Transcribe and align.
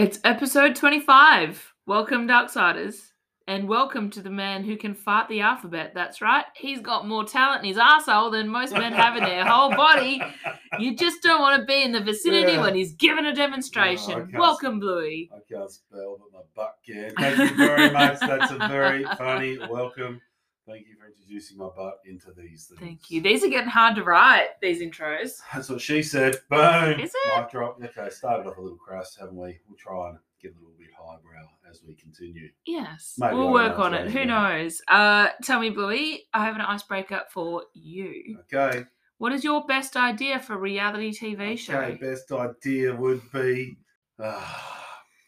It's 0.00 0.18
episode 0.24 0.76
25. 0.76 1.74
Welcome, 1.86 2.26
Darksiders. 2.26 3.08
And 3.46 3.68
welcome 3.68 4.08
to 4.12 4.22
the 4.22 4.30
man 4.30 4.64
who 4.64 4.78
can 4.78 4.94
fart 4.94 5.28
the 5.28 5.42
alphabet. 5.42 5.92
That's 5.94 6.22
right. 6.22 6.46
He's 6.56 6.80
got 6.80 7.06
more 7.06 7.24
talent 7.24 7.62
in 7.64 7.68
his 7.68 7.76
asshole 7.76 8.30
than 8.30 8.48
most 8.48 8.72
men 8.72 8.92
have 8.94 9.18
in 9.18 9.24
their 9.24 9.44
whole 9.44 9.68
body. 9.76 10.22
You 10.78 10.96
just 10.96 11.22
don't 11.22 11.42
want 11.42 11.60
to 11.60 11.66
be 11.66 11.82
in 11.82 11.92
the 11.92 12.00
vicinity 12.00 12.52
Yeah. 12.52 12.62
when 12.62 12.74
he's 12.74 12.92
giving 12.94 13.26
a 13.26 13.30
Oh, 13.30 13.34
demonstration. 13.34 14.14
can't 14.14 14.38
welcome, 14.38 14.80
Bluey. 14.80 15.28
I 15.34 15.40
can't 15.52 15.70
spell, 15.70 16.16
but 16.18 16.32
my 16.32 16.44
butt 16.54 16.76
can. 16.86 17.12
Thank 17.18 17.50
you 17.50 17.56
very 17.58 17.90
much. 17.90 18.20
That's 18.20 18.52
a 18.52 18.56
very 18.68 19.04
funny 19.18 19.58
welcome. 19.68 20.22
Thank 20.70 20.86
you 20.86 20.94
for 20.94 21.06
introducing 21.06 21.58
my 21.58 21.68
butt 21.76 21.98
into 22.04 22.32
these 22.36 22.66
things. 22.66 22.80
Thank 22.80 23.10
you. 23.10 23.20
These 23.20 23.42
are 23.42 23.48
getting 23.48 23.70
hard 23.70 23.96
to 23.96 24.04
write, 24.04 24.50
these 24.62 24.80
intros. 24.80 25.38
That's 25.52 25.68
what 25.68 25.80
she 25.80 26.00
said. 26.00 26.36
Boom. 26.48 27.00
Is 27.00 27.12
it? 27.12 27.40
Mic 27.40 27.50
drop. 27.50 27.82
Okay, 27.82 28.08
started 28.10 28.48
off 28.48 28.56
a 28.56 28.60
little 28.60 28.78
crass, 28.78 29.16
haven't 29.18 29.36
we? 29.36 29.58
We'll 29.66 29.76
try 29.76 30.10
and 30.10 30.18
get 30.40 30.52
a 30.52 30.58
little 30.58 30.76
bit 30.78 30.90
highbrow 30.96 31.48
as 31.68 31.82
we 31.84 31.94
continue. 31.94 32.50
Yes. 32.66 33.14
Maybe 33.18 33.34
we'll 33.34 33.48
I 33.48 33.52
work 33.52 33.78
on 33.80 33.94
it. 33.94 34.12
Who 34.12 34.20
yeah. 34.20 34.24
knows? 34.26 34.80
Uh, 34.86 35.30
tell 35.42 35.58
me, 35.58 35.70
Bluey, 35.70 36.26
I 36.32 36.44
have 36.44 36.54
an 36.54 36.60
icebreaker 36.60 37.22
for 37.30 37.64
you. 37.74 38.38
Okay. 38.52 38.84
What 39.18 39.32
is 39.32 39.42
your 39.42 39.66
best 39.66 39.96
idea 39.96 40.38
for 40.38 40.56
reality 40.56 41.10
TV 41.10 41.58
show? 41.58 41.78
Okay, 41.78 41.96
best 41.96 42.30
idea 42.30 42.94
would 42.94 43.20
be, 43.32 43.76
uh, 44.20 44.54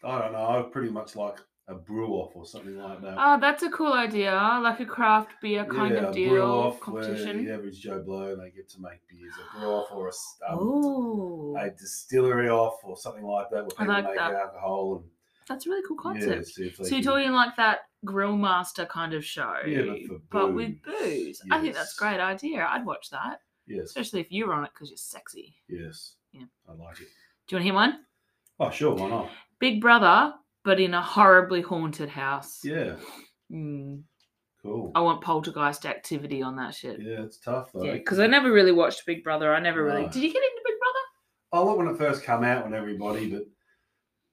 I 0.05 0.19
don't 0.19 0.31
know, 0.31 0.47
I'd 0.47 0.71
pretty 0.71 0.89
much 0.89 1.17
like 1.17 1.37
a 1.67 1.75
brew 1.75 2.09
off 2.09 2.31
or 2.35 2.45
something 2.45 2.77
like 2.77 3.01
that. 3.01 3.15
Oh, 3.17 3.39
that's 3.39 3.63
a 3.63 3.69
cool 3.69 3.93
idea. 3.93 4.33
Like 4.61 4.79
a 4.81 4.85
craft 4.85 5.31
beer 5.41 5.63
kind 5.65 5.93
yeah, 5.93 6.01
of 6.01 6.09
a 6.09 6.13
deal 6.13 6.29
brew 6.29 6.41
off 6.43 6.79
competition. 6.79 7.37
Where 7.37 7.45
the 7.45 7.53
average 7.53 7.79
Joe 7.79 8.01
Blow, 8.01 8.35
they 8.35 8.49
get 8.51 8.69
to 8.71 8.81
make 8.81 8.99
beers, 9.09 9.33
a 9.55 9.59
brew 9.59 9.69
off 9.69 9.87
or 9.91 10.09
a, 10.09 10.51
um, 10.51 11.55
a 11.57 11.69
distillery 11.71 12.49
off 12.49 12.79
or 12.83 12.97
something 12.97 13.23
like 13.23 13.49
that 13.51 13.61
where 13.61 13.65
people 13.69 13.87
like 13.87 14.05
make 14.05 14.15
that. 14.15 14.33
alcohol 14.33 15.03
that's 15.47 15.65
a 15.65 15.69
really 15.69 15.83
cool 15.87 15.97
and 16.11 16.21
yeah, 16.21 16.35
concept. 16.35 16.57
they 16.57 16.69
so 16.71 16.81
you're 16.83 16.89
can- 16.89 17.03
talking 17.03 17.31
like 17.31 17.55
that 17.57 17.79
grill 18.05 18.35
master 18.37 18.85
kind 18.85 19.13
of 19.13 19.25
show, 19.25 19.55
Yeah, 19.67 19.83
but 19.83 19.97
for 20.07 20.19
but 20.31 20.53
with 20.53 20.81
booze. 20.83 21.39
booze. 21.39 21.41
I 21.51 21.59
think 21.61 21.75
that's 21.75 21.97
a 21.97 21.99
great 21.99 22.19
idea. 22.21 22.65
I'd 22.69 22.85
watch 22.85 23.09
that, 23.09 23.41
yes, 23.67 23.85
especially 23.87 24.21
if 24.21 24.31
you're 24.31 24.53
on 24.53 24.63
it 24.63 24.71
because 24.73 24.89
you're 24.89 24.97
sexy. 24.97 25.53
yes, 25.67 26.15
Yeah. 26.31 26.45
I 26.67 26.71
like 26.73 26.99
it. 27.01 27.07
Do 27.47 27.55
you 27.55 27.57
want 27.57 27.59
to 27.59 27.63
hear 27.63 27.73
one? 27.73 27.99
Oh, 28.59 28.69
sure, 28.69 28.95
why 28.95 29.09
not? 29.09 29.29
Big 29.59 29.81
Brother, 29.81 30.33
but 30.63 30.79
in 30.79 30.93
a 30.93 31.01
horribly 31.01 31.61
haunted 31.61 32.09
house. 32.09 32.61
Yeah, 32.63 32.95
Mm, 33.51 34.03
cool. 34.61 34.91
I 34.95 35.01
want 35.01 35.21
poltergeist 35.21 35.85
activity 35.85 36.41
on 36.41 36.55
that 36.55 36.73
shit. 36.73 36.99
Yeah, 37.01 37.21
it's 37.23 37.37
tough 37.37 37.71
though. 37.73 37.83
Yeah, 37.83 37.93
because 37.93 38.19
I 38.19 38.27
never 38.27 38.51
really 38.51 38.71
watched 38.71 39.05
Big 39.05 39.23
Brother. 39.23 39.53
I 39.53 39.59
never 39.59 39.83
really. 39.83 40.03
Did 40.07 40.15
you 40.23 40.33
get 40.33 40.41
into 40.43 40.61
Big 40.65 40.75
Brother? 40.79 40.99
I 41.51 41.59
love 41.69 41.77
when 41.77 41.87
it 41.87 41.97
first 41.97 42.23
came 42.23 42.43
out 42.43 42.63
when 42.63 42.73
everybody, 42.73 43.29
but 43.31 43.43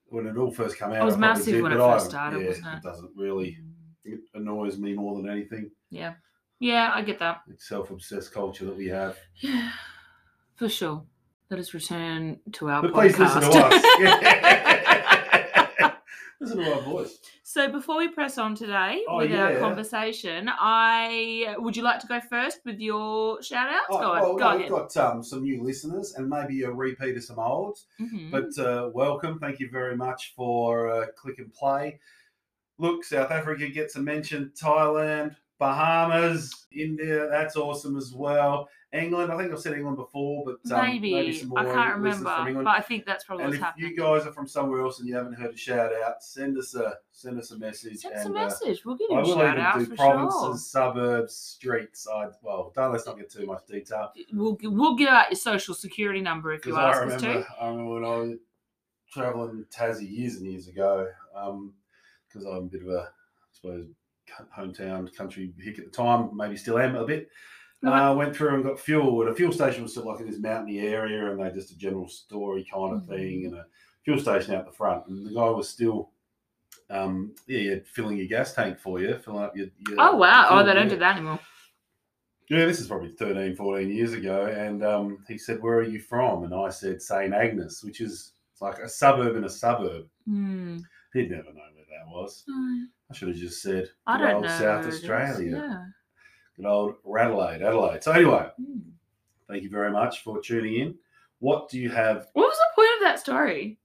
when 0.06 0.26
it 0.26 0.36
all 0.38 0.50
first 0.50 0.78
came 0.78 0.90
out, 0.92 1.02
It 1.02 1.04
was 1.04 1.16
I 1.16 1.18
massive 1.18 1.54
did, 1.54 1.62
when 1.62 1.72
it 1.72 1.76
first 1.78 2.06
I- 2.06 2.08
started, 2.08 2.40
yeah, 2.40 2.46
wasn't 2.48 2.66
it? 2.66 2.76
it? 2.76 2.82
doesn't 2.82 3.10
really. 3.16 3.58
It 4.04 4.20
annoys 4.34 4.78
me 4.78 4.94
more 4.94 5.16
than 5.20 5.28
anything. 5.30 5.70
Yeah. 5.90 6.14
Yeah, 6.60 6.90
I 6.94 7.02
get 7.02 7.18
that. 7.18 7.38
It's 7.48 7.68
self-obsessed 7.68 8.32
culture 8.32 8.64
that 8.66 8.76
we 8.76 8.86
have. 8.88 9.16
Yeah, 9.36 9.72
for 10.56 10.68
sure. 10.68 11.04
Let 11.50 11.58
us 11.60 11.74
return 11.74 12.38
to 12.52 12.68
our 12.70 12.82
But 12.82 12.92
podcast. 12.92 12.94
please 12.94 13.18
listen 13.18 13.42
to 13.42 13.58
us. 13.58 14.86
Listen 16.40 16.58
to 16.58 16.74
our 16.74 16.80
voice. 16.80 17.18
so 17.42 17.70
before 17.70 17.98
we 17.98 18.08
press 18.08 18.38
on 18.38 18.54
today 18.54 19.02
Oh, 19.08 19.18
with 19.18 19.32
our 19.32 19.52
yeah. 19.52 19.58
conversation, 19.60 20.48
I 20.50 21.54
would 21.58 21.76
you 21.76 21.82
like 21.82 22.00
to 22.00 22.06
go 22.06 22.18
first 22.18 22.60
with 22.64 22.80
your 22.80 23.42
shout 23.42 23.68
outs? 23.68 23.86
Oh, 23.90 23.98
go 23.98 24.12
well, 24.12 24.36
go 24.36 24.50
no, 24.52 24.56
we've 24.58 24.68
got 24.70 24.96
um, 24.96 25.22
some 25.22 25.42
new 25.42 25.62
listeners 25.62 26.14
and 26.14 26.28
maybe 26.30 26.62
a 26.62 26.70
repeat 26.70 27.16
of 27.16 27.24
some 27.24 27.38
olds. 27.38 27.86
Mhm. 28.00 28.30
But 28.30 28.58
uh, 28.58 28.88
welcome. 28.94 29.38
Thank 29.38 29.60
you 29.60 29.68
very 29.70 29.96
much 29.96 30.32
for 30.34 30.88
uh, 30.90 31.06
click 31.14 31.38
and 31.38 31.52
play. 31.52 32.00
Look, 32.78 33.04
South 33.04 33.30
Africa 33.30 33.68
gets 33.68 33.96
a 33.96 34.00
mention. 34.00 34.50
Thailand, 34.58 35.36
Bahamas, 35.60 36.66
India. 36.72 37.28
That's 37.30 37.54
awesome 37.54 37.96
as 37.96 38.12
well. 38.14 38.68
England. 38.92 39.30
I 39.30 39.36
think 39.36 39.52
I've 39.52 39.60
said 39.60 39.74
England 39.74 39.98
before, 39.98 40.42
but 40.44 40.74
um, 40.74 40.84
maybe, 40.84 41.38
some 41.38 41.50
more 41.50 41.60
I 41.60 41.64
can't 41.64 41.96
remember, 41.96 42.62
but 42.64 42.66
I 42.66 42.80
think 42.80 43.04
that's 43.06 43.22
probably 43.22 43.44
and 43.44 43.54
if 43.54 43.60
happening. 43.60 43.90
you 43.90 43.96
guys 43.96 44.26
are 44.26 44.32
from 44.32 44.48
somewhere 44.48 44.80
else 44.80 44.98
and 44.98 45.08
you 45.08 45.14
haven't 45.14 45.34
heard 45.34 45.54
a 45.54 45.56
shout 45.56 45.92
out, 45.92 46.24
send 46.24 46.58
us 46.58 46.74
a 46.74 46.94
send 47.12 47.38
us 47.38 47.52
a 47.52 47.58
message. 47.58 47.98
Send 47.98 48.14
us 48.14 48.24
a 48.24 48.26
and, 48.26 48.36
uh, 48.36 48.40
message. 48.40 48.84
We'll 48.84 48.96
give 48.96 49.06
you 49.10 49.18
a 49.18 49.22
will 49.22 49.36
shout 49.36 49.52
even 49.52 49.60
out 49.60 49.78
do 49.78 49.86
for 49.86 49.94
provinces, 49.94 50.40
sure. 50.40 50.56
suburbs, 50.56 51.36
streets. 51.36 52.08
I 52.12 52.28
well, 52.42 52.72
don't 52.74 52.90
let's 52.90 53.06
not 53.06 53.16
get 53.16 53.30
too 53.30 53.46
much 53.46 53.64
detail. 53.68 54.12
We'll 54.32 54.58
we'll 54.62 54.96
give 54.96 55.08
out 55.08 55.30
your 55.30 55.36
social 55.36 55.74
security 55.74 56.20
number 56.20 56.52
if 56.52 56.66
you 56.66 56.74
I 56.74 56.90
ask 56.90 57.02
us 57.02 57.20
to. 57.20 57.46
I 57.60 57.68
remember 57.68 57.92
when 57.92 58.04
I 58.04 58.16
was 58.16 58.38
traveling 59.12 59.66
Tassie 59.70 60.10
years 60.10 60.36
and 60.36 60.46
years 60.46 60.66
ago, 60.66 61.06
because 61.32 62.44
I'm 62.44 62.56
a 62.56 62.62
bit 62.62 62.82
of 62.82 62.88
a, 62.88 63.02
I 63.02 63.52
suppose, 63.52 63.86
hometown 64.56 65.14
country 65.16 65.52
hick 65.58 65.78
at 65.78 65.84
the 65.86 65.90
time, 65.90 66.30
maybe 66.36 66.56
still 66.56 66.78
am 66.78 66.96
a 66.96 67.04
bit. 67.04 67.28
Right. 67.82 68.08
Uh, 68.10 68.14
went 68.14 68.36
through 68.36 68.54
and 68.56 68.64
got 68.64 68.78
fuel, 68.78 69.22
and 69.22 69.30
a 69.30 69.34
fuel 69.34 69.52
station 69.52 69.82
was 69.82 69.94
sort 69.94 70.06
of 70.06 70.12
like 70.12 70.20
in 70.20 70.30
this 70.30 70.38
mountainy 70.40 70.80
area, 70.80 71.30
and 71.30 71.40
they 71.40 71.50
just 71.50 71.70
a 71.72 71.78
general 71.78 72.08
story 72.08 72.66
kind 72.72 72.94
of 72.94 73.02
Mhm. 73.02 73.08
thing, 73.08 73.46
and 73.46 73.54
a 73.54 73.66
fuel 74.04 74.18
station 74.18 74.54
out 74.54 74.66
the 74.66 74.72
front, 74.72 75.06
and 75.06 75.26
the 75.26 75.30
guy 75.34 75.48
was 75.50 75.68
still. 75.68 76.10
Um, 76.88 77.34
yeah, 77.46 77.76
filling 77.86 78.16
your 78.16 78.26
gas 78.26 78.52
tank 78.52 78.78
for 78.80 79.00
you, 79.00 79.16
filling 79.18 79.44
up 79.44 79.56
your. 79.56 79.68
your 79.88 79.96
Oh 79.98 80.16
wow! 80.16 80.50
your 80.50 80.60
Oh, 80.60 80.66
they 80.66 80.74
don't 80.74 80.88
do 80.88 80.96
that 80.96 81.16
anymore. 81.16 81.38
Yeah, 82.48 82.64
this 82.66 82.80
is 82.80 82.88
probably 82.88 83.10
13, 83.12 83.54
14 83.54 83.88
years 83.88 84.12
ago. 84.12 84.46
And 84.46 84.84
um, 84.84 85.24
he 85.28 85.38
said, 85.38 85.62
Where 85.62 85.78
are 85.78 85.84
you 85.84 86.00
from? 86.00 86.42
And 86.42 86.52
I 86.52 86.68
said, 86.68 87.00
St. 87.00 87.32
Agnes, 87.32 87.84
which 87.84 88.00
is 88.00 88.32
it's 88.52 88.60
like 88.60 88.78
a 88.80 88.88
suburb 88.88 89.36
in 89.36 89.44
a 89.44 89.48
suburb. 89.48 90.06
Hmm. 90.26 90.78
He'd 91.12 91.30
never 91.30 91.52
know 91.52 91.60
where 91.74 91.84
that 91.90 92.08
was. 92.12 92.42
No, 92.48 92.86
I 93.10 93.14
should 93.14 93.28
have 93.28 93.36
just 93.36 93.62
said, 93.62 93.88
I 94.06 94.18
good 94.18 94.30
old 94.34 94.42
know. 94.44 94.48
South 94.48 94.60
where 94.60 94.80
it 94.80 94.88
is. 94.88 94.94
Australia. 94.96 95.50
Yeah. 95.68 95.84
Good 96.56 96.66
old 96.66 96.94
Adelaide, 97.18 97.62
Adelaide. 97.62 98.04
So, 98.04 98.12
anyway, 98.12 98.48
Hmm. 98.56 98.78
thank 99.48 99.62
you 99.62 99.70
very 99.70 99.90
much 99.90 100.22
for 100.22 100.40
tuning 100.40 100.74
in. 100.76 100.94
What 101.38 101.68
do 101.68 101.78
you 101.80 101.90
have? 101.90 102.28
What 102.34 102.46
was 102.48 102.56
the 102.58 102.74
point 102.82 102.90
of 102.96 103.00
that 103.00 103.18
story? 103.18 103.78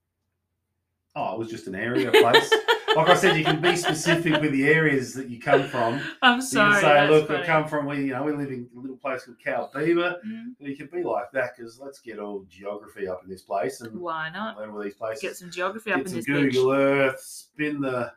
Oh, 1.17 1.33
it 1.35 1.39
was 1.39 1.49
just 1.49 1.67
an 1.67 1.75
area, 1.75 2.11
place. 2.11 2.51
like 2.97 3.07
I 3.07 3.15
said, 3.15 3.37
you 3.37 3.45
can 3.45 3.61
be 3.61 3.77
specific 3.77 4.41
with 4.41 4.51
the 4.51 4.67
areas 4.67 5.13
that 5.13 5.29
you 5.29 5.39
come 5.39 5.63
from. 5.63 6.01
I'm 6.21 6.41
sorry. 6.41 6.75
You 6.75 6.81
can 6.81 7.07
say, 7.07 7.09
look, 7.09 7.27
funny. 7.29 7.43
I 7.43 7.45
come 7.45 7.67
from, 7.69 7.85
we, 7.85 7.97
you 7.99 8.07
know, 8.11 8.23
we 8.23 8.33
live 8.33 8.49
in 8.49 8.67
a 8.75 8.79
little 8.81 8.97
place 8.97 9.23
called 9.23 9.37
Cowbeaver. 9.73 10.17
Mm, 10.27 10.55
You 10.59 10.75
can 10.75 10.87
be 10.91 11.03
like 11.03 11.31
that 11.31 11.55
because 11.55 11.79
let's 11.79 11.99
get 12.01 12.19
all 12.19 12.45
geography 12.49 13.07
up 13.07 13.23
in 13.23 13.29
this 13.29 13.43
place 13.43 13.79
and 13.79 13.97
Why 13.97 14.29
not? 14.29 14.57
learn 14.57 14.73
where 14.73 14.83
these 14.83 14.95
places. 14.95 15.21
Get 15.21 15.37
some 15.37 15.49
geography 15.49 15.91
up 15.93 15.99
get 15.99 16.07
in 16.07 16.09
some 16.09 16.17
this 16.17 16.25
Google 16.25 16.65
bitch. 16.73 16.77
Earth, 17.13 17.21
spin 17.21 17.79
the, 17.79 18.11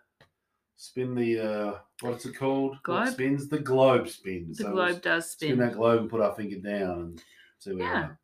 spin 0.79 1.15
the, 1.15 1.41
uh, 1.41 1.79
what's 2.01 2.25
it 2.25 2.37
called? 2.37 2.79
What 2.87 3.09
spins 3.13 3.49
the 3.49 3.59
globe 3.59 4.09
spins. 4.09 4.57
The 4.59 4.65
So 4.65 4.71
globe 4.73 4.89
we'll 4.89 4.99
does 5.01 5.31
spin. 5.31 5.49
spin. 5.49 5.59
that 5.59 5.75
globe 5.75 6.01
and 6.03 6.11
put 6.11 6.21
our 6.23 6.35
finger 6.35 6.57
down 6.59 7.01
and 7.01 7.23
see 7.59 7.75
where 7.75 7.85
Yeah. 7.85 7.95
we 7.99 8.05
are. 8.07 8.19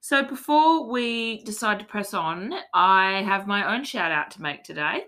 So 0.00 0.24
before 0.24 0.90
we 0.90 1.44
decide 1.44 1.78
to 1.78 1.84
press 1.84 2.12
on, 2.12 2.52
I 2.74 3.22
have 3.22 3.46
my 3.46 3.74
own 3.74 3.84
shout 3.84 4.10
out 4.10 4.32
to 4.32 4.42
make 4.42 4.64
today. 4.64 5.04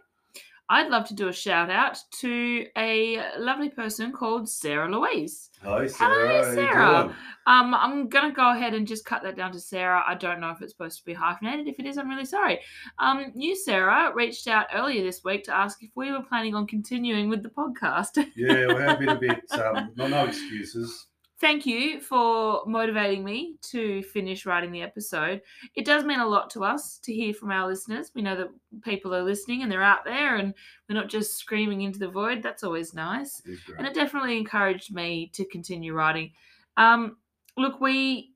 I'd 0.69 0.89
love 0.89 1.07
to 1.09 1.15
do 1.15 1.29
a 1.29 1.33
shout 1.33 1.69
out 1.69 1.99
to 2.21 2.67
a 2.79 3.23
lovely 3.39 3.69
person 3.69 4.13
called 4.13 4.49
Sarah 4.49 4.91
Louise. 4.91 5.51
Hello, 5.63 5.87
Sarah. 5.87 6.15
Hello, 6.15 6.55
Sarah. 6.55 7.17
Um, 7.47 7.75
I'm 7.75 8.09
gonna 8.09 8.33
go 8.33 8.53
ahead 8.53 8.73
and 8.73 8.87
just 8.87 9.05
cut 9.05 9.23
that 9.25 9.37
down 9.37 9.53
to 9.53 9.61
Sarah. 9.61 10.03
I 10.07 10.15
don't 10.15 10.41
know 10.41 10.51
if 10.51 10.63
it's 10.63 10.73
supposed 10.73 10.99
to 10.99 11.05
be 11.05 11.13
hyphenated. 11.13 11.69
If 11.69 11.79
it 11.79 11.87
is, 11.87 11.99
I'm 11.99 12.09
really 12.09 12.25
sorry. 12.25 12.61
Um, 12.99 13.33
you, 13.35 13.55
Sarah, 13.55 14.13
reached 14.15 14.49
out 14.49 14.67
earlier 14.75 15.03
this 15.03 15.23
week 15.23 15.45
to 15.45 15.55
ask 15.55 15.83
if 15.83 15.91
we 15.95 16.11
were 16.11 16.23
planning 16.23 16.55
on 16.55 16.67
continuing 16.67 17.29
with 17.29 17.43
the 17.43 17.51
podcast. 17.51 18.25
Yeah, 18.35 18.67
we 18.75 18.83
have 18.83 18.99
been 18.99 19.09
a 19.11 19.17
bit, 19.17 19.43
um, 19.53 19.93
no, 19.97 20.09
no 20.09 20.25
excuses. 20.25 21.09
Thank 21.44 21.66
you 21.66 22.00
for 22.00 22.62
motivating 22.66 23.22
me 23.22 23.57
to 23.65 24.03
finish 24.04 24.47
writing 24.47 24.72
the 24.72 24.80
episode. 24.80 25.42
It 25.74 25.84
does 25.84 26.03
mean 26.03 26.21
a 26.21 26.27
lot 26.27 26.48
to 26.53 26.65
us 26.65 26.97
to 27.03 27.13
hear 27.13 27.34
from 27.34 27.51
our 27.51 27.66
listeners. 27.66 28.10
We 28.15 28.22
know 28.22 28.34
that 28.34 28.48
people 28.80 29.15
are 29.15 29.22
listening 29.22 29.63
and 29.63 29.71
they're 29.71 29.83
out 29.83 30.07
there 30.07 30.36
and 30.36 30.54
we're 30.89 30.95
not 30.95 31.10
just 31.10 31.36
screaming 31.36 31.83
into 31.83 31.98
the 31.98 32.09
void. 32.09 32.42
That's 32.42 32.65
always 32.65 32.95
nice. 32.95 33.42
It 33.45 33.59
and 33.77 33.86
it 33.86 33.92
definitely 33.92 34.39
encouraged 34.39 34.95
me 34.95 35.30
to 35.34 35.45
continue 35.45 35.92
writing. 35.92 36.33
Um, 36.78 37.19
look, 37.59 37.78
we 37.78 38.33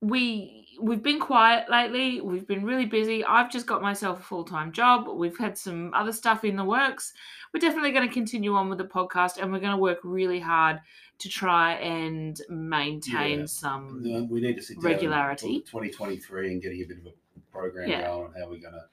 we 0.00 0.78
we've 0.80 1.02
been 1.02 1.18
quiet 1.18 1.68
lately. 1.68 2.20
We've 2.20 2.46
been 2.46 2.64
really 2.64 2.86
busy. 2.86 3.24
I've 3.24 3.50
just 3.50 3.66
got 3.66 3.82
myself 3.82 4.20
a 4.20 4.22
full 4.22 4.44
time 4.44 4.70
job. 4.70 5.08
We've 5.08 5.36
had 5.36 5.58
some 5.58 5.92
other 5.92 6.12
stuff 6.12 6.44
in 6.44 6.54
the 6.54 6.64
works. 6.64 7.14
We're 7.54 7.60
definitely 7.60 7.92
going 7.92 8.08
to 8.08 8.12
continue 8.12 8.54
on 8.56 8.68
with 8.68 8.78
the 8.78 8.84
podcast, 8.84 9.38
and 9.40 9.52
we're 9.52 9.60
going 9.60 9.70
to 9.70 9.76
work 9.80 9.98
really 10.02 10.40
hard 10.40 10.80
to 11.20 11.28
try 11.28 11.74
and 11.74 12.36
maintain 12.48 13.40
Yeah. 13.40 13.46
some. 13.46 14.02
We 14.28 14.40
need 14.40 14.56
to 14.56 14.62
sit 14.62 14.76
Regularity. 14.82 15.60
for 15.60 15.80
2023 15.84 16.52
and 16.52 16.60
getting 16.60 16.82
a 16.82 16.84
bit 16.84 16.98
of 16.98 17.06
a 17.06 17.12
program 17.52 17.88
Yeah. 17.88 18.08
going 18.08 18.24
on 18.26 18.32
how 18.32 18.48
we're 18.50 18.58
going 18.58 18.74
to 18.74 18.84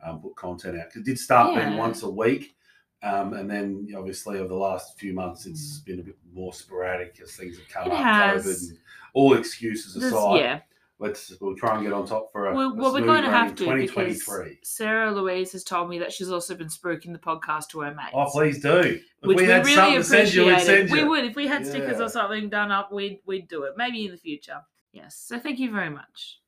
um, 0.00 0.20
put 0.22 0.36
content 0.36 0.78
out. 0.80 0.86
'Cause 0.86 0.98
it 1.02 1.04
did 1.04 1.18
start 1.18 1.54
being 1.56 1.76
once 1.76 2.02
a 2.04 2.08
week, 2.10 2.56
um, 3.02 3.34
and 3.34 3.50
then 3.50 3.88
obviously 3.96 4.38
over 4.38 4.46
the 4.48 4.54
last 4.54 4.96
few 4.98 5.12
months 5.12 5.44
it's 5.44 5.80
Mm. 5.80 5.84
been 5.84 6.00
a 6.00 6.02
bit 6.04 6.16
more 6.32 6.52
sporadic 6.54 7.20
as 7.20 7.36
things 7.36 7.58
have 7.58 7.68
come 7.68 7.88
It 7.88 7.94
up, 7.94 7.98
has. 8.04 8.46
COVID, 8.46 8.70
and 8.70 8.78
all 9.12 9.34
excuses 9.34 9.94
There's- 9.94 10.12
aside. 10.14 10.38
yeah, 10.38 10.60
let's 10.98 11.32
we'll 11.40 11.56
try 11.56 11.74
and 11.74 11.84
get 11.84 11.92
on 11.92 12.06
top 12.06 12.30
for 12.32 12.46
a. 12.46 12.54
Well, 12.54 12.70
a 12.70 12.74
well 12.74 12.92
we're 12.92 13.04
going 13.04 13.24
to 13.24 13.30
have 13.30 13.54
to 13.56 13.64
because 13.64 13.90
2023. 13.90 14.58
Sarah 14.62 15.10
Louise 15.12 15.52
has 15.52 15.64
told 15.64 15.88
me 15.88 15.98
that 15.98 16.12
she's 16.12 16.30
also 16.30 16.54
been 16.54 16.68
spruiking 16.68 17.12
the 17.12 17.18
podcast 17.18 17.68
to 17.70 17.80
her 17.80 17.94
mates. 17.94 18.10
Oh, 18.14 18.26
please 18.30 18.60
do. 18.60 18.80
If 18.80 19.02
which 19.22 19.36
we 19.36 19.44
we, 19.44 19.48
had 19.48 19.64
really 19.64 20.02
send 20.02 20.32
you, 20.32 20.46
we'd 20.46 20.52
appreciate. 20.52 20.90
We 20.90 21.04
would 21.04 21.24
if 21.24 21.36
we 21.36 21.46
had 21.46 21.66
stickers 21.66 22.00
or 22.00 22.08
something 22.08 22.48
done 22.48 22.72
up. 22.72 22.92
We'd 22.92 23.20
we'd 23.26 23.48
do 23.48 23.64
it. 23.64 23.74
Maybe 23.76 24.06
in 24.06 24.12
the 24.12 24.18
future. 24.18 24.60
Yes. 24.92 25.16
So 25.16 25.38
thank 25.38 25.58
you 25.58 25.70
very 25.70 25.90
much. 25.90 26.40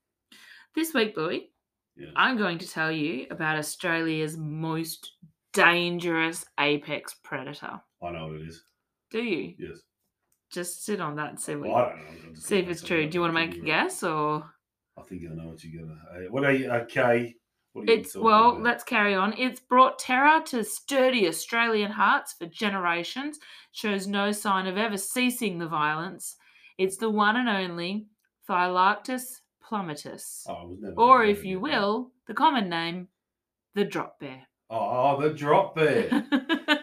This 0.74 0.94
week, 0.94 1.14
Bluey, 1.14 1.50
Yes. 1.96 2.12
I'm 2.16 2.38
going 2.38 2.58
to 2.58 2.68
tell 2.68 2.90
you 2.90 3.26
about 3.30 3.58
Australia's 3.58 4.36
most 4.36 5.12
dangerous 5.52 6.46
apex 6.58 7.14
predator. 7.22 7.80
I 8.02 8.10
know 8.10 8.28
what 8.28 8.36
it 8.36 8.48
is. 8.48 8.64
Do 9.10 9.22
you? 9.22 9.54
Yes. 9.58 9.80
Just 10.50 10.84
sit 10.84 11.00
on 11.00 11.16
that 11.16 11.30
and 11.30 11.40
see 11.40 11.54
what. 11.54 11.68
Well, 11.70 11.76
I 11.76 11.88
don't 11.90 12.32
know. 12.32 12.34
See 12.34 12.58
if 12.58 12.68
it's 12.68 12.82
true. 12.82 13.06
Do 13.08 13.14
you 13.16 13.20
want 13.20 13.30
to 13.34 13.40
make 13.46 13.56
a 13.56 13.60
guess 13.64 14.02
or? 14.02 14.44
I 14.98 15.02
think 15.02 15.22
I 15.30 15.34
know 15.34 15.48
what 15.50 15.62
you're 15.64 15.80
gonna. 15.82 15.98
uh, 16.12 16.30
What 16.30 16.44
are 16.44 16.52
you? 16.52 16.70
Okay. 16.70 17.34
What 17.72 17.82
are 17.82 17.92
you 17.92 17.98
It's 18.00 18.16
well, 18.16 18.50
about? 18.50 18.62
let's 18.62 18.82
carry 18.84 19.14
on. 19.14 19.32
It's 19.38 19.60
brought 19.60 19.98
terror 20.00 20.40
to 20.46 20.64
sturdy 20.64 21.28
Australian 21.28 21.92
hearts 21.92 22.32
for 22.32 22.46
generations, 22.46 23.38
shows 23.70 24.06
no 24.08 24.32
sign 24.32 24.66
of 24.66 24.76
ever 24.76 24.96
ceasing 24.96 25.58
the 25.58 25.68
violence. 25.68 26.36
It's 26.78 26.96
the 26.96 27.10
one 27.10 27.36
and 27.36 27.48
only 27.48 28.06
Thylarctos 28.48 29.40
plummetus, 29.62 30.44
Oh, 30.48 30.54
I 30.54 30.64
was 30.64 30.78
never 30.80 30.94
or 30.96 31.24
if 31.24 31.44
you 31.44 31.60
will, 31.60 32.10
the 32.26 32.34
common 32.34 32.68
name, 32.68 33.06
the 33.76 33.84
drop 33.84 34.18
bear. 34.18 34.42
Oh, 34.68 35.20
the 35.20 35.30
drop 35.32 35.76
bear. 35.76 36.26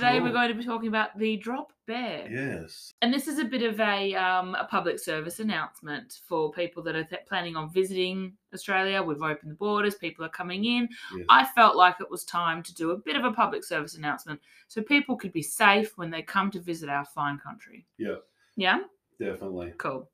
today 0.00 0.20
we're 0.20 0.32
going 0.32 0.48
to 0.48 0.54
be 0.54 0.64
talking 0.64 0.88
about 0.88 1.16
the 1.18 1.36
drop 1.36 1.72
bear. 1.86 2.26
yes. 2.30 2.92
And 3.02 3.12
this 3.12 3.28
is 3.28 3.38
a 3.38 3.44
bit 3.44 3.62
of 3.62 3.78
a, 3.80 4.14
um, 4.14 4.54
a 4.54 4.64
public 4.64 4.98
service 4.98 5.40
announcement 5.40 6.20
for 6.26 6.50
people 6.52 6.82
that 6.84 6.96
are 6.96 7.04
th- 7.04 7.22
planning 7.26 7.56
on 7.56 7.70
visiting 7.72 8.32
Australia. 8.54 9.02
We've 9.02 9.22
opened 9.22 9.50
the 9.50 9.56
borders, 9.56 9.94
people 9.96 10.24
are 10.24 10.28
coming 10.30 10.64
in. 10.64 10.88
Yes. 11.16 11.26
I 11.28 11.44
felt 11.44 11.76
like 11.76 11.96
it 12.00 12.10
was 12.10 12.24
time 12.24 12.62
to 12.62 12.74
do 12.74 12.92
a 12.92 12.96
bit 12.96 13.16
of 13.16 13.24
a 13.24 13.32
public 13.32 13.62
service 13.64 13.94
announcement 13.96 14.40
so 14.68 14.80
people 14.82 15.16
could 15.16 15.32
be 15.32 15.42
safe 15.42 15.96
when 15.98 16.10
they 16.10 16.22
come 16.22 16.50
to 16.52 16.60
visit 16.60 16.88
our 16.88 17.04
fine 17.04 17.38
country. 17.38 17.84
Yeah. 17.98 18.16
Yeah? 18.56 18.80
Definitely. 19.18 19.72
Cool. 19.78 20.08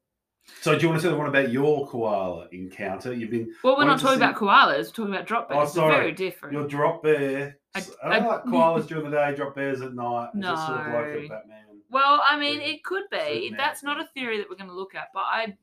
So, 0.60 0.76
do 0.76 0.82
you 0.82 0.88
want 0.88 1.00
to 1.00 1.06
say 1.08 1.10
the 1.10 1.16
one 1.18 1.26
about 1.26 1.50
your 1.50 1.88
koala 1.88 2.46
encounter? 2.52 3.12
You've 3.12 3.32
been 3.32 3.52
Well, 3.64 3.76
we're 3.76 3.84
not 3.84 3.98
talking 3.98 4.18
see- 4.18 4.24
about 4.24 4.36
koalas, 4.36 4.76
we're 4.78 4.84
talking 4.92 5.14
about 5.14 5.26
drop 5.26 5.48
Oh, 5.50 5.54
bears. 5.56 5.74
They're 5.74 5.82
sorry. 5.82 5.96
very 5.96 6.12
different. 6.12 6.52
your 6.52 6.68
drop 6.68 7.02
bear. 7.02 7.58
I- 7.76 8.08
I, 8.08 8.18
don't 8.18 8.26
I- 8.28 8.28
like 8.34 8.44
koalas 8.44 8.86
during 8.86 9.10
the 9.10 9.16
day, 9.16 9.34
drop 9.34 9.54
bears 9.54 9.80
at 9.82 9.94
night. 9.94 10.30
It 10.34 10.42
sort 10.44 10.54
of 10.56 10.86
like 10.86 11.04
a 11.04 11.22
No. 11.22 11.28
Batman? 11.28 11.62
Well, 11.90 12.20
I 12.28 12.38
mean, 12.38 12.60
it 12.60 12.82
could 12.84 13.04
be. 13.10 13.16
Certain 13.18 13.56
That's 13.56 13.82
not 13.84 14.00
a 14.00 14.06
theory 14.14 14.38
that 14.38 14.50
we're 14.50 14.56
going 14.56 14.70
to 14.70 14.74
look 14.76 14.94
at, 14.94 15.08
but 15.14 15.20
I, 15.24 15.56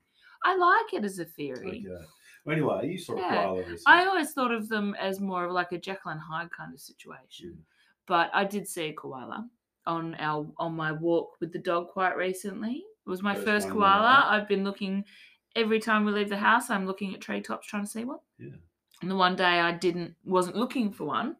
I 0.44 0.56
like 0.56 0.94
it 0.94 1.04
as 1.06 1.20
a 1.20 1.26
theory. 1.26 1.86
Okay. 1.86 2.06
Well, 2.46 2.56
anyway, 2.56 2.90
you 2.92 2.98
saw 2.98 3.14
a 3.16 3.20
Yeah. 3.20 3.44
koala 3.44 3.58
recently. 3.60 3.84
I 3.88 4.06
always 4.06 4.32
thought 4.32 4.52
of 4.52 4.70
them 4.70 4.96
as 5.00 5.20
more 5.20 5.46
of 5.46 5.52
like 5.52 5.72
a 5.74 5.78
Jekyll 5.78 6.12
and 6.12 6.20
Hyde 6.22 6.50
kind 6.58 6.74
of 6.74 6.80
situation. 6.80 7.50
Mm. 7.58 7.62
But 8.08 8.30
I 8.34 8.44
did 8.46 8.68
see 8.68 8.90
a 8.90 8.94
koala 8.94 9.48
on 9.86 10.16
our 10.20 10.46
on 10.58 10.76
my 10.76 10.92
walk 10.94 11.36
with 11.42 11.52
the 11.54 11.60
dog 11.60 11.90
quite 11.90 12.16
recently. 12.16 12.84
It 13.06 13.10
was 13.10 13.22
my 13.22 13.34
First 13.36 13.46
first, 13.68 13.70
koala. 13.70 14.26
I've 14.28 14.48
been 14.48 14.64
looking 14.64 15.04
every 15.56 15.80
time 15.80 16.04
we 16.06 16.12
leave 16.14 16.30
the 16.30 16.38
house. 16.38 16.70
I'm 16.70 16.86
looking 16.86 17.14
at 17.14 17.22
treetops 17.22 17.68
trying 17.68 17.84
to 17.84 17.90
see 17.90 18.04
one. 18.06 18.20
Yeah. 18.40 18.56
And 19.02 19.12
the 19.12 19.16
one 19.16 19.36
day 19.36 19.60
I 19.60 19.72
didn't 19.74 20.16
wasn't 20.26 20.56
looking 20.56 20.92
for 20.92 21.06
one. 21.06 21.36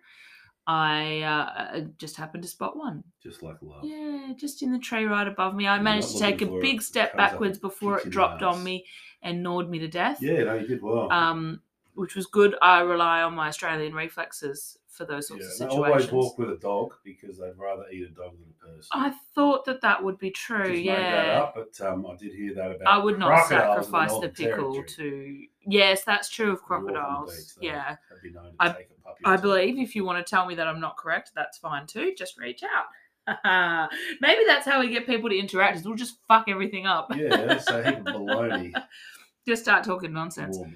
I 0.66 1.22
uh, 1.22 1.78
uh, 1.78 1.82
just 1.98 2.16
happened 2.16 2.44
to 2.44 2.50
spot 2.50 2.78
one. 2.78 3.04
Just 3.22 3.44
like 3.44 3.58
love. 3.62 3.84
Yeah, 3.84 4.34
just 4.36 4.62
in 4.62 4.72
the 4.72 4.80
tree 4.80 5.06
right 5.06 5.28
above 5.28 5.56
me. 5.56 5.68
I 5.68 5.76
You're 5.76 5.84
managed 5.84 6.12
to 6.12 6.20
take 6.20 6.42
a 6.42 6.46
looking 6.46 6.48
for 6.48 6.60
it, 6.60 6.62
big 6.62 6.82
step 6.82 7.12
comes 7.12 7.20
up 7.20 7.20
and 7.20 7.32
backwards 7.32 7.58
before 7.60 7.98
it 7.98 8.06
you 8.06 8.12
dropped 8.12 8.42
on 8.44 8.64
me 8.64 8.86
and 9.22 9.44
gnawed 9.44 9.70
me 9.70 9.80
to 9.80 9.88
death 9.88 10.22
Yeah, 10.22 10.44
no, 10.44 10.56
you 10.56 10.68
did 10.68 10.82
well. 10.82 11.10
um, 11.12 11.62
which 11.96 12.16
was 12.16 12.26
good. 12.26 12.56
I 12.62 12.82
rely 12.82 13.22
on 13.22 13.36
my 13.36 13.48
Australian 13.48 13.94
reflexes 13.94 14.78
for 14.88 15.06
those 15.06 15.28
sorts 15.28 15.44
and 15.44 15.52
of 15.52 15.58
situations. 15.58 15.84
I 15.84 15.88
always 15.88 16.12
walk 16.12 16.38
with 16.38 16.50
a 16.52 16.58
dog 16.58 16.94
because 17.04 17.42
I'd 17.42 17.58
rather 17.58 17.84
eat 17.92 18.04
a 18.04 18.10
dog 18.10 18.34
than 18.38 18.50
a 18.50 18.66
person. 18.66 18.90
I 18.92 19.12
thought 19.34 19.66
that 19.66 19.82
that 19.82 20.04
would 20.04 20.20
be 20.20 20.30
true. 20.30 20.70
Just 20.70 20.84
yeah, 20.84 21.42
up, 21.44 21.56
but 21.56 21.86
um, 21.86 22.06
I 22.06 22.16
did 22.16 22.34
hear 22.34 22.54
that 22.56 22.72
about. 22.72 22.88
I 22.88 23.04
would 23.04 23.18
not 23.18 23.48
sacrifice 23.48 24.12
the 24.20 24.30
pickle 24.30 24.74
Territory. 24.74 24.86
to. 24.88 25.46
Yes, 25.66 26.04
that's 26.04 26.30
true 26.30 26.52
of 26.52 26.60
They 26.60 26.62
walk 26.62 26.72
on 26.80 26.86
the 26.86 26.92
crocodiles. 26.94 27.54
beach, 27.60 27.70
yeah, 27.70 27.90
have 27.90 28.34
known 28.34 28.44
to 28.46 28.52
I- 28.60 28.68
take 28.70 28.90
a 28.92 29.02
puppy 29.02 29.22
I 29.26 29.38
believe 29.38 29.80
if 29.80 29.96
you 29.96 30.06
want 30.06 30.26
to 30.26 30.30
tell 30.30 30.46
me 30.46 30.56
that 30.56 30.68
I'm 30.68 30.80
not 30.80 30.98
correct, 30.98 31.32
that's 31.36 31.58
fine 31.58 31.88
too. 31.88 32.14
Just 32.18 32.38
reach 32.38 32.62
out. 32.64 32.86
Maybe 34.22 34.42
that's 34.46 34.66
how 34.66 34.80
we 34.82 34.90
get 34.90 35.06
people 35.06 35.30
to 35.30 35.38
interact. 35.38 35.78
Is 35.78 35.86
we'll 35.86 35.96
just 35.96 36.18
fuck 36.28 36.46
everything 36.50 36.86
up. 36.86 37.12
Yeah, 37.16 37.58
so 37.58 37.80
a 37.80 37.84
heap 37.84 38.00
of 38.00 38.06
baloney. 38.06 38.74
just 39.48 39.64
start 39.64 39.84
talking 39.84 40.14
nonsense. 40.14 40.58
More 40.58 40.68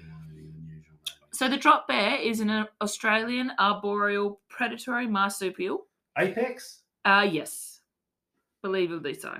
So 1.38 1.48
the 1.48 1.56
drop 1.56 1.86
bear 1.86 2.16
is 2.16 2.40
an 2.40 2.66
Australian 2.82 3.52
arboreal 3.60 4.40
predatory 4.48 5.06
marsupial. 5.06 5.86
Apex? 6.18 6.80
Uh 7.04 7.28
yes, 7.30 7.78
believably 8.64 9.20
so. 9.20 9.36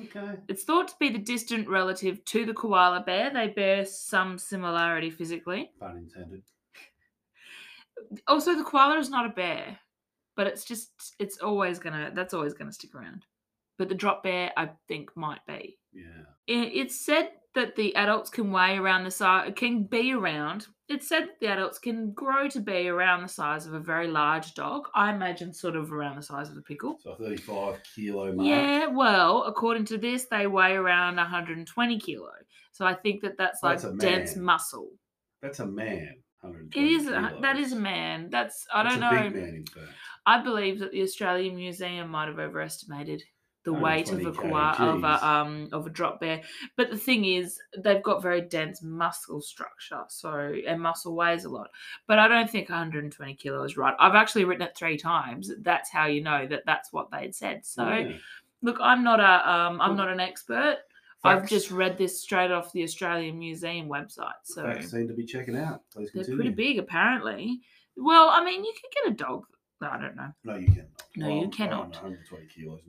Okay. 0.00 0.38
It's 0.48 0.64
thought 0.64 0.88
to 0.88 0.94
be 0.98 1.10
the 1.10 1.18
distant 1.18 1.68
relative 1.68 2.24
to 2.24 2.46
the 2.46 2.54
koala 2.54 3.02
bear. 3.02 3.30
They 3.30 3.48
bear 3.48 3.84
some 3.84 4.38
similarity 4.38 5.10
physically. 5.10 5.70
Pun 5.78 5.98
intended. 5.98 6.42
Also, 8.26 8.56
the 8.56 8.64
koala 8.64 8.96
is 8.96 9.10
not 9.10 9.26
a 9.26 9.34
bear, 9.34 9.78
but 10.34 10.46
it's 10.46 10.64
just 10.64 10.88
it's 11.18 11.36
always 11.36 11.78
gonna 11.78 12.12
that's 12.14 12.32
always 12.32 12.54
gonna 12.54 12.72
stick 12.72 12.94
around. 12.94 13.26
But 13.76 13.90
the 13.90 13.94
drop 13.94 14.22
bear, 14.22 14.52
I 14.56 14.70
think, 14.88 15.14
might 15.18 15.44
be. 15.46 15.78
Yeah. 15.92 16.22
It's 16.46 16.98
said 16.98 17.32
that 17.54 17.76
the 17.76 17.94
adults 17.96 18.30
can 18.30 18.50
weigh 18.50 18.76
around 18.76 19.04
the 19.04 19.10
size, 19.10 19.52
can 19.56 19.84
be 19.84 20.12
around. 20.12 20.66
It's 20.88 21.08
said 21.08 21.24
that 21.24 21.40
the 21.40 21.46
adults 21.48 21.78
can 21.78 22.12
grow 22.12 22.48
to 22.48 22.60
be 22.60 22.88
around 22.88 23.22
the 23.22 23.28
size 23.28 23.66
of 23.66 23.74
a 23.74 23.80
very 23.80 24.08
large 24.08 24.54
dog. 24.54 24.88
I 24.94 25.12
imagine 25.12 25.52
sort 25.52 25.76
of 25.76 25.92
around 25.92 26.16
the 26.16 26.22
size 26.22 26.50
of 26.50 26.56
a 26.56 26.62
pickle. 26.62 26.98
So 27.00 27.12
a 27.12 27.16
35 27.16 27.80
kilo 27.94 28.32
mark. 28.32 28.46
Yeah, 28.46 28.86
well, 28.86 29.44
according 29.44 29.84
to 29.86 29.98
this, 29.98 30.26
they 30.30 30.46
weigh 30.46 30.72
around 30.72 31.16
120 31.16 31.98
kilo. 31.98 32.30
So 32.72 32.86
I 32.86 32.94
think 32.94 33.22
that 33.22 33.36
that's 33.38 33.60
oh, 33.62 33.66
like 33.68 33.80
That's 33.80 33.94
a 33.94 33.96
dense 33.96 34.36
muscle. 34.36 34.90
That's 35.42 35.60
a 35.60 35.66
man. 35.66 36.14
120 36.40 36.78
It 36.78 37.00
is 37.00 37.06
a, 37.06 37.38
that 37.40 37.56
is 37.56 37.72
a 37.72 37.76
man. 37.76 38.28
That's 38.30 38.66
I 38.72 38.82
That's 38.82 38.96
don't 38.96 39.04
a 39.04 39.14
know. 39.14 39.22
big 39.22 39.34
man, 39.34 39.54
in 39.54 39.66
fact. 39.66 39.96
I 40.26 40.42
believe 40.42 40.78
that 40.80 40.92
the 40.92 41.02
Australian 41.02 41.56
Museum 41.56 42.08
might 42.10 42.28
have 42.28 42.38
overestimated 42.38 43.22
the 43.64 43.72
weight 43.72 44.10
of 44.10 44.24
a 44.26 44.32
koala, 44.32 44.76
of 44.78 45.04
a 45.04 45.26
um 45.26 45.68
of 45.72 45.86
a 45.86 45.90
drop 45.90 46.20
bear. 46.20 46.40
But 46.76 46.90
the 46.90 46.96
thing 46.96 47.24
is, 47.24 47.58
they've 47.78 48.02
got 48.02 48.22
very 48.22 48.40
dense 48.40 48.82
muscle 48.82 49.40
structure, 49.40 50.02
so 50.08 50.52
and 50.66 50.80
muscle 50.80 51.14
weighs 51.14 51.44
a 51.44 51.48
lot. 51.48 51.70
But 52.08 52.18
I 52.18 52.28
don't 52.28 52.50
think 52.50 52.68
120 52.68 53.34
kilos 53.36 53.72
is 53.72 53.76
right. 53.76 53.94
I've 53.98 54.14
actually 54.14 54.44
written 54.44 54.66
it 54.66 54.76
three 54.76 54.96
times. 54.96 55.50
That's 55.60 55.90
how 55.90 56.06
you 56.06 56.22
know 56.22 56.46
that 56.48 56.62
that's 56.66 56.92
what 56.92 57.10
they'd 57.10 57.34
said. 57.34 57.64
So 57.64 57.88
Yeah. 57.88 58.16
look, 58.62 58.78
I'm 58.80 59.04
not 59.04 59.20
a 59.20 59.50
um 59.50 59.80
I'm 59.80 59.96
not 59.96 60.08
an 60.08 60.20
expert. 60.20 60.78
I've 61.24 61.48
just 61.48 61.70
read 61.70 61.96
this 61.98 62.20
straight 62.20 62.50
off 62.50 62.72
the 62.72 62.82
Australian 62.82 63.38
Museum 63.38 63.88
website. 63.88 64.32
So 64.42 64.64
facts 64.64 64.90
seem 64.90 65.06
to 65.06 65.14
be 65.14 65.24
checking 65.24 65.56
out. 65.56 65.82
Please 65.92 66.10
they're 66.12 66.24
continue. 66.24 66.50
pretty 66.50 66.54
big 66.56 66.78
apparently. 66.80 67.60
Well, 67.96 68.28
I 68.30 68.44
mean, 68.44 68.64
you 68.64 68.72
could 68.72 68.90
get 69.04 69.12
a 69.12 69.14
dog. 69.14 69.44
I 69.80 69.98
don't 70.00 70.16
know. 70.16 70.32
No, 70.44 70.56
you 70.56 70.66
cannot. 70.68 70.88
No, 71.16 71.26
Well, 71.28 71.36
you 71.44 71.48
cannot. 71.48 71.88
120 72.02 72.46
kilos. 72.46 72.80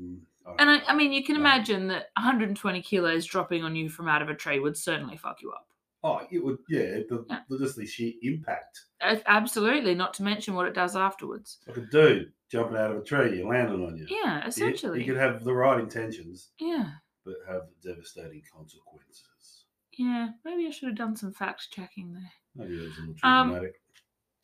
And 0.60 0.70
I, 0.70 0.82
I 0.88 0.96
mean, 0.96 1.14
you 1.14 1.24
can 1.24 1.36
imagine 1.36 1.88
that 1.88 2.08
120 2.18 2.82
kilos 2.82 3.26
dropping 3.26 3.64
on 3.64 3.76
you 3.76 3.90
from 3.90 4.08
out 4.08 4.22
of 4.22 4.30
a 4.30 4.34
tree 4.36 4.60
would 4.60 4.78
certainly 4.78 5.18
fuck 5.18 5.42
you 5.42 5.52
up. 5.52 5.68
Oh, 6.04 6.20
it 6.30 6.44
would. 6.44 6.58
Yeah, 6.68 7.00
the, 7.10 7.26
Yeah. 7.30 7.40
the 7.50 7.58
just 7.60 7.78
the 7.78 7.86
sheer 7.86 8.12
impact. 8.24 8.82
Absolutely, 9.02 9.96
not 9.96 10.14
to 10.16 10.24
mention 10.24 10.54
what 10.54 10.68
it 10.68 10.74
does 10.74 10.96
afterwards. 10.98 11.60
Like 11.68 11.78
a 11.78 11.82
dude 11.82 12.34
jumping 12.52 12.76
out 12.78 12.92
of 12.92 12.98
a 12.98 13.04
tree, 13.04 13.42
landing 13.44 13.86
on 13.86 13.96
you. 13.98 14.06
Yeah, 14.10 14.46
essentially. 14.46 15.00
you 15.00 15.06
could 15.06 15.16
have 15.22 15.44
the 15.46 15.54
right 15.54 15.80
intentions, 15.80 16.50
Yeah, 16.60 16.90
but 17.26 17.36
have 17.48 17.64
devastating 17.82 18.44
consequences. 18.54 19.66
yeah. 19.98 20.30
Maybe 20.44 20.68
I 20.68 20.72
should 20.72 20.90
have 20.90 20.98
done 20.98 21.16
some 21.16 21.32
fact 21.32 21.68
checking 21.72 22.14
there. 22.14 22.32
Maybe 22.56 22.76
it 22.76 22.82
was 22.84 22.98
a 22.98 23.02
little 23.02 23.16
Um, 23.24 23.50
traumatic. 23.52 23.82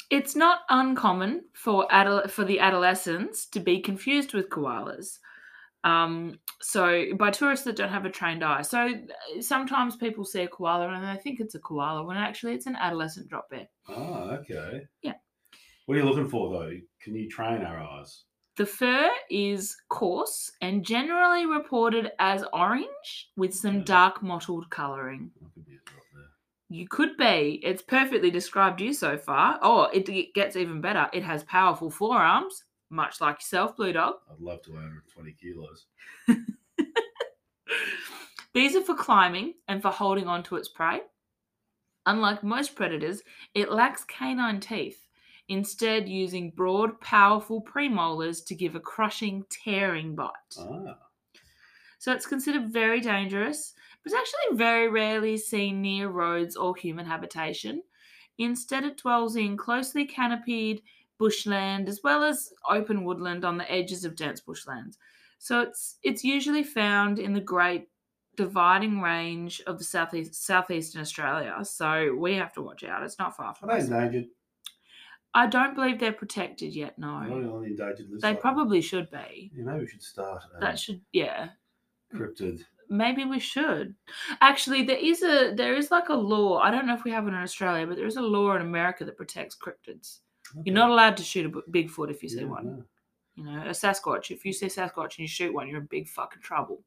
It's 0.10 0.36
not 0.36 0.62
uncommon 0.70 1.44
for 1.54 1.88
adol- 1.90 2.30
for 2.32 2.44
the 2.46 2.60
adolescents 2.62 3.46
to 3.48 3.60
be 3.60 3.80
confused 3.82 4.34
with 4.34 4.50
koalas. 4.50 5.20
Um, 5.84 6.40
so 6.62 7.06
by 7.18 7.32
tourists 7.32 7.66
that 7.66 7.76
don't 7.78 7.90
have 7.90 8.06
a 8.06 8.10
trained 8.10 8.44
eye. 8.44 8.62
So 8.64 8.88
uh, 8.88 9.42
sometimes 9.42 9.96
people 9.96 10.26
see 10.26 10.42
a 10.42 10.48
koala 10.48 10.90
and 10.90 11.04
they 11.18 11.22
think 11.22 11.40
it's 11.40 11.56
a 11.56 11.60
koala 11.60 12.04
when 12.04 12.18
actually 12.18 12.54
it's 12.54 12.66
an 12.66 12.76
adolescent 12.76 13.30
drop 13.30 13.50
bear. 13.50 13.68
oh, 13.88 14.38
okay. 14.42 14.82
yeah. 15.02 15.14
What 15.86 15.96
are 15.96 16.02
you 16.02 16.06
looking 16.06 16.28
for, 16.30 16.52
though? 16.52 16.74
Can 17.02 17.16
you 17.16 17.28
train 17.30 17.64
our 17.64 17.80
eyes? 17.80 18.24
The 18.58 18.66
fur 18.66 19.10
is 19.32 19.76
coarse 19.88 20.52
and 20.62 20.86
generally 20.86 21.46
reported 21.46 22.12
as 22.20 22.44
orange 22.54 23.30
with 23.38 23.56
some 23.56 23.78
Okay. 23.78 23.86
dark 23.86 24.22
mottled 24.22 24.70
colouring. 24.70 25.32
That 25.42 25.54
could 25.54 25.66
be 25.66 25.72
a 25.76 25.90
drop 25.90 26.04
there. 26.14 26.26
You 26.78 26.88
could 26.90 27.16
be. 27.18 27.62
It's 27.64 27.82
perfectly 27.82 28.30
described 28.30 28.82
you 28.82 28.92
so 28.94 29.18
far. 29.18 29.58
Oh, 29.62 29.84
it 29.94 30.06
g- 30.06 30.32
gets 30.36 30.56
even 30.58 30.82
better. 30.82 31.08
It 31.14 31.24
has 31.24 31.44
powerful 31.46 31.90
forearms, 31.90 32.66
much 32.90 33.22
like 33.22 33.38
yourself, 33.38 33.76
Blue 33.76 33.94
Dog. 33.94 34.16
I'd 34.32 34.40
love 34.40 34.62
to 34.64 34.78
own 34.78 35.02
20 35.14 35.34
kilos. 35.34 35.86
These 38.54 38.76
are 38.76 38.82
for 38.82 38.96
climbing 38.96 39.54
and 39.68 39.82
for 39.82 39.90
holding 39.92 40.28
on 40.28 40.44
to 40.44 40.56
its 40.56 40.68
prey. 40.70 41.02
Unlike 42.06 42.44
most 42.44 42.76
predators, 42.76 43.22
it 43.54 43.72
lacks 43.72 44.04
canine 44.04 44.60
teeth, 44.60 45.08
instead, 45.48 46.10
using 46.10 46.50
broad, 46.52 47.00
powerful 47.00 47.62
premolars 47.62 48.44
to 48.46 48.56
give 48.56 48.76
a 48.76 48.80
crushing, 48.80 49.46
tearing 49.50 50.16
bite. 50.16 50.32
Ah, 50.58 50.98
So 52.00 52.12
it's 52.12 52.26
considered 52.26 52.74
very 52.74 53.02
dangerous, 53.02 53.74
but 54.04 54.12
it's 54.12 54.20
actually 54.20 54.58
very 54.58 54.88
rarely 54.88 55.38
seen 55.38 55.82
near 55.82 56.08
roads 56.10 56.56
or 56.56 56.76
human 56.76 57.06
habitation. 57.06 57.84
Instead, 58.40 58.86
it 58.86 58.98
dwells 58.98 59.36
in 59.36 59.58
closely 59.58 60.06
canopied 60.06 60.82
bushland 61.20 61.88
as 61.90 62.00
well 62.04 62.24
as 62.24 62.52
open 62.70 63.04
woodland 63.04 63.46
on 63.46 63.58
the 63.58 63.72
edges 63.72 64.04
of 64.06 64.16
dense 64.16 64.42
bushlands. 64.42 64.98
So 65.38 65.62
it's 65.62 65.98
it's 66.02 66.24
usually 66.24 66.64
found 66.64 67.20
in 67.20 67.34
the 67.34 67.42
Great 67.42 67.90
Dividing 68.36 69.02
Range 69.02 69.62
of 69.68 69.78
the 69.78 69.84
southeast 69.84 70.34
southeastern 70.36 71.02
Australia. 71.02 71.56
So 71.64 72.16
we 72.18 72.34
have 72.36 72.54
to 72.54 72.62
watch 72.62 72.84
out. 72.84 73.04
It's 73.04 73.20
not 73.20 73.36
far 73.38 73.48
are 73.48 73.56
from 73.56 73.70
they 73.70 73.76
us. 73.78 73.84
endangered? 73.86 74.26
I 75.34 75.46
don't 75.46 75.76
believe 75.76 76.00
they're 76.00 76.12
protected 76.12 76.74
yet. 76.76 76.98
Not 76.98 77.28
No, 77.30 77.36
on 77.56 77.62
the 77.62 77.68
endangered 77.68 78.10
list. 78.10 78.24
they 78.24 78.30
think. 78.30 78.42
probably 78.42 78.82
should 78.82 79.12
be. 79.12 79.52
Yeah, 79.56 79.64
maybe 79.66 79.80
we 79.82 79.88
should 79.88 80.02
start 80.02 80.42
a 80.56 80.60
That 80.60 80.80
should 80.80 81.02
yeah. 81.14 81.50
cryptid. 82.14 82.64
Maybe 82.90 83.24
we 83.26 83.40
should. 83.40 83.94
Actually, 84.42 84.82
there 84.84 84.98
is 84.98 85.22
a 85.22 85.54
there 85.56 85.76
is 85.76 85.92
like 85.92 86.10
a 86.10 86.16
law. 86.16 86.58
I 86.60 86.72
don't 86.72 86.88
know 86.88 86.96
if 86.96 87.04
we 87.04 87.12
have 87.12 87.26
it 87.28 87.30
in 87.30 87.36
Australia, 87.36 87.86
but 87.86 87.98
there 87.98 88.08
is 88.08 88.16
a 88.18 88.22
law 88.22 88.56
in 88.56 88.62
America 88.64 89.06
that 89.06 89.18
protects 89.18 89.56
cryptids. 89.56 90.20
You're 90.64 90.76
not 90.76 90.90
allowed 90.90 91.18
to 91.18 91.24
shoot 91.24 91.46
a 91.46 91.50
Bigfoot 91.72 92.10
if 92.12 92.24
you 92.24 92.30
see 92.30 92.40
Yeah, 92.42 92.46
one. 92.46 92.66
no. 92.66 92.84
You 93.36 93.44
know, 93.46 93.62
a 93.62 93.70
Sasquatch. 93.70 94.32
If 94.32 94.46
you 94.46 94.52
see 94.52 94.66
Sasquatch 94.68 95.18
and 95.18 95.20
you 95.20 95.28
shoot 95.28 95.54
one, 95.54 95.68
you're 95.68 95.80
in 95.80 95.86
big 95.86 96.08
fucking 96.08 96.42
trouble. 96.42 96.82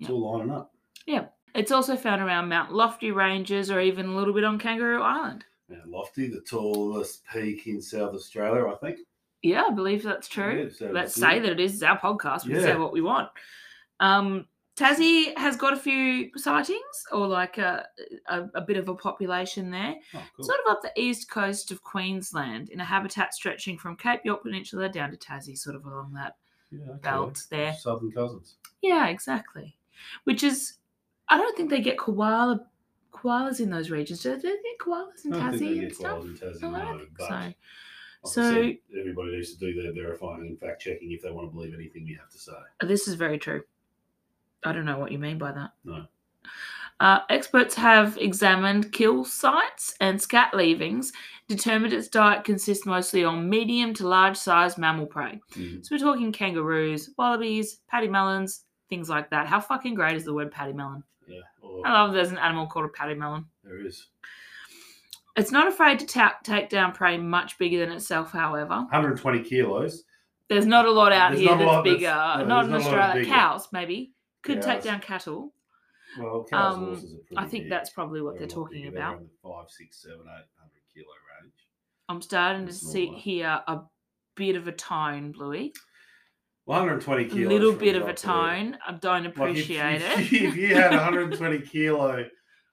It's 0.00 0.10
all 0.10 0.32
lining 0.38 0.52
up. 0.52 0.74
Yeah. 1.06 1.26
It's 1.54 1.70
also 1.72 1.96
found 1.96 2.20
around 2.22 2.48
Mount 2.48 2.72
Lofty 2.72 3.10
ranges 3.10 3.70
or 3.70 3.80
even 3.80 4.06
a 4.06 4.14
little 4.14 4.34
bit 4.34 4.44
on 4.44 4.58
Kangaroo 4.58 5.02
Island. 5.02 5.44
Mount 5.68 5.88
Lofty, 5.88 6.28
the 6.28 6.40
tallest 6.40 7.22
peak 7.32 7.66
in 7.66 7.80
South 7.80 8.14
Australia, 8.14 8.66
I 8.66 8.74
think. 8.76 8.98
Yeah, 9.42 9.64
I 9.68 9.70
believe 9.72 10.02
that's 10.02 10.28
true. 10.28 10.64
Yeah, 10.64 10.68
so 10.76 10.90
Let's 10.92 11.14
say 11.14 11.38
that 11.40 11.50
it 11.52 11.60
is 11.60 11.74
It's 11.74 11.82
our 11.82 11.98
podcast. 11.98 12.44
We 12.46 12.52
can 12.54 12.62
say 12.62 12.76
what 12.76 12.92
we 12.92 13.00
want. 13.00 13.28
Um, 14.00 14.46
Tassie 14.76 15.36
has 15.36 15.56
got 15.56 15.74
a 15.74 15.76
few 15.76 16.30
sightings 16.36 16.80
or 17.12 17.26
like 17.26 17.58
a, 17.58 17.86
a, 18.28 18.44
a 18.54 18.60
bit 18.62 18.78
of 18.78 18.88
a 18.88 18.94
population 18.94 19.70
there. 19.70 19.94
Oh, 20.14 20.22
cool. 20.34 20.44
sort 20.46 20.60
of 20.64 20.70
up 20.72 20.82
the 20.82 20.92
east 20.96 21.30
coast 21.30 21.70
of 21.70 21.82
Queensland 21.82 22.70
in 22.70 22.80
a 22.80 22.84
habitat 22.84 23.34
stretching 23.34 23.76
from 23.76 23.96
Cape 23.96 24.20
York 24.24 24.42
Peninsula 24.42 24.88
down 24.88 25.10
to 25.10 25.16
Tassie, 25.18 25.58
sort 25.58 25.76
of 25.76 25.84
along 25.84 26.14
that 26.14 26.36
yeah, 26.70 26.90
okay. 26.92 27.00
belt 27.02 27.42
there. 27.50 27.74
Southern 27.74 28.12
cousins. 28.12 28.56
Yeah, 28.80 29.08
exactly. 29.08 29.76
Which 30.24 30.42
is, 30.42 30.78
I 31.28 31.36
don't 31.36 31.54
think 31.56 31.68
they 31.68 31.80
get 31.80 31.98
koala 31.98 32.64
koalas 33.12 33.60
in 33.60 33.68
those 33.68 33.90
regions. 33.90 34.22
Do 34.22 34.36
they 34.36 34.40
get 34.42 34.78
koalas 34.80 35.26
in 35.26 35.34
I 35.34 35.50
don't 35.50 35.58
think 35.58 35.60
they 35.60 35.66
Tassie 35.66 35.82
and 35.82 35.94
stuff? 35.94 36.18
koalas 36.18 36.24
in 36.24 36.48
Tassie, 36.48 36.62
No, 36.62 36.74
I 36.74 36.84
don't 36.84 36.98
think 36.98 37.18
so. 37.18 37.52
So- 38.24 38.72
everybody 38.98 39.32
needs 39.32 39.52
to 39.54 39.58
do 39.58 39.82
their 39.82 39.92
verifying 39.92 40.46
and 40.46 40.58
fact 40.58 40.80
checking 40.80 41.12
if 41.12 41.20
they 41.20 41.30
want 41.30 41.50
to 41.50 41.54
believe 41.54 41.74
anything 41.74 42.06
we 42.06 42.14
have 42.14 42.30
to 42.30 42.38
say. 42.38 42.52
This 42.80 43.06
is 43.06 43.14
very 43.14 43.36
true. 43.36 43.62
I 44.64 44.72
don't 44.72 44.84
know 44.84 44.98
what 44.98 45.12
you 45.12 45.18
mean 45.18 45.38
by 45.38 45.52
that. 45.52 45.70
No. 45.84 46.06
Uh, 47.00 47.20
experts 47.30 47.74
have 47.74 48.16
examined 48.18 48.92
kill 48.92 49.24
sites 49.24 49.94
and 50.00 50.20
scat 50.22 50.54
leavings, 50.54 51.12
determined 51.48 51.92
its 51.92 52.06
diet 52.06 52.44
consists 52.44 52.86
mostly 52.86 53.24
on 53.24 53.50
medium 53.50 53.92
to 53.94 54.06
large 54.06 54.36
sized 54.36 54.78
mammal 54.78 55.06
prey. 55.06 55.40
Mm. 55.54 55.84
So 55.84 55.94
we're 55.94 55.98
talking 55.98 56.30
kangaroos, 56.30 57.10
wallabies, 57.18 57.80
pademelons, 57.92 58.60
things 58.88 59.08
like 59.08 59.30
that. 59.30 59.48
How 59.48 59.58
fucking 59.58 59.94
great 59.94 60.16
is 60.16 60.24
the 60.24 60.32
word 60.34 60.52
pademelon? 60.52 61.02
Yeah, 61.26 61.40
or 61.60 61.84
I 61.84 61.92
love 61.92 62.12
there's 62.12 62.30
an 62.30 62.38
animal 62.38 62.66
called 62.66 62.84
a 62.84 62.88
pademelon. 62.88 63.46
there 63.64 63.84
is 63.84 64.06
It's 65.36 65.50
not 65.50 65.66
afraid 65.66 65.98
to 66.00 66.06
ta- 66.06 66.38
take 66.44 66.68
down 66.68 66.92
prey 66.92 67.18
much 67.18 67.58
bigger 67.58 67.80
than 67.80 67.90
itself, 67.90 68.30
however. 68.30 68.76
120 68.76 69.42
kilos. 69.42 70.04
There's 70.48 70.66
not 70.66 70.84
a 70.86 70.90
lot 70.90 71.12
out 71.12 71.32
There's 71.32 71.42
here 71.42 71.56
that's 71.56 71.82
bigger. 71.82 72.34
no, 72.38 72.44
not 72.44 72.64
in 72.66 72.70
not 72.72 72.80
Australia. 72.82 73.24
Cows, 73.24 73.68
maybe. 73.72 74.12
Could 74.42 74.62
take 74.62 74.82
down 74.82 75.00
cattle. 75.00 75.52
Well, 76.18 76.44
cows 76.48 76.74
Um, 76.76 76.84
horses 76.86 77.14
are 77.14 77.16
pretty 77.18 77.36
I 77.38 77.46
think 77.46 77.64
big. 77.64 77.70
that's 77.70 77.90
probably 77.90 78.20
what 78.22 78.32
They're 78.34 78.40
they're 78.40 78.48
talking. 78.48 78.82
They're 78.82 78.92
about. 78.92 79.18
in 79.18 79.24
the 79.24 79.30
five, 79.48 79.70
six, 79.70 80.02
seven, 80.02 80.20
eight 80.20 80.44
hundred 80.58 80.82
kilo 80.92 81.06
range. 81.40 81.54
I'm 82.08 82.20
starting 82.20 82.66
to 82.66 82.72
see 82.72 83.06
here 83.06 83.62
a 83.66 83.80
bit 84.36 84.56
of 84.56 84.68
a 84.68 84.72
tone, 84.72 85.32
Bluey. 85.32 85.72
Well, 86.66 86.80
120 86.80 87.44
A 87.44 87.48
little 87.48 87.72
bit 87.72 87.96
of 87.96 88.06
a 88.06 88.14
tone. 88.14 88.76
I 88.86 88.92
don't 88.92 89.24
Like, 89.24 89.30
if- 89.30 89.36
appreciate 89.36 90.02
it. 90.02 90.32
If 90.32 90.56
you 90.56 90.74
had 90.74 90.90
120 90.92 91.60
kilo 91.66 92.24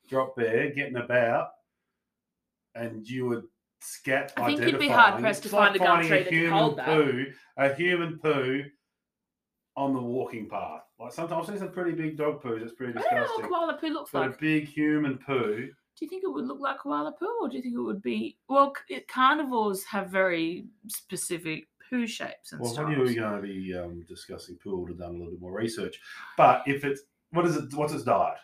drop 0.10 0.36
bear 0.36 0.72
getting 0.72 0.98
about, 0.98 1.50
and 2.76 3.08
you 3.08 3.28
would 3.28 3.44
scat. 3.82 4.34
I 4.38 4.46
think 4.48 4.62
you'd 4.62 4.80
be 4.80 4.90
hard-pressed 4.90 5.44
to 5.44 5.48
it's 5.48 5.54
like 5.54 5.72
find 5.72 5.76
a 5.76 5.80
gum 5.80 6.00
tree 6.02 6.10
that 6.10 6.28
can 6.28 6.38
human 6.38 6.52
hold 6.60 6.78
that. 6.78 6.86
poo, 6.86 7.26
a 7.58 7.74
human 7.74 8.20
poo 8.20 8.64
on 9.78 9.94
the 9.94 10.02
walking 10.02 10.50
path. 10.50 10.82
Like 11.00 11.14
sometimes 11.14 11.48
there's 11.48 11.60
some 11.60 11.72
pretty 11.72 11.92
big 11.94 12.18
dog 12.18 12.42
poos. 12.44 12.62
It's 12.62 12.74
pretty 12.74 12.94
I 12.98 13.02
don't 13.02 13.12
know 13.12 13.18
what 13.22 13.28
disgusting. 13.28 13.50
koala 13.50 13.74
poo 13.80 13.88
looks 13.90 14.12
But 14.12 14.22
like. 14.28 14.36
a 14.36 14.40
big 14.40 14.68
human 14.68 15.18
poo. 15.18 15.70
Do 15.98 16.06
you 16.06 16.10
think 16.10 16.24
it 16.24 16.28
would 16.32 16.46
look 16.46 16.60
like 16.60 16.80
koala 16.80 17.12
poo, 17.14 17.40
or 17.42 17.50
do 17.50 17.56
you 17.58 17.62
think 17.62 17.76
it 17.76 17.82
would 17.82 18.02
be? 18.02 18.38
Well, 18.48 18.74
c- 18.88 18.96
it, 18.96 19.08
carnivores 19.08 19.84
have 19.86 20.10
very 20.10 20.66
specific 20.88 21.68
poo 21.90 22.06
shapes 22.08 22.52
and 22.52 22.62
Well, 22.62 22.72
stuff. 22.72 22.86
when 22.86 22.94
you 22.94 23.00
were 23.00 23.14
going 23.14 23.42
to 23.42 23.48
be 23.48 23.74
um, 23.78 24.04
discussing 24.08 24.58
poo, 24.64 24.78
I 24.78 24.80
would 24.82 24.90
have 24.90 25.00
done 25.00 25.10
a 25.16 25.18
little 25.18 25.32
bit 25.32 25.42
more 25.42 25.54
research. 25.54 26.00
But 26.38 26.64
if 26.68 26.84
it's 26.86 27.02
what 27.32 27.46
is 27.46 27.56
it? 27.58 27.74
What's 27.74 27.94
its 27.94 28.04
diet? 28.04 28.38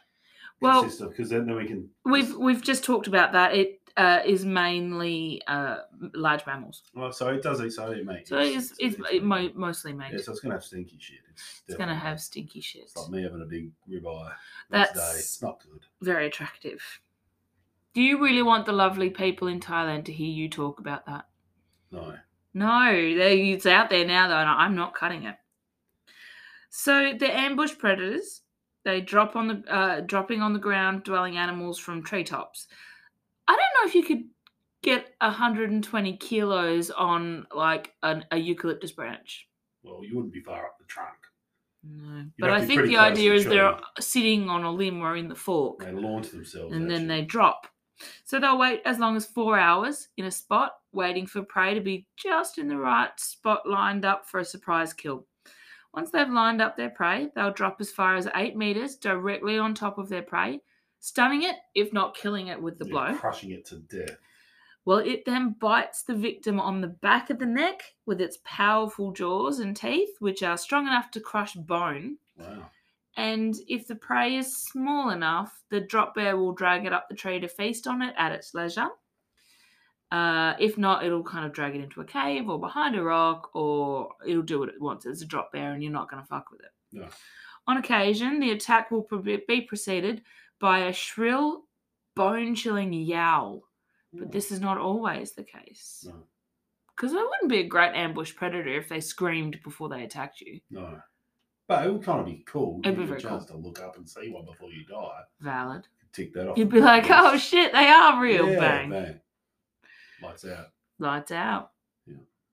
Well, 0.62 0.84
because 0.84 1.30
then, 1.30 1.46
then 1.48 1.56
we 1.58 1.66
can. 1.66 1.90
We've 2.06 2.36
we've 2.38 2.62
just 2.62 2.84
talked 2.86 3.08
about 3.08 3.34
that. 3.34 3.54
It 3.56 3.80
uh, 3.98 4.20
is 4.25 4.44
mainly 4.46 5.42
uh, 5.48 5.78
large 6.14 6.46
mammals, 6.46 6.84
Well, 6.94 7.12
so 7.14 7.30
it 7.30 7.42
does 7.42 7.62
eat 7.62 7.72
so 7.72 7.92
it 7.92 8.06
meat. 8.06 8.28
so 8.28 8.38
it's 8.40 8.72
it's 8.72 8.96
it's- 8.96 9.10
it 9.14 9.24
mo- 9.24 9.52
mostly 9.56 9.94
meat. 9.94 10.10
yeah, 10.12 10.18
so 10.20 10.32
it's 10.32 10.42
going 10.42 10.52
to 10.52 10.58
have 10.58 10.64
stinky 10.66 10.98
shit. 11.00 11.20
It's, 11.32 11.62
it's 11.68 11.78
going 11.78 11.90
to 11.90 11.96
have 11.96 12.20
stinky 12.20 12.60
shit. 12.62 12.84
It's 12.84 12.96
like 12.98 13.10
me 13.10 13.24
having 13.24 13.42
a 13.42 13.46
big 13.46 13.72
ribeye 13.90 14.32
next 14.70 14.94
day. 14.94 15.00
That's 15.00 15.20
It's 15.20 15.42
not 15.42 15.62
good. 15.64 15.86
very 16.02 16.28
attractive. 16.28 16.82
Do 17.94 18.02
you 18.02 18.22
really 18.22 18.42
want 18.42 18.66
the 18.66 18.74
lovely 18.74 19.10
people 19.10 19.48
in 19.48 19.62
Thailand 19.62 20.04
to 20.06 20.12
hear 20.12 20.28
you 20.28 20.50
talk 20.50 20.80
about 20.80 21.06
that? 21.06 21.28
No. 21.92 22.16
No, 22.54 22.92
they, 22.92 23.52
it's 23.52 23.66
out 23.66 23.90
there 23.90 24.06
now 24.06 24.28
though, 24.28 24.36
and 24.38 24.50
I'm 24.50 24.75
not 24.75 24.94
cutting 24.94 25.24
it. 25.24 25.36
So 26.70 27.14
the 27.18 27.34
ambush 27.34 27.78
predators, 27.78 28.42
they 28.84 29.00
drop 29.02 29.36
on 29.36 29.48
the 29.48 29.74
uh, 29.74 30.02
dropping 30.02 30.42
on 30.42 30.54
the 30.54 30.60
ground, 30.60 31.04
dwelling 31.04 31.38
animals 31.38 31.80
from 31.80 32.04
treetops. 32.04 32.68
I 33.48 33.54
don't 33.54 33.60
know 33.84 33.88
if 33.90 33.96
you 33.96 34.04
could 34.04 34.25
get 34.84 35.14
120 35.22 36.18
kilos 36.18 36.92
on 36.92 37.48
like 37.54 37.94
an, 38.04 38.25
a 38.32 38.38
eucalyptus 38.38 38.92
branch. 38.92 39.48
Well, 39.84 40.04
you 40.04 40.16
wouldn't 40.16 40.34
be 40.34 40.42
far 40.42 40.66
up 40.66 40.78
the 40.80 40.86
trunk. 40.86 41.18
No, 41.84 42.18
You'd 42.18 42.32
but 42.40 42.50
I 42.50 42.66
think 42.66 42.86
the 42.86 42.98
idea 42.98 43.34
is 43.34 43.46
they're 43.46 43.78
sitting 44.00 44.50
on 44.50 44.64
a 44.64 44.72
limb 44.72 45.02
or 45.02 45.16
in 45.16 45.28
the 45.28 45.36
fork. 45.36 45.80
They 45.80 45.92
launch 45.92 46.32
themselves. 46.32 46.74
and 46.74 46.90
then 46.90 47.08
they 47.08 47.22
drop. 47.22 47.68
So 48.25 48.40
they'll 48.40 48.58
wait 48.58 48.82
as 48.86 49.00
long 49.00 49.16
as 49.16 49.25
four 49.25 49.58
hours 49.58 50.10
in 50.18 50.25
a 50.25 50.32
spot, 50.32 50.74
waiting 50.92 51.28
for 51.28 51.44
prey 51.44 51.75
to 51.75 51.82
be 51.82 52.08
just 52.18 52.58
in 52.58 52.68
the 52.68 52.78
right 52.78 53.18
spot 53.20 53.68
lined 53.68 54.04
up 54.04 54.28
for 54.28 54.40
a 54.40 54.46
surprise 54.46 54.94
kill. 54.94 55.28
Once 55.94 56.12
they've 56.12 56.30
lined 56.30 56.62
up 56.62 56.75
their 56.75 56.90
prey, 56.90 57.30
they'll 57.36 57.54
drop 57.54 57.78
as 57.80 57.92
far 57.92 58.16
as 58.16 58.28
eight 58.36 58.58
meters 58.58 58.96
directly 58.98 59.58
on 59.58 59.74
top 59.74 59.98
of 59.98 60.10
their 60.10 60.24
prey, 60.24 60.60
stunning 61.06 61.44
it, 61.44 61.58
if 61.76 61.94
not 61.94 62.16
killing 62.16 62.48
it 62.48 62.60
with 62.60 62.80
the 62.80 62.86
blow. 62.86 63.14
crushing 63.14 63.52
it 63.52 63.64
to 63.64 63.76
death. 63.76 64.18
Well, 64.86 64.98
it 64.98 65.24
then 65.24 65.56
bites 65.60 66.02
the 66.02 66.16
victim 66.16 66.60
on 66.60 66.82
the 66.82 66.88
back 66.88 67.30
of 67.30 67.38
the 67.38 67.46
neck 67.46 67.82
with 68.08 68.20
its 68.20 68.40
powerful 68.44 69.12
jaws 69.12 69.60
and 69.60 69.78
teeth, 69.78 70.16
which 70.18 70.42
are 70.42 70.58
strong 70.58 70.88
enough 70.88 71.12
to 71.12 71.20
crush 71.20 71.54
bone. 71.54 72.18
Wow. 72.38 72.70
And 73.18 73.56
if 73.68 73.88
the 73.88 73.96
prey 73.96 74.36
is 74.36 74.58
small 74.58 75.12
enough, 75.12 75.62
the 75.70 75.80
drop 75.80 76.16
bear 76.16 76.38
will 76.38 76.54
drag 76.54 76.86
it 76.86 76.94
up 76.94 77.08
the 77.08 77.16
tree 77.16 77.40
to 77.40 77.48
feast 77.48 77.86
on 77.86 78.02
it 78.02 78.16
at 78.18 78.32
its 78.32 78.56
leisure. 78.56 78.90
Uh, 80.12 80.54
if 80.60 80.76
not, 80.76 81.06
it'll 81.06 81.24
kind 81.24 81.46
of 81.46 81.54
drag 81.54 81.76
it 81.76 81.84
into 81.84 82.02
a 82.02 82.06
cave 82.06 82.50
or 82.50 82.60
behind 82.60 82.96
a 82.96 83.04
rock, 83.04 83.52
or 83.54 84.10
it'll 84.28 84.42
do 84.42 84.60
what 84.60 84.70
it 84.70 84.82
wants. 84.82 85.06
It's 85.06 85.22
a 85.22 85.26
drop 85.26 85.52
bear, 85.52 85.74
and 85.74 85.84
you're 85.84 85.92
not 85.92 86.10
going 86.10 86.22
to 86.22 86.28
fuck 86.28 86.50
with 86.52 86.62
it. 86.62 86.72
No. 86.92 87.08
On 87.68 87.78
occasion, 87.78 88.40
the 88.40 88.52
attack 88.52 88.92
will 88.92 89.08
be 89.22 89.62
preceded 89.62 90.22
by 90.60 90.80
a 90.86 90.94
shrill, 90.94 91.64
bone 92.16 92.56
chilling 92.56 92.94
yowl, 92.94 93.64
but 94.14 94.32
this 94.32 94.52
is 94.52 94.60
not 94.62 94.78
always 94.78 95.34
the 95.34 95.44
case. 95.44 96.06
No. 96.08 96.24
Because 96.96 97.12
it 97.12 97.18
wouldn't 97.18 97.50
be 97.50 97.60
a 97.60 97.68
great 97.68 97.94
ambush 97.94 98.34
predator 98.36 98.70
if 98.70 98.88
they 98.88 99.02
screamed 99.02 99.60
before 99.64 99.90
they 99.90 100.04
attacked 100.04 100.40
you. 100.40 100.62
No. 100.72 101.00
But 101.68 101.86
it 101.86 101.92
would 101.92 102.04
kind 102.04 102.20
of 102.22 102.26
be 102.26 102.44
cool. 102.48 102.80
It'd 102.84 102.98
be 102.98 103.06
very 103.06 103.20
chance 103.20 103.46
to 103.46 103.58
look 103.58 103.82
up 103.82 103.98
and 103.98 104.08
see 104.08 104.30
one 104.30 104.46
before 104.46 104.70
you 104.72 104.86
die. 104.86 105.22
Valid. 105.42 105.88
Tick 106.14 106.34
that 106.34 106.48
off. 106.48 106.58
You'd 106.58 106.70
be 106.70 106.80
like, 106.80 107.08
bucket 107.08 107.34
oh 107.34 107.38
shit, 107.38 107.74
they 107.74 107.88
are 107.88 108.22
real. 108.22 108.50
Yeah, 108.50 108.60
bang. 108.60 108.90
bang. 108.90 109.20
Lights 110.24 110.46
out. 110.46 110.68
Lights 111.00 111.32
out. 111.32 111.72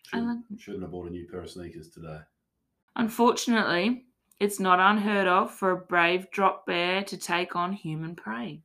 Shouldn't, 0.08 0.28
like- 0.50 0.60
shouldn't 0.60 0.82
have 0.82 0.90
bought 0.90 1.06
a 1.06 1.10
new 1.10 1.26
pair 1.28 1.42
of 1.42 1.50
sneakers 1.50 1.90
today. 1.90 2.18
Unfortunately, 2.96 4.06
it's 4.42 4.58
not 4.58 4.80
unheard 4.80 5.28
of 5.28 5.52
for 5.54 5.70
a 5.70 5.76
brave 5.76 6.30
drop 6.32 6.66
bear 6.66 7.02
to 7.04 7.16
take 7.16 7.54
on 7.54 7.72
human 7.72 8.16
prey. 8.16 8.60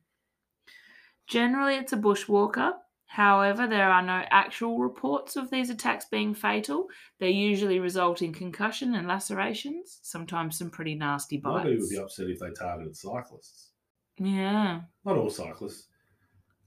Generally, 1.28 1.76
it's 1.76 1.92
a 1.92 1.96
bushwalker. 1.96 2.72
However, 3.06 3.66
there 3.66 3.88
are 3.90 4.02
no 4.02 4.24
actual 4.30 4.78
reports 4.78 5.36
of 5.36 5.50
these 5.50 5.70
attacks 5.70 6.06
being 6.10 6.34
fatal. 6.34 6.88
They 7.20 7.30
usually 7.30 7.80
result 7.80 8.22
in 8.22 8.32
concussion 8.34 8.94
and 8.96 9.06
lacerations, 9.08 10.00
sometimes 10.02 10.58
some 10.58 10.68
pretty 10.70 10.94
nasty 10.94 11.36
bites. 11.38 11.64
Nobody 11.64 11.80
would 11.80 11.88
be 11.90 11.98
upset 11.98 12.28
if 12.28 12.38
they 12.40 12.50
targeted 12.50 12.96
cyclists. 12.96 13.70
Yeah. 14.18 14.80
Not 15.04 15.16
all 15.16 15.30
cyclists, 15.30 15.86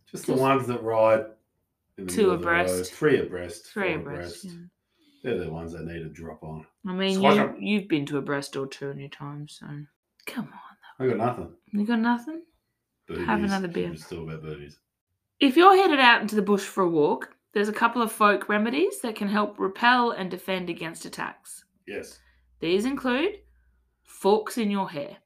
just, 0.09 0.25
the 0.25 0.33
ones 0.33 0.67
that 0.67 0.81
ride 0.83 1.25
Two 1.97 2.05
middle 2.05 2.31
of 2.31 2.41
the 2.41 2.47
road. 2.47 2.61
abreast. 2.69 2.93
three 2.93 3.19
abreast, 3.19 3.65
Three 3.67 3.93
four 3.93 4.01
abreast. 4.13 4.45
yeah. 4.45 4.51
They're 5.23 5.37
the 5.37 5.51
ones 5.51 5.71
that 5.73 5.85
need 5.85 6.01
a 6.01 6.09
drop 6.09 6.43
on. 6.43 6.65
I 6.87 6.93
mean, 6.93 7.15
Squash 7.15 7.35
you, 7.35 7.41
'em. 7.41 7.61
you've 7.61 7.87
been 7.87 8.05
to 8.07 8.17
a 8.17 8.21
breast 8.21 8.55
or 8.55 8.65
two 8.67 8.89
in 8.89 8.99
your 8.99 9.09
time, 9.09 9.47
so 9.47 9.67
come 10.25 10.45
on. 10.51 11.05
I 11.05 11.07
got 11.09 11.17
nothing. 11.17 11.53
You 11.71 11.85
got 11.85 11.99
nothing? 11.99 12.41
Boobies. 13.07 13.25
Have 13.25 13.43
another 13.43 13.67
beer. 13.67 13.91
It's 13.91 14.05
still 14.05 14.23
about 14.23 14.41
boobies. 14.41 14.79
If 15.39 15.57
you're 15.57 15.75
headed 15.75 15.99
out 15.99 16.21
into 16.21 16.35
the 16.35 16.41
bush 16.41 16.63
for 16.63 16.83
a 16.83 16.89
walk, 16.89 17.35
there's 17.53 17.69
a 17.69 17.73
couple 17.73 18.01
of 18.01 18.11
folk 18.11 18.47
remedies 18.49 19.01
that 19.01 19.15
can 19.15 19.27
help 19.27 19.59
repel 19.59 20.11
and 20.11 20.29
defend 20.31 20.69
against 20.69 21.05
attacks. 21.05 21.65
Yes. 21.87 22.19
These 22.59 22.85
include 22.85 23.39
forks 24.03 24.57
in 24.57 24.69
your 24.71 24.89
hair. 24.89 25.17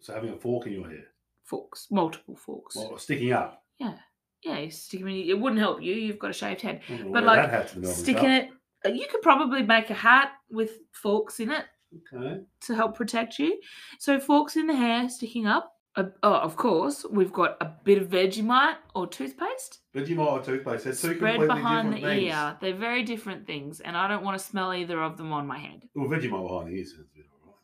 So 0.00 0.14
having 0.14 0.30
a 0.30 0.36
fork 0.36 0.66
in 0.66 0.72
your 0.74 0.88
hair, 0.88 1.04
Forks, 1.42 1.88
multiple 1.90 2.36
forks. 2.36 2.76
well, 2.76 2.96
sticking 2.98 3.32
up. 3.32 3.64
yeah. 3.78 3.98
Yeah, 4.42 4.58
you 4.60 4.70
stick 4.70 5.00
'em 5.00 5.08
in- 5.08 5.28
it 5.28 5.40
wouldn't 5.40 5.58
help 5.60 5.82
you. 5.82 5.94
You've 5.94 6.20
got 6.20 6.30
a 6.30 6.32
shaved 6.32 6.60
head. 6.60 6.80
I'm 6.88 6.98
gonna 6.98 7.10
But, 7.10 7.12
wear 7.12 7.22
like, 7.22 7.42
that 7.42 7.50
hat 7.50 7.68
to 7.68 7.74
the 7.76 7.80
Melbourne 7.80 7.96
Sticking 7.98 8.22
Cup. 8.22 8.44
it, 8.44 8.50
you 8.84 9.06
could 9.10 9.22
probably 9.22 9.62
make 9.62 9.90
a 9.90 9.94
hat 9.94 10.32
with 10.50 10.78
forks 10.92 11.40
in 11.40 11.50
it 11.50 11.64
Okay. 12.12 12.40
to 12.62 12.74
help 12.74 12.96
protect 12.96 13.38
you. 13.38 13.60
So 13.98 14.20
forks 14.20 14.56
in 14.56 14.66
the 14.66 14.74
hair 14.76 15.08
sticking 15.08 15.46
up. 15.46 15.72
Uh, 15.94 16.04
oh, 16.22 16.34
of 16.34 16.56
course, 16.56 17.06
we've 17.10 17.32
got 17.32 17.56
a 17.62 17.72
bit 17.84 17.96
of 17.96 18.08
Vegemite 18.10 18.76
or 18.94 19.06
toothpaste 19.06 19.80
Vegemite 19.94 20.18
or 20.30 20.42
toothpaste. 20.42 20.84
They're 20.84 20.92
two 20.92 21.14
spread 21.16 21.36
completely 21.36 21.46
behind 21.46 21.92
the 21.94 22.00
things. 22.02 22.22
ear. 22.24 22.56
They're 22.60 22.74
very 22.76 23.02
different 23.02 23.46
things, 23.46 23.80
and 23.80 23.96
I 23.96 24.06
don't 24.06 24.22
want 24.22 24.38
to 24.38 24.44
smell 24.44 24.74
either 24.74 25.00
of 25.02 25.16
them 25.16 25.32
on 25.32 25.46
my 25.46 25.58
head. 25.58 25.88
Well, 25.94 26.06
Vegemite 26.08 26.46
behind 26.46 26.68
the 26.68 26.78
ear 26.78 26.84
sounds 26.84 27.06
a 27.12 27.16
bit 27.16 27.26
alright. 27.42 27.58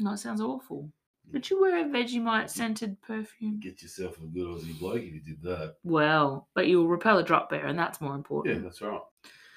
No, 0.00 0.12
it 0.12 0.18
sounds 0.18 0.42
awful. 0.42 0.92
Would 1.32 1.48
you 1.48 1.58
wear 1.60 1.80
a 1.80 1.88
Vegemite 1.88 2.50
scented 2.50 3.00
perfume? 3.00 3.58
Get 3.60 3.80
yourself 3.82 4.18
a 4.18 4.26
good 4.26 4.46
Aussie 4.46 4.78
bloke 4.78 4.98
if 5.02 5.14
you 5.14 5.20
did 5.20 5.42
that. 5.42 5.76
Well, 5.82 6.48
but 6.54 6.66
you'll 6.68 6.88
repel 6.88 7.18
a 7.18 7.24
drop 7.24 7.48
bear, 7.48 7.64
and 7.66 7.78
that's 7.78 8.02
more 8.02 8.14
important. 8.14 8.54
Yeah, 8.56 8.62
that's 8.62 8.82
right. 8.82 9.00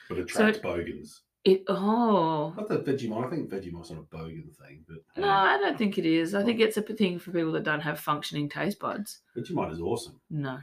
But 0.10 0.20
attracts 0.20 0.60
bogans. 0.60 1.22
It 1.46 1.64
oh 1.70 2.54
Not 2.58 2.68
that 2.68 2.86
Vegemite. 2.86 3.28
I 3.28 3.30
think 3.30 3.50
Vegemite's 3.50 3.92
not 3.92 4.02
a 4.02 4.16
bogan 4.16 4.54
thing, 4.58 4.84
but 4.88 4.98
hey, 5.16 5.22
no, 5.22 5.30
I 5.30 5.58
don't 5.58 5.78
think 5.78 5.98
it 5.98 6.06
is. 6.06 6.36
I 6.36 6.44
think 6.44 6.60
it's 6.60 6.76
a 6.76 6.82
thing 6.82 7.18
for 7.18 7.32
people 7.32 7.54
that 7.54 7.64
don't 7.64 7.80
have 7.80 8.00
functioning 8.00 8.50
taste 8.50 8.80
buds. 8.80 9.22
Vegemite 9.38 9.72
is 9.72 9.80
awesome. 9.80 10.20
No, 10.30 10.60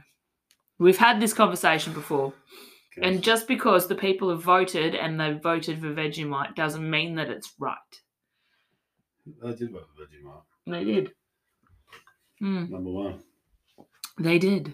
we've 0.77 0.97
had 0.97 1.19
this 1.19 1.33
conversation 1.33 1.93
before. 1.93 2.33
Okay. 2.97 3.07
And 3.07 3.23
just 3.23 3.47
because 3.47 3.87
the 3.87 3.95
people 3.95 4.29
have 4.29 4.43
voted 4.43 4.93
and 4.95 5.19
they've 5.19 5.41
voted 5.41 5.79
for 5.79 5.93
Vegemite 5.93 6.55
doesn't 6.55 6.87
mean 6.87 7.15
that 7.15 7.29
it's 7.29 7.53
right. 7.59 7.77
I 9.43 9.51
did 9.53 9.71
vote 9.71 9.87
for 9.95 10.03
Vegemite. 10.03 10.43
They 10.67 10.83
did. 10.83 11.11
Mm, 12.41 12.69
Number 12.69 12.91
one. 12.91 13.19
they 14.19 14.37
did. 14.37 14.73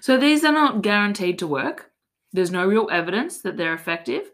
So 0.00 0.16
these 0.16 0.44
are 0.44 0.52
not 0.52 0.82
guaranteed 0.82 1.38
to 1.38 1.46
work. 1.46 1.90
There's 2.38 2.52
no 2.52 2.68
real 2.68 2.88
evidence 2.92 3.38
that 3.38 3.56
they're 3.56 3.74
effective. 3.74 4.30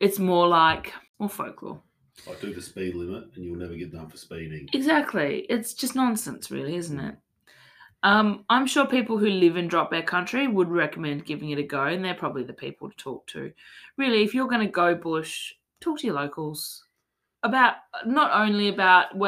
It's 0.00 0.18
more 0.18 0.46
like 0.46 0.92
more 1.18 1.30
folklore. 1.30 1.80
I 2.28 2.34
do 2.42 2.52
the 2.52 2.60
speed 2.60 2.94
limit, 2.94 3.30
and 3.34 3.42
you'll 3.42 3.56
never 3.56 3.74
get 3.74 3.90
done 3.90 4.06
for 4.10 4.18
speeding. 4.18 4.68
Exactly. 4.74 5.46
It's 5.48 5.72
just 5.72 5.94
nonsense, 5.94 6.50
really, 6.50 6.76
isn't 6.76 7.00
it? 7.00 7.14
Um, 8.02 8.44
I'm 8.50 8.66
sure 8.66 8.86
people 8.86 9.16
who 9.16 9.30
live 9.30 9.56
in 9.56 9.66
drop 9.66 9.90
bear 9.90 10.02
country 10.02 10.46
would 10.46 10.68
recommend 10.68 11.24
giving 11.24 11.48
it 11.48 11.58
a 11.58 11.62
go, 11.62 11.84
and 11.84 12.04
they're 12.04 12.12
probably 12.12 12.42
the 12.42 12.52
people 12.52 12.90
to 12.90 12.96
talk 12.98 13.26
to. 13.28 13.50
Really, 13.96 14.22
if 14.22 14.34
you're 14.34 14.46
going 14.46 14.66
to 14.66 14.70
go 14.70 14.94
bush, 14.94 15.54
talk 15.80 16.00
to 16.00 16.06
your 16.06 16.16
locals 16.16 16.84
about 17.44 17.76
not 18.04 18.30
only 18.38 18.68
about 18.68 19.18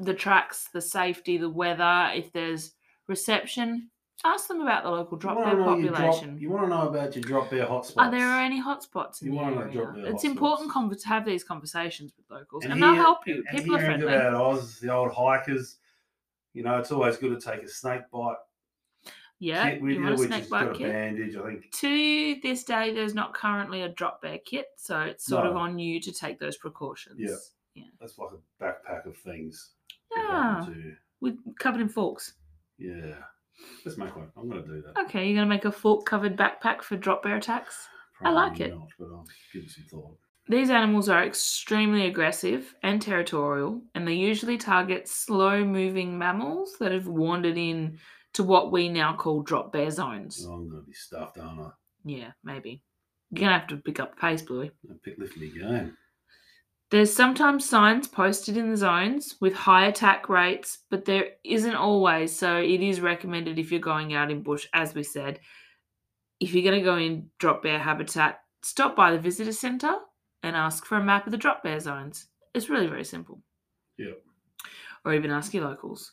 the 0.00 0.12
tracks, 0.12 0.68
the 0.74 0.82
safety, 0.82 1.38
the 1.38 1.48
weather, 1.48 2.10
if 2.14 2.30
there's 2.30 2.72
reception. 3.06 3.88
Ask 4.24 4.48
them 4.48 4.60
about 4.60 4.82
the 4.84 4.90
local 4.90 5.16
drop 5.16 5.36
bear 5.36 5.44
wanna 5.56 5.58
know 5.64 5.76
your 5.78 5.92
population. 5.92 6.38
You 6.38 6.50
want 6.50 6.64
to 6.64 6.68
know 6.68 6.88
about 6.88 7.14
your 7.16 7.22
drop 7.22 7.50
bear 7.50 7.66
hotspots. 7.66 7.94
Are 7.96 8.10
there 8.10 8.28
any 8.38 8.62
hotspots 8.62 9.22
in 9.22 9.32
You 9.32 9.40
know 9.40 9.58
area? 9.60 9.72
drop 9.72 9.94
bear 9.94 10.06
It's 10.06 10.24
hotspots. 10.24 10.28
important 10.28 11.00
to 11.00 11.08
have 11.08 11.24
these 11.24 11.42
conversations 11.42 12.12
with 12.16 12.30
locals, 12.30 12.64
and, 12.64 12.74
And 12.74 12.82
they'll 12.82 12.94
help 12.94 13.26
you. 13.26 13.42
and 13.48 13.58
People 13.58 13.76
are 13.76 13.80
friendly. 13.80 14.12
about 14.12 14.34
Oz, 14.34 14.78
the 14.80 14.92
old 14.92 15.12
hikers. 15.12 15.76
You 16.52 16.62
know, 16.64 16.78
it's 16.78 16.90
always 16.92 17.16
good 17.16 17.40
to 17.40 17.50
take 17.50 17.62
a 17.62 17.68
snake 17.68 18.02
bite 18.12 18.36
Yeah, 19.38 19.70
kit 19.70 19.80
with 19.82 19.92
you 19.92 19.98
you, 20.00 20.04
want 20.04 20.14
a 20.20 20.26
snake 20.26 20.50
bite 20.50 20.74
kit? 20.74 20.92
bandage. 20.92 21.36
I 21.36 21.42
think 21.46 21.70
to 21.72 22.36
this 22.42 22.64
day, 22.64 22.92
there's 22.92 23.14
not 23.14 23.32
currently 23.32 23.82
a 23.82 23.88
drop 23.88 24.20
bear 24.20 24.38
kit, 24.38 24.66
so 24.76 25.00
it's 25.00 25.24
sort 25.24 25.46
of 25.46 25.56
on 25.56 25.78
you 25.78 25.98
to 26.00 26.12
take 26.12 26.38
those 26.38 26.58
precautions. 26.58 27.18
Yeah. 27.18 27.36
yeah. 27.74 27.84
that's 28.00 28.18
like 28.18 28.30
a 28.32 28.62
backpack 28.64 29.06
of 29.06 29.16
things. 29.16 29.70
to 30.12 30.18
Yeah, 30.20 30.64
to 30.66 30.96
with 31.20 31.38
covered 31.58 31.80
in 31.80 31.88
forks. 31.88 32.34
Yeah. 32.76 33.14
Let's 33.84 33.98
make 33.98 34.14
one. 34.14 34.30
I'm 34.36 34.48
going 34.48 34.62
to 34.62 34.68
do 34.68 34.82
that. 34.82 35.00
Okay, 35.04 35.26
you're 35.26 35.36
gonna 35.36 35.48
make 35.48 35.64
a 35.64 35.72
fork 35.72 36.04
covered 36.04 36.36
backpack 36.36 36.82
for 36.82 36.96
drop 36.96 37.22
bear 37.22 37.36
attacks. 37.36 37.88
I 38.22 38.30
like 38.30 38.56
Probably 38.56 38.64
it. 38.66 38.74
Not, 38.74 38.88
but 38.98 39.06
I'll 39.06 39.26
give 39.52 39.64
it 39.64 39.70
some 39.70 39.84
thought. 39.90 40.16
These 40.48 40.70
animals 40.70 41.08
are 41.08 41.24
extremely 41.24 42.06
aggressive 42.06 42.74
and 42.82 43.00
territorial, 43.00 43.82
and 43.94 44.06
they 44.06 44.14
usually 44.14 44.58
target 44.58 45.08
slow 45.08 45.64
moving 45.64 46.18
mammals 46.18 46.76
that 46.80 46.92
have 46.92 47.06
wandered 47.06 47.56
in 47.56 47.98
to 48.34 48.42
what 48.42 48.72
we 48.72 48.88
now 48.88 49.14
call 49.14 49.42
drop 49.42 49.72
bear 49.72 49.90
zones. 49.90 50.44
Oh, 50.46 50.52
I'm 50.52 50.68
going 50.68 50.82
to 50.82 50.86
be 50.86 50.92
stuffed, 50.92 51.38
aren't 51.38 51.60
I? 51.60 51.70
Yeah, 52.04 52.32
maybe. 52.42 52.82
You're 53.30 53.42
gonna 53.42 53.58
have 53.58 53.68
to 53.68 53.76
pick 53.76 54.00
up 54.00 54.16
the 54.16 54.20
pace, 54.20 54.42
Bluey. 54.42 54.72
Pick 55.04 55.18
lift 55.18 55.36
me 55.36 55.50
game. 55.50 55.96
There's 56.90 57.14
sometimes 57.14 57.68
signs 57.68 58.08
posted 58.08 58.56
in 58.56 58.68
the 58.68 58.76
zones 58.76 59.36
with 59.40 59.54
high 59.54 59.86
attack 59.86 60.28
rates, 60.28 60.78
but 60.90 61.04
there 61.04 61.26
isn't 61.44 61.74
always. 61.74 62.36
So 62.36 62.56
it 62.56 62.80
is 62.80 63.00
recommended 63.00 63.58
if 63.60 63.70
you're 63.70 63.80
going 63.80 64.12
out 64.12 64.30
in 64.30 64.42
bush, 64.42 64.66
as 64.74 64.92
we 64.92 65.04
said, 65.04 65.38
if 66.40 66.52
you're 66.52 66.64
going 66.64 66.78
to 66.78 66.84
go 66.84 66.96
in 66.96 67.30
drop 67.38 67.62
bear 67.62 67.78
habitat, 67.78 68.40
stop 68.62 68.96
by 68.96 69.12
the 69.12 69.18
visitor 69.18 69.52
centre 69.52 69.94
and 70.42 70.56
ask 70.56 70.84
for 70.84 70.96
a 70.96 71.04
map 71.04 71.26
of 71.26 71.30
the 71.30 71.38
drop 71.38 71.62
bear 71.62 71.78
zones. 71.78 72.26
It's 72.54 72.70
really 72.70 72.88
very 72.88 73.04
simple. 73.04 73.40
Yep. 73.98 74.22
Or 75.04 75.14
even 75.14 75.30
ask 75.30 75.54
your 75.54 75.64
locals. 75.64 76.10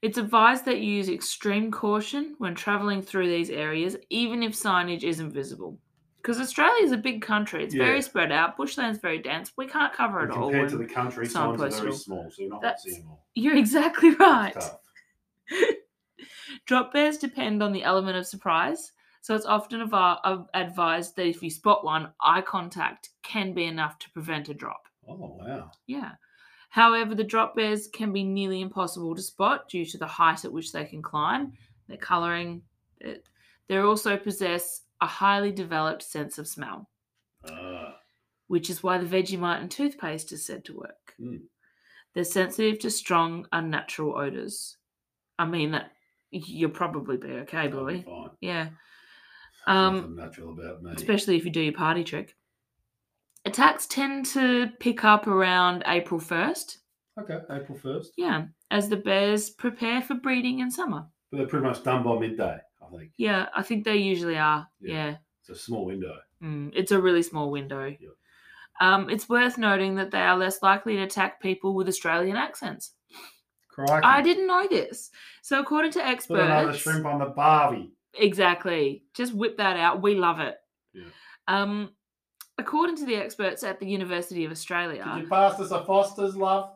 It's 0.00 0.18
advised 0.18 0.64
that 0.64 0.80
you 0.80 0.92
use 0.92 1.08
extreme 1.08 1.70
caution 1.70 2.34
when 2.38 2.54
travelling 2.54 3.02
through 3.02 3.28
these 3.28 3.50
areas, 3.50 3.96
even 4.10 4.42
if 4.42 4.52
signage 4.52 5.02
isn't 5.02 5.32
visible. 5.32 5.78
Because 6.24 6.40
Australia 6.40 6.82
is 6.82 6.90
a 6.92 6.96
big 6.96 7.20
country. 7.20 7.62
It's 7.64 7.74
Yeah. 7.74 7.84
very 7.84 8.00
spread 8.00 8.32
out. 8.32 8.56
Bushland's 8.56 8.98
very 8.98 9.18
dense. 9.18 9.52
We 9.58 9.66
can't 9.66 9.92
cover 9.92 10.24
it 10.24 10.30
all. 10.30 10.44
compared 10.48 10.70
to 10.70 10.78
the 10.78 10.86
country, 10.86 11.26
signs 11.26 11.60
are 11.60 11.68
very 11.68 11.92
small, 11.92 12.30
so 12.30 12.40
you're 12.40 12.48
not 12.48 12.62
going 12.62 12.74
to 12.74 12.82
That's- 12.82 12.82
see 12.82 13.02
all. 13.06 13.26
You're 13.34 13.56
exactly 13.56 14.08
right. 14.14 14.56
Drop 16.66 16.94
bears 16.94 17.18
depend 17.18 17.62
on 17.62 17.72
the 17.72 17.82
element 17.82 18.16
of 18.16 18.26
surprise, 18.26 18.92
so 19.20 19.34
it's 19.34 19.44
often 19.44 19.82
av- 19.92 20.48
advised 20.54 21.14
that 21.16 21.26
if 21.26 21.42
you 21.42 21.50
spot 21.50 21.84
one, 21.84 22.10
eye 22.22 22.40
contact 22.40 23.10
can 23.22 23.52
be 23.52 23.64
enough 23.64 23.98
to 23.98 24.10
prevent 24.12 24.48
a 24.48 24.54
drop. 24.54 24.88
Oh, 25.06 25.36
wow. 25.38 25.72
Yeah. 25.86 26.12
However, 26.70 27.14
the 27.14 27.22
drop 27.22 27.54
bears 27.54 27.86
can 27.88 28.14
be 28.14 28.24
nearly 28.24 28.62
impossible 28.62 29.14
to 29.14 29.20
spot 29.20 29.68
due 29.68 29.84
to 29.84 29.98
the 29.98 30.06
height 30.06 30.46
at 30.46 30.52
which 30.52 30.72
they 30.72 30.86
can 30.86 31.02
climb, 31.02 31.52
their 31.86 31.98
colouring. 31.98 32.62
It- 33.00 33.28
They 33.68 33.76
also 33.78 34.16
possess 34.16 34.83
a 35.00 35.06
highly 35.06 35.52
developed 35.52 36.02
sense 36.02 36.38
of 36.38 36.46
smell, 36.48 36.88
Ah, 37.48 37.96
which 38.46 38.70
is 38.70 38.82
why 38.82 38.98
the 38.98 39.06
Vegemite 39.06 39.60
and 39.60 39.70
toothpaste 39.70 40.32
is 40.32 40.46
said 40.46 40.64
to 40.66 40.76
work. 40.76 41.14
Mm. 41.20 41.42
They're 42.14 42.24
sensitive 42.24 42.78
to 42.80 42.90
strong, 42.90 43.46
unnatural 43.52 44.14
odours. 44.16 44.76
I 45.38 45.46
mean, 45.46 45.72
that 45.72 45.90
you'll 46.30 46.70
probably 46.70 47.16
be 47.16 47.28
okay, 47.28 47.66
that'll 47.68 47.86
be 47.86 48.02
fine. 48.02 48.30
Yeah. 48.40 48.68
Um, 49.66 50.14
natural 50.16 50.52
about 50.52 50.82
me. 50.82 50.92
especially 50.94 51.36
if 51.36 51.44
you 51.44 51.50
do 51.50 51.60
your 51.60 51.72
party 51.72 52.04
trick. 52.04 52.36
Attacks 53.46 53.86
tend 53.86 54.26
to 54.26 54.68
pick 54.80 55.04
up 55.04 55.26
around 55.26 55.82
April 55.86 56.20
1st. 56.20 56.78
Okay, 57.20 57.38
April 57.50 57.78
1st. 57.78 58.06
Yeah, 58.16 58.44
as 58.70 58.88
the 58.88 58.96
bears 58.96 59.50
prepare 59.50 60.02
for 60.02 60.14
breeding 60.14 60.60
in 60.60 60.70
summer. 60.70 61.06
But 61.30 61.38
they're 61.38 61.46
pretty 61.46 61.66
much 61.66 61.82
done 61.82 62.02
by 62.02 62.18
midday, 62.18 62.58
I 62.86 62.96
think. 62.96 63.12
Yeah, 63.16 63.46
I 63.54 63.62
think 63.62 63.84
they 63.84 63.96
usually 63.96 64.36
are. 64.36 64.68
Yeah. 64.80 64.92
Yeah. 64.92 65.16
It's 65.40 65.50
a 65.50 65.62
small 65.62 65.84
window. 65.84 66.16
Mm, 66.42 66.72
it's 66.74 66.92
a 66.92 67.00
really 67.00 67.22
small 67.22 67.50
window. 67.50 67.86
Yep. 67.86 67.98
Um, 68.80 69.10
it's 69.10 69.28
worth 69.28 69.56
noting 69.58 69.94
that 69.96 70.10
they 70.10 70.20
are 70.20 70.36
less 70.36 70.62
likely 70.62 70.96
to 70.96 71.02
attack 71.02 71.40
people 71.40 71.74
with 71.74 71.88
Australian 71.88 72.36
accents. 72.36 72.92
Crikey. 73.70 74.04
I 74.04 74.22
didn't 74.22 74.46
know 74.46 74.66
this. 74.68 75.10
So, 75.42 75.60
according 75.60 75.92
to 75.92 76.04
experts, 76.04 76.40
Put 76.40 76.50
another 76.50 76.72
shrimp 76.72 77.06
on 77.06 77.18
the 77.18 77.26
barbie. 77.26 77.92
Exactly. 78.14 79.04
Just 79.14 79.34
whip 79.34 79.58
that 79.58 79.76
out. 79.76 80.00
We 80.02 80.14
love 80.14 80.40
it. 80.40 80.56
Yeah. 80.92 81.04
Um, 81.48 81.90
according 82.58 82.96
to 82.96 83.06
the 83.06 83.16
experts 83.16 83.64
at 83.64 83.80
the 83.80 83.86
University 83.86 84.44
of 84.44 84.50
Did 84.50 84.56
Australia, 84.56 85.18
you 85.20 85.28
pass 85.28 85.58
us 85.60 85.70
a 85.72 85.84
Foster's, 85.84 86.36
love? 86.36 86.70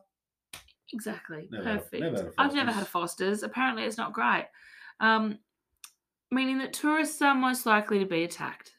Exactly. 0.92 1.48
Never 1.50 1.64
Perfect. 1.64 2.02
never 2.02 2.16
had 2.16 2.26
a 2.26 2.32
I've 2.38 2.54
never 2.54 2.72
had 2.72 2.82
a 2.82 2.86
Foster's. 2.86 3.40
Foster's. 3.40 3.42
Apparently, 3.44 3.84
it's 3.84 3.98
not 3.98 4.12
great. 4.12 4.46
Um, 5.00 5.38
meaning 6.30 6.58
that 6.58 6.72
tourists 6.72 7.20
are 7.22 7.34
most 7.34 7.66
likely 7.66 7.98
to 7.98 8.06
be 8.06 8.24
attacked. 8.24 8.72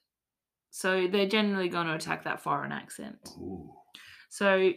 So 0.72 1.08
they're 1.08 1.28
generally 1.28 1.70
going 1.70 1.88
to 1.88 1.96
attack 1.96 2.24
that 2.24 2.42
foreign 2.42 2.72
accent. 2.72 3.18
Ooh. 3.40 3.74
So 4.30 4.72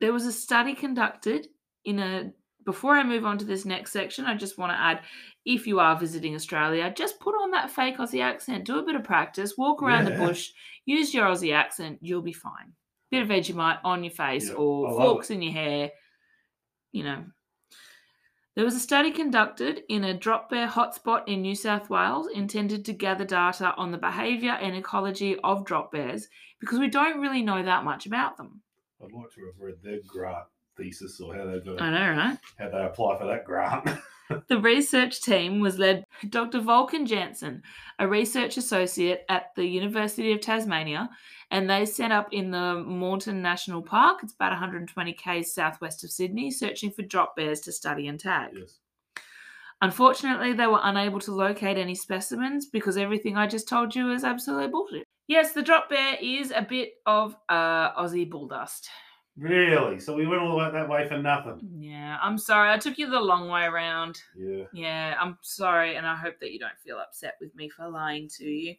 there 0.00 0.12
was 0.12 0.26
a 0.26 0.32
study 0.32 0.74
conducted 0.74 1.48
in 1.84 1.98
a. 1.98 2.32
Before 2.66 2.94
I 2.94 3.02
move 3.02 3.24
on 3.24 3.38
to 3.38 3.46
this 3.46 3.64
next 3.64 3.90
section, 3.90 4.26
I 4.26 4.36
just 4.36 4.58
want 4.58 4.70
to 4.72 4.78
add 4.78 5.00
if 5.46 5.66
you 5.66 5.80
are 5.80 5.98
visiting 5.98 6.34
Australia, 6.34 6.92
just 6.94 7.18
put 7.18 7.34
on 7.34 7.50
that 7.52 7.70
fake 7.70 7.96
Aussie 7.96 8.22
accent, 8.22 8.64
do 8.64 8.78
a 8.78 8.82
bit 8.82 8.94
of 8.94 9.02
practice, 9.02 9.56
walk 9.56 9.82
around 9.82 10.04
the 10.04 10.10
bush, 10.12 10.50
use 10.84 11.14
your 11.14 11.26
Aussie 11.26 11.54
accent, 11.54 11.98
you'll 12.02 12.20
be 12.20 12.34
fine. 12.34 12.74
Bit 13.10 13.22
of 13.22 13.28
Vegemite 13.28 13.78
on 13.82 14.04
your 14.04 14.12
face 14.12 14.48
Yeah, 14.48 14.54
or 14.56 14.94
forks 14.94 15.30
in 15.30 15.40
your 15.40 15.54
hair, 15.54 15.90
you 16.92 17.02
know. 17.02 17.24
There 18.60 18.66
was 18.66 18.74
a 18.74 18.78
study 18.78 19.10
conducted 19.10 19.84
in 19.88 20.04
a 20.04 20.12
drop 20.12 20.50
bear 20.50 20.68
hotspot 20.68 21.26
in 21.26 21.40
New 21.40 21.54
South 21.54 21.88
Wales 21.88 22.28
intended 22.28 22.84
to 22.84 22.92
gather 22.92 23.24
data 23.24 23.72
on 23.78 23.90
the 23.90 23.96
behaviour 23.96 24.50
and 24.50 24.76
ecology 24.76 25.38
of 25.42 25.64
drop 25.64 25.92
bears 25.92 26.28
because 26.60 26.78
we 26.78 26.90
don't 26.90 27.22
really 27.22 27.40
know 27.40 27.62
that 27.62 27.84
much 27.84 28.04
about 28.04 28.36
them. 28.36 28.60
I'd 29.02 29.12
like 29.12 29.32
to 29.32 29.46
have 29.46 29.54
read 29.58 29.76
their 29.82 30.00
grant 30.06 30.44
thesis 30.76 31.18
or 31.22 31.34
how 31.34 31.46
they 31.46 31.60
do 31.60 31.78
I 31.78 31.88
know, 31.88 32.14
right? 32.14 32.38
how 32.58 32.68
they 32.68 32.84
apply 32.84 33.18
for 33.18 33.26
that 33.28 33.46
grant. 33.46 33.88
The 34.48 34.60
research 34.60 35.22
team 35.22 35.58
was 35.58 35.80
led 35.80 36.04
by 36.22 36.28
Dr. 36.28 36.60
Volker 36.60 37.04
Janssen, 37.04 37.62
a 37.98 38.06
research 38.06 38.56
associate 38.56 39.24
at 39.28 39.46
the 39.56 39.64
University 39.64 40.30
of 40.30 40.40
Tasmania, 40.40 41.10
and 41.50 41.68
they 41.68 41.84
set 41.84 42.12
up 42.12 42.28
in 42.32 42.50
the 42.50 42.82
Morton 42.86 43.42
National 43.42 43.82
Park. 43.82 44.20
It's 44.22 44.34
about 44.34 44.52
120 44.52 45.12
k's 45.14 45.52
southwest 45.52 46.04
of 46.04 46.10
Sydney, 46.10 46.50
searching 46.50 46.90
for 46.90 47.02
drop 47.02 47.36
bears 47.36 47.60
to 47.62 47.72
study 47.72 48.06
and 48.08 48.18
tag. 48.18 48.50
yes. 48.54 48.78
Unfortunately, 49.82 50.52
they 50.52 50.66
were 50.66 50.80
unable 50.82 51.20
to 51.20 51.32
locate 51.32 51.78
any 51.78 51.94
specimens 51.94 52.66
because 52.66 52.98
everything 52.98 53.36
I 53.38 53.46
just 53.46 53.66
told 53.66 53.94
you 53.94 54.12
is 54.12 54.24
absolute 54.24 54.70
bullshit. 54.70 55.04
Yes, 55.26 55.52
the 55.52 55.62
drop 55.62 55.88
bear 55.88 56.16
is 56.20 56.52
a 56.54 56.60
bit 56.60 56.94
of 57.06 57.34
uh, 57.48 57.92
Aussie 57.94 58.30
bulldust. 58.30 58.88
Really? 59.40 59.98
So 60.00 60.14
we 60.14 60.26
went 60.26 60.42
all 60.42 60.50
the 60.50 60.56
way 60.56 60.70
that 60.70 60.88
way 60.88 61.08
for 61.08 61.16
nothing. 61.16 61.60
Yeah, 61.78 62.18
I'm 62.20 62.36
sorry. 62.36 62.70
I 62.70 62.76
took 62.76 62.98
you 62.98 63.08
the 63.08 63.18
long 63.18 63.48
way 63.48 63.64
around. 63.64 64.20
Yeah. 64.36 64.64
Yeah, 64.74 65.16
I'm 65.18 65.38
sorry, 65.40 65.96
and 65.96 66.06
I 66.06 66.14
hope 66.14 66.38
that 66.40 66.52
you 66.52 66.58
don't 66.58 66.78
feel 66.84 66.98
upset 66.98 67.36
with 67.40 67.54
me 67.54 67.70
for 67.70 67.88
lying 67.88 68.28
to 68.36 68.44
you. 68.44 68.74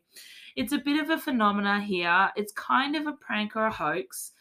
It's 0.56 0.72
a 0.72 0.78
bit 0.78 1.02
of 1.02 1.10
a 1.10 1.18
phenomena 1.18 1.82
here. 1.82 2.30
It's 2.36 2.52
kind 2.54 2.96
of 2.96 3.08
a 3.08 3.14
prank 3.14 3.56
or 3.56 3.66
a 3.66 3.72
hoax. 3.72 4.34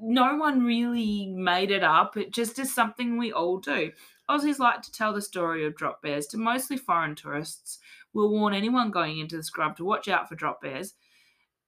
No 0.00 0.34
one 0.34 0.64
really 0.64 1.26
made 1.26 1.70
it 1.70 1.84
up. 1.84 2.16
It 2.16 2.32
just 2.32 2.58
is 2.58 2.74
something 2.74 3.16
we 3.16 3.32
all 3.32 3.58
do. 3.58 3.92
Aussies 4.28 4.58
like 4.58 4.82
to 4.82 4.90
tell 4.90 5.12
the 5.12 5.22
story 5.22 5.64
of 5.64 5.76
drop 5.76 6.02
bears 6.02 6.26
to 6.28 6.36
mostly 6.36 6.76
foreign 6.76 7.14
tourists. 7.14 7.78
We'll 8.12 8.30
warn 8.30 8.54
anyone 8.54 8.90
going 8.90 9.20
into 9.20 9.36
the 9.36 9.44
scrub 9.44 9.76
to 9.76 9.84
watch 9.84 10.08
out 10.08 10.28
for 10.28 10.34
drop 10.34 10.62
bears. 10.62 10.94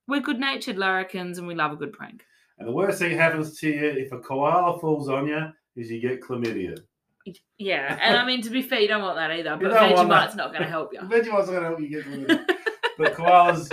We're 0.08 0.20
good 0.20 0.40
natured 0.40 0.76
larrikins 0.76 1.38
and 1.38 1.46
we 1.46 1.54
love 1.54 1.72
a 1.72 1.76
good 1.76 1.92
prank. 1.92 2.24
And 2.58 2.66
the 2.66 2.72
worst 2.72 2.98
thing 2.98 3.16
happens 3.16 3.58
to 3.60 3.68
you 3.68 3.84
if 3.84 4.12
a 4.12 4.18
koala 4.18 4.78
falls 4.78 5.08
on 5.08 5.26
you 5.26 5.46
is 5.76 5.90
you 5.90 6.00
get 6.00 6.22
chlamydia. 6.22 6.78
Yeah, 7.58 7.98
and 8.00 8.16
I 8.16 8.24
mean, 8.24 8.40
to 8.42 8.50
be 8.50 8.62
fair, 8.62 8.80
you 8.80 8.88
don't 8.88 9.02
want 9.02 9.16
that 9.16 9.32
either, 9.32 9.56
but 9.60 9.72
Vegemite's 9.72 10.36
not 10.36 10.52
going 10.52 10.62
to 10.62 10.68
help 10.68 10.92
you. 10.92 11.00
Vegemite's 11.00 11.48
going 11.48 11.60
to 11.62 11.68
help 11.68 11.80
you 11.80 11.88
get 11.88 12.04
chlamydia. 12.04 12.46
but 12.98 13.14
koalas, 13.14 13.70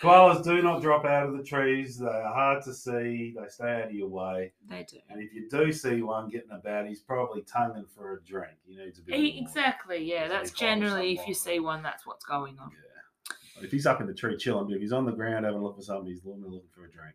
koalas 0.00 0.42
do 0.42 0.62
not 0.62 0.80
drop 0.80 1.04
out 1.04 1.28
of 1.28 1.36
the 1.36 1.44
trees. 1.44 1.98
They 1.98 2.06
are 2.06 2.32
hard 2.32 2.64
to 2.64 2.72
see. 2.72 3.34
They 3.38 3.48
stay 3.48 3.82
out 3.82 3.88
of 3.88 3.92
your 3.92 4.08
way. 4.08 4.52
They 4.68 4.86
do. 4.90 4.96
And 5.10 5.22
if 5.22 5.32
you 5.34 5.48
do 5.48 5.72
see 5.72 6.00
one 6.00 6.30
getting 6.30 6.52
about, 6.52 6.86
he's 6.88 7.02
probably 7.02 7.42
tonguing 7.42 7.84
for 7.94 8.14
a 8.14 8.22
drink. 8.24 8.54
He 8.66 8.76
needs 8.76 8.98
a 8.98 9.02
bit. 9.02 9.14
E- 9.14 9.28
of 9.28 9.34
water. 9.34 9.46
Exactly, 9.46 10.04
yeah. 10.04 10.28
That's 10.28 10.50
generally 10.52 11.12
if 11.12 11.28
you 11.28 11.34
see 11.34 11.60
one, 11.60 11.82
that's 11.82 12.06
what's 12.06 12.24
going 12.24 12.58
on. 12.58 12.70
Yeah. 12.72 13.64
If 13.64 13.70
he's 13.70 13.86
up 13.86 14.00
in 14.00 14.06
the 14.06 14.14
tree 14.14 14.36
chilling, 14.36 14.66
but 14.66 14.74
if 14.74 14.82
he's 14.82 14.92
on 14.92 15.06
the 15.06 15.12
ground 15.12 15.44
having 15.44 15.60
a 15.60 15.62
look 15.62 15.76
for 15.76 15.82
something, 15.82 16.06
he's 16.06 16.24
looking 16.24 16.42
looking 16.44 16.68
for 16.74 16.84
a 16.84 16.90
drink. 16.90 17.14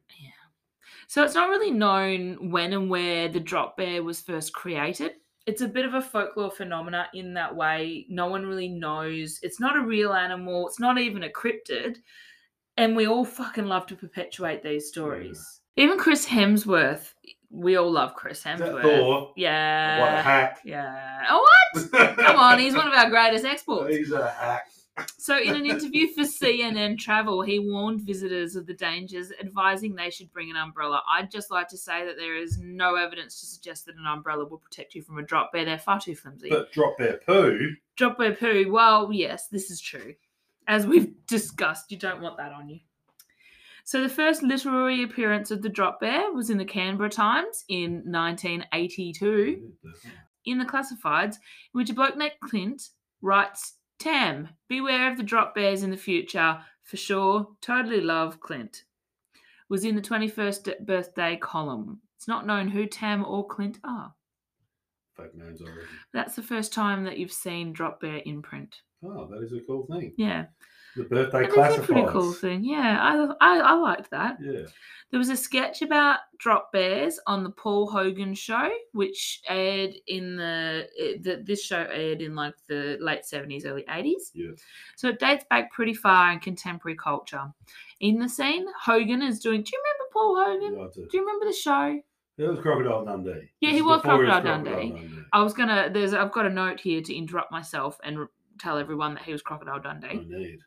So 1.08 1.24
it's 1.24 1.36
not 1.36 1.50
really 1.50 1.72
known 1.72 2.52
when 2.52 2.74
and 2.74 2.90
where 2.90 3.28
the 3.28 3.40
drop 3.40 3.78
bear 3.78 4.04
was 4.04 4.22
first 4.22 4.54
created. 4.54 5.14
It's 5.48 5.62
a 5.62 5.68
bit 5.68 5.86
of 5.86 5.96
a 5.96 6.02
folklore 6.02 6.52
phenomena 6.52 7.08
in 7.14 7.34
that 7.34 7.56
way. 7.56 8.06
No 8.10 8.28
one 8.28 8.46
really 8.46 8.70
knows. 8.70 9.40
It's 9.42 9.60
not 9.60 9.76
a 9.76 9.82
real 9.82 10.14
animal. 10.14 10.68
It's 10.68 10.80
not 10.80 11.00
even 11.00 11.24
a 11.24 11.30
cryptid. 11.30 11.98
And 12.78 12.96
we 12.96 13.08
all 13.08 13.26
fucking 13.26 13.66
love 13.66 13.88
to 13.88 13.96
perpetuate 13.96 14.64
these 14.64 14.88
stories. 14.88 15.62
Even 15.78 15.98
Chris 15.98 16.26
Hemsworth, 16.28 17.14
we 17.50 17.76
all 17.76 17.92
love 17.92 18.14
Chris 18.16 18.44
Hemsworth. 18.44 18.82
Thor? 18.82 19.34
Yeah. 19.36 20.00
What 20.00 20.14
a 20.14 20.22
hack! 20.22 20.60
Yeah. 20.64 21.26
Oh, 21.30 21.48
what? 21.74 21.92
Come 22.18 22.38
on, 22.38 22.60
he's 22.60 22.76
one 22.76 22.88
of 22.88 22.94
our 22.94 23.10
greatest 23.10 23.46
exports. 23.46 23.96
He's 23.96 24.12
a 24.12 24.30
hack. 24.30 24.68
So, 25.18 25.40
in 25.40 25.56
an 25.56 25.66
interview 25.66 26.08
for 26.08 26.22
CNN 26.22 26.98
Travel, 26.98 27.42
he 27.42 27.60
warned 27.60 28.02
visitors 28.02 28.56
of 28.56 28.66
the 28.66 28.74
dangers, 28.74 29.32
advising 29.40 29.96
they 29.96 30.10
should 30.10 30.32
bring 30.34 30.50
an 30.50 30.58
umbrella. 30.58 31.02
I'd 31.10 31.32
just 31.32 31.50
like 31.50 31.70
to 31.70 31.78
say 31.78 32.06
that 32.06 32.18
there 32.18 32.36
is 32.36 32.60
no 32.60 32.96
evidence 32.96 33.40
to 33.40 33.46
suggest 33.46 33.86
that 33.86 33.96
an 33.96 34.06
umbrella 34.06 34.46
will 34.46 34.58
protect 34.58 34.94
you 34.94 35.02
from 35.02 35.18
a 35.18 35.24
drop 35.24 35.54
bear. 35.54 35.64
They're 35.64 35.80
far 35.80 36.00
too 36.00 36.16
flimsy. 36.16 36.50
But 36.50 36.72
drop 36.72 36.98
bear 36.98 37.20
poo. 37.26 37.76
drop 37.96 38.18
bear 38.18 38.36
poo, 38.36 38.72
well, 38.72 39.12
yes, 39.14 39.48
this 39.48 39.72
is 39.72 39.80
true. 39.80 40.16
As 40.68 40.86
we've 40.86 41.14
discussed, 41.26 41.92
you 41.92 41.98
don't 41.98 42.22
want 42.22 42.38
that 42.38 42.52
on 42.52 42.70
you. 42.70 42.80
So, 43.86 44.02
the 44.04 44.10
first 44.10 44.44
literary 44.44 45.04
appearance 45.04 45.52
of 45.52 45.62
the 45.62 45.70
drop 45.70 46.02
bear 46.02 46.32
was 46.34 46.50
in 46.50 46.58
the 46.58 46.66
Canberra 46.66 47.10
Times 47.10 47.64
in 47.70 48.04
1982 48.06 49.72
in 50.46 50.58
the 50.58 50.66
classifieds, 50.66 51.36
in 51.36 51.40
which 51.74 51.90
a 51.90 51.94
bloke 51.94 52.18
named 52.18 52.34
Clint 52.44 52.90
writes, 53.22 53.76
Tam, 54.02 54.50
beware 54.68 55.12
of 55.12 55.18
the 55.18 55.24
drop 55.24 55.54
bears 55.54 55.84
in 55.84 55.92
the 55.92 55.96
future. 55.96 56.60
For 56.82 56.98
sure, 56.98 57.50
totally 57.62 58.02
love 58.02 58.40
Clint. 58.40 58.84
Was 59.70 59.86
in 59.86 59.96
the 59.96 60.02
21st 60.02 60.84
birthday 60.84 61.38
column. 61.38 62.02
It's 62.18 62.28
not 62.28 62.48
known 62.48 62.70
who 62.70 62.88
Tam 62.88 63.24
or 63.24 63.46
Clint 63.46 63.78
are. 63.84 64.16
Fake 65.16 65.36
names 65.36 65.62
already. 65.62 65.86
That's 66.14 66.36
the 66.36 66.42
first 66.42 66.74
time 66.74 67.04
that 67.04 67.20
you've 67.20 67.32
seen 67.32 67.74
drop 67.74 68.02
bear 68.02 68.18
in 68.18 68.42
print. 68.42 68.82
Oh, 69.04 69.28
that 69.28 69.44
is 69.44 69.54
a 69.54 69.60
cool 69.68 69.86
thing. 69.86 70.14
Yeah. 70.18 70.46
The 70.96 71.04
birthday 71.04 71.48
That 71.56 71.72
is 71.72 71.78
a 71.80 71.82
pretty 71.82 72.06
cool 72.08 72.34
thing. 72.34 72.64
Yeah, 72.64 72.98
I, 73.40 73.56
I, 73.56 73.60
I 73.60 73.74
liked 73.76 74.12
that. 74.12 74.38
Yeah. 74.42 74.64
There 75.12 75.18
was 75.18 75.30
a 75.30 75.36
sketch 75.36 75.82
about 75.82 76.20
drop 76.38 76.72
bears 76.72 77.20
on 77.28 77.44
the 77.44 77.50
Paul 77.50 77.90
Hogan 77.90 78.34
show, 78.34 78.70
which 78.94 79.42
aired 79.48 79.94
in 80.08 80.38
the, 80.38 80.88
the 81.22 81.44
this 81.46 81.64
show 81.64 81.86
aired 81.92 82.22
in 82.22 82.34
like 82.34 82.56
the 82.68 82.98
late 83.02 83.26
seventies, 83.26 83.66
early 83.66 83.86
eighties. 83.90 84.32
Yeah. 84.34 84.52
So 84.96 85.10
it 85.10 85.20
dates 85.20 85.46
back 85.50 85.72
pretty 85.72 85.94
far 85.94 86.32
in 86.32 86.40
contemporary 86.40 86.96
culture. 86.96 87.52
In 88.00 88.20
the 88.20 88.30
scene, 88.30 88.66
Hogan 88.82 89.22
is 89.22 89.40
doing. 89.40 89.64
Do 89.64 89.72
you 89.74 89.84
remember 89.84 90.10
Paul 90.14 90.44
Hogan? 90.46 90.80
Yeah, 90.80 90.86
I 90.86 90.88
do. 90.94 91.08
Do 91.10 91.18
you 91.18 91.26
remember 91.26 91.46
the 91.46 91.54
show? 91.54 92.02
It 92.38 92.48
was 92.48 92.60
Crocodile 92.60 93.06
Dundee. 93.06 93.52
Yeah, 93.60 93.70
This 93.72 93.78
he 93.78 93.82
was 93.82 94.02
before 94.02 94.26
Crocodile 94.26 94.64
Dundee. 94.64 95.10
I 95.34 95.44
was 95.44 95.54
gonna. 95.54 95.90
There's. 95.92 96.14
I've 96.14 96.32
got 96.32 96.46
a 96.46 96.50
note 96.50 96.80
here 96.80 97.02
to 97.02 97.14
interrupt 97.14 97.52
myself 97.52 98.00
and 98.04 98.28
tell 98.60 98.78
everyone 98.78 99.16
that 99.16 99.24
he 99.24 99.34
was 99.34 99.42
Crocodile 99.42 99.80
Dundee. 99.82 100.26
No 100.28 100.38
need. 100.38 100.60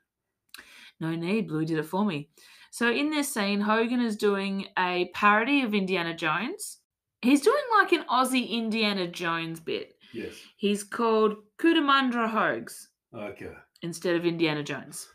No 1.05 1.15
need, 1.15 1.49
Blue 1.49 1.65
did 1.67 1.79
it 1.79 1.85
for 1.85 2.05
me. 2.05 2.31
So 2.71 2.91
in 2.91 3.11
this 3.11 3.33
scene, 3.33 3.61
Hogan 3.61 4.01
is 4.01 4.17
doing 4.17 4.67
a 4.79 5.11
parody 5.15 5.61
of 5.63 5.75
Indiana 5.75 6.15
Jones. 6.15 6.79
He's 7.21 7.43
doing 7.43 7.63
like 7.79 7.93
an 7.93 8.05
Aussie 8.11 8.49
Indiana 8.49 9.07
Jones 9.07 9.61
bit. 9.61 9.95
Yes. 10.15 10.33
He's 10.57 10.83
called 10.83 11.35
Cootamundra 11.61 12.29
Hogs 12.31 12.89
Okay. 13.15 13.53
instead 13.83 14.17
of 14.17 14.25
Indiana 14.25 14.63
Jones. 14.63 15.07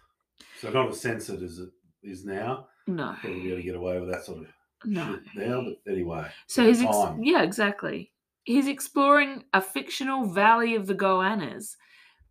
So 0.61 0.69
not 0.69 0.89
as 0.89 1.01
censored 1.01 1.41
as 1.41 1.57
it 1.59 1.69
is 2.03 2.23
now. 2.23 2.67
No, 2.87 3.15
Probably 3.19 3.41
be 3.41 3.47
able 3.47 3.57
to 3.57 3.63
get 3.63 3.75
away 3.75 3.99
with 3.99 4.09
that 4.11 4.25
sort 4.25 4.39
of 4.39 4.47
no. 4.85 5.05
shit 5.33 5.47
now. 5.47 5.63
But 5.85 5.91
anyway. 5.91 6.27
So 6.47 6.65
he's 6.65 6.81
ex- 6.83 6.97
yeah, 7.21 7.41
exactly. 7.43 8.11
He's 8.43 8.67
exploring 8.67 9.43
a 9.53 9.61
fictional 9.61 10.25
valley 10.25 10.75
of 10.75 10.85
the 10.87 10.95
Goannas 10.95 11.75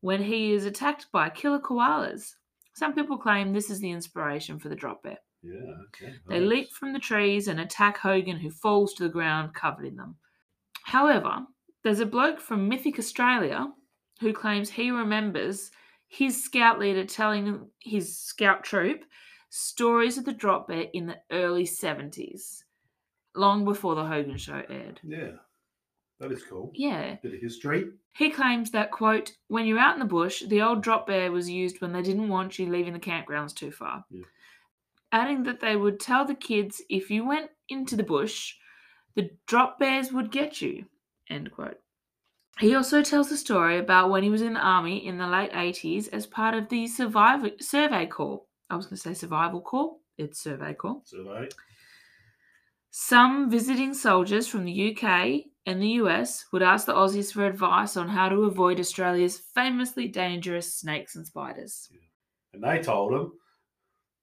when 0.00 0.22
he 0.22 0.52
is 0.52 0.64
attacked 0.64 1.06
by 1.12 1.28
killer 1.28 1.60
koalas. 1.60 2.34
Some 2.78 2.94
people 2.94 3.18
claim 3.18 3.52
this 3.52 3.70
is 3.70 3.80
the 3.80 3.90
inspiration 3.90 4.60
for 4.60 4.68
the 4.68 4.76
drop 4.76 5.02
bear. 5.02 5.18
Yeah. 5.42 5.74
Okay. 5.88 6.14
They 6.28 6.38
nice. 6.38 6.48
leap 6.48 6.72
from 6.72 6.92
the 6.92 7.00
trees 7.00 7.48
and 7.48 7.58
attack 7.58 7.98
Hogan, 7.98 8.36
who 8.36 8.50
falls 8.50 8.94
to 8.94 9.02
the 9.02 9.08
ground 9.08 9.52
covered 9.52 9.84
in 9.84 9.96
them. 9.96 10.14
However, 10.84 11.40
there's 11.82 11.98
a 11.98 12.06
bloke 12.06 12.40
from 12.40 12.68
Mythic 12.68 12.96
Australia 12.96 13.66
who 14.20 14.32
claims 14.32 14.70
he 14.70 14.92
remembers 14.92 15.72
his 16.06 16.42
scout 16.42 16.78
leader 16.78 17.04
telling 17.04 17.66
his 17.80 18.16
scout 18.16 18.62
troop 18.62 19.04
stories 19.50 20.16
of 20.16 20.24
the 20.24 20.32
drop 20.32 20.68
bear 20.68 20.86
in 20.92 21.06
the 21.06 21.16
early 21.32 21.64
70s, 21.64 22.62
long 23.34 23.64
before 23.64 23.96
the 23.96 24.04
Hogan 24.04 24.38
show 24.38 24.62
aired. 24.70 25.00
Yeah. 25.02 25.32
That 26.20 26.32
is 26.32 26.42
cool. 26.42 26.72
Yeah. 26.74 27.16
Bit 27.22 27.34
of 27.34 27.40
history. 27.40 27.86
He 28.16 28.30
claims 28.30 28.72
that, 28.72 28.90
quote, 28.90 29.32
when 29.46 29.66
you're 29.66 29.78
out 29.78 29.94
in 29.94 30.00
the 30.00 30.04
bush, 30.04 30.42
the 30.42 30.62
old 30.62 30.82
drop 30.82 31.06
bear 31.06 31.30
was 31.30 31.48
used 31.48 31.80
when 31.80 31.92
they 31.92 32.02
didn't 32.02 32.28
want 32.28 32.58
you 32.58 32.70
leaving 32.70 32.92
the 32.92 32.98
campgrounds 32.98 33.54
too 33.54 33.70
far. 33.70 34.04
Yeah. 34.10 34.24
Adding 35.12 35.44
that 35.44 35.60
they 35.60 35.76
would 35.76 36.00
tell 36.00 36.24
the 36.24 36.34
kids 36.34 36.82
if 36.90 37.10
you 37.10 37.24
went 37.24 37.50
into 37.68 37.94
the 37.94 38.02
bush, 38.02 38.56
The 39.18 39.30
drop 39.48 39.80
bears 39.80 40.12
would 40.12 40.30
get 40.30 40.62
you. 40.62 40.84
End 41.28 41.50
quote. 41.50 41.80
He 42.60 42.72
also 42.76 43.02
tells 43.02 43.32
a 43.32 43.36
story 43.36 43.76
about 43.76 44.10
when 44.10 44.22
he 44.22 44.30
was 44.30 44.42
in 44.42 44.52
the 44.52 44.60
army 44.60 45.04
in 45.04 45.18
the 45.18 45.26
late 45.26 45.50
80s 45.50 46.08
as 46.12 46.24
part 46.24 46.54
of 46.54 46.68
the 46.68 46.86
survival 46.86 47.50
survey 47.58 48.06
corps. 48.06 48.42
I 48.70 48.76
was 48.76 48.86
going 48.86 48.94
to 48.96 49.02
say 49.02 49.14
survival 49.14 49.60
corps. 49.60 49.96
It's 50.18 50.40
survey 50.40 50.72
corps. 50.74 51.02
Survey. 51.04 51.48
Some 52.92 53.50
visiting 53.50 53.92
soldiers 53.92 54.46
from 54.46 54.64
the 54.64 54.96
UK 54.96 55.46
and 55.68 55.82
the 55.82 56.00
US 56.00 56.46
would 56.50 56.62
ask 56.62 56.86
the 56.86 56.94
Aussies 56.94 57.30
for 57.30 57.44
advice 57.44 57.98
on 57.98 58.08
how 58.08 58.30
to 58.30 58.44
avoid 58.44 58.80
Australia's 58.80 59.36
famously 59.36 60.08
dangerous 60.08 60.74
snakes 60.74 61.14
and 61.14 61.26
spiders. 61.26 61.90
And 62.54 62.64
they 62.64 62.80
told 62.80 63.12
him, 63.12 63.32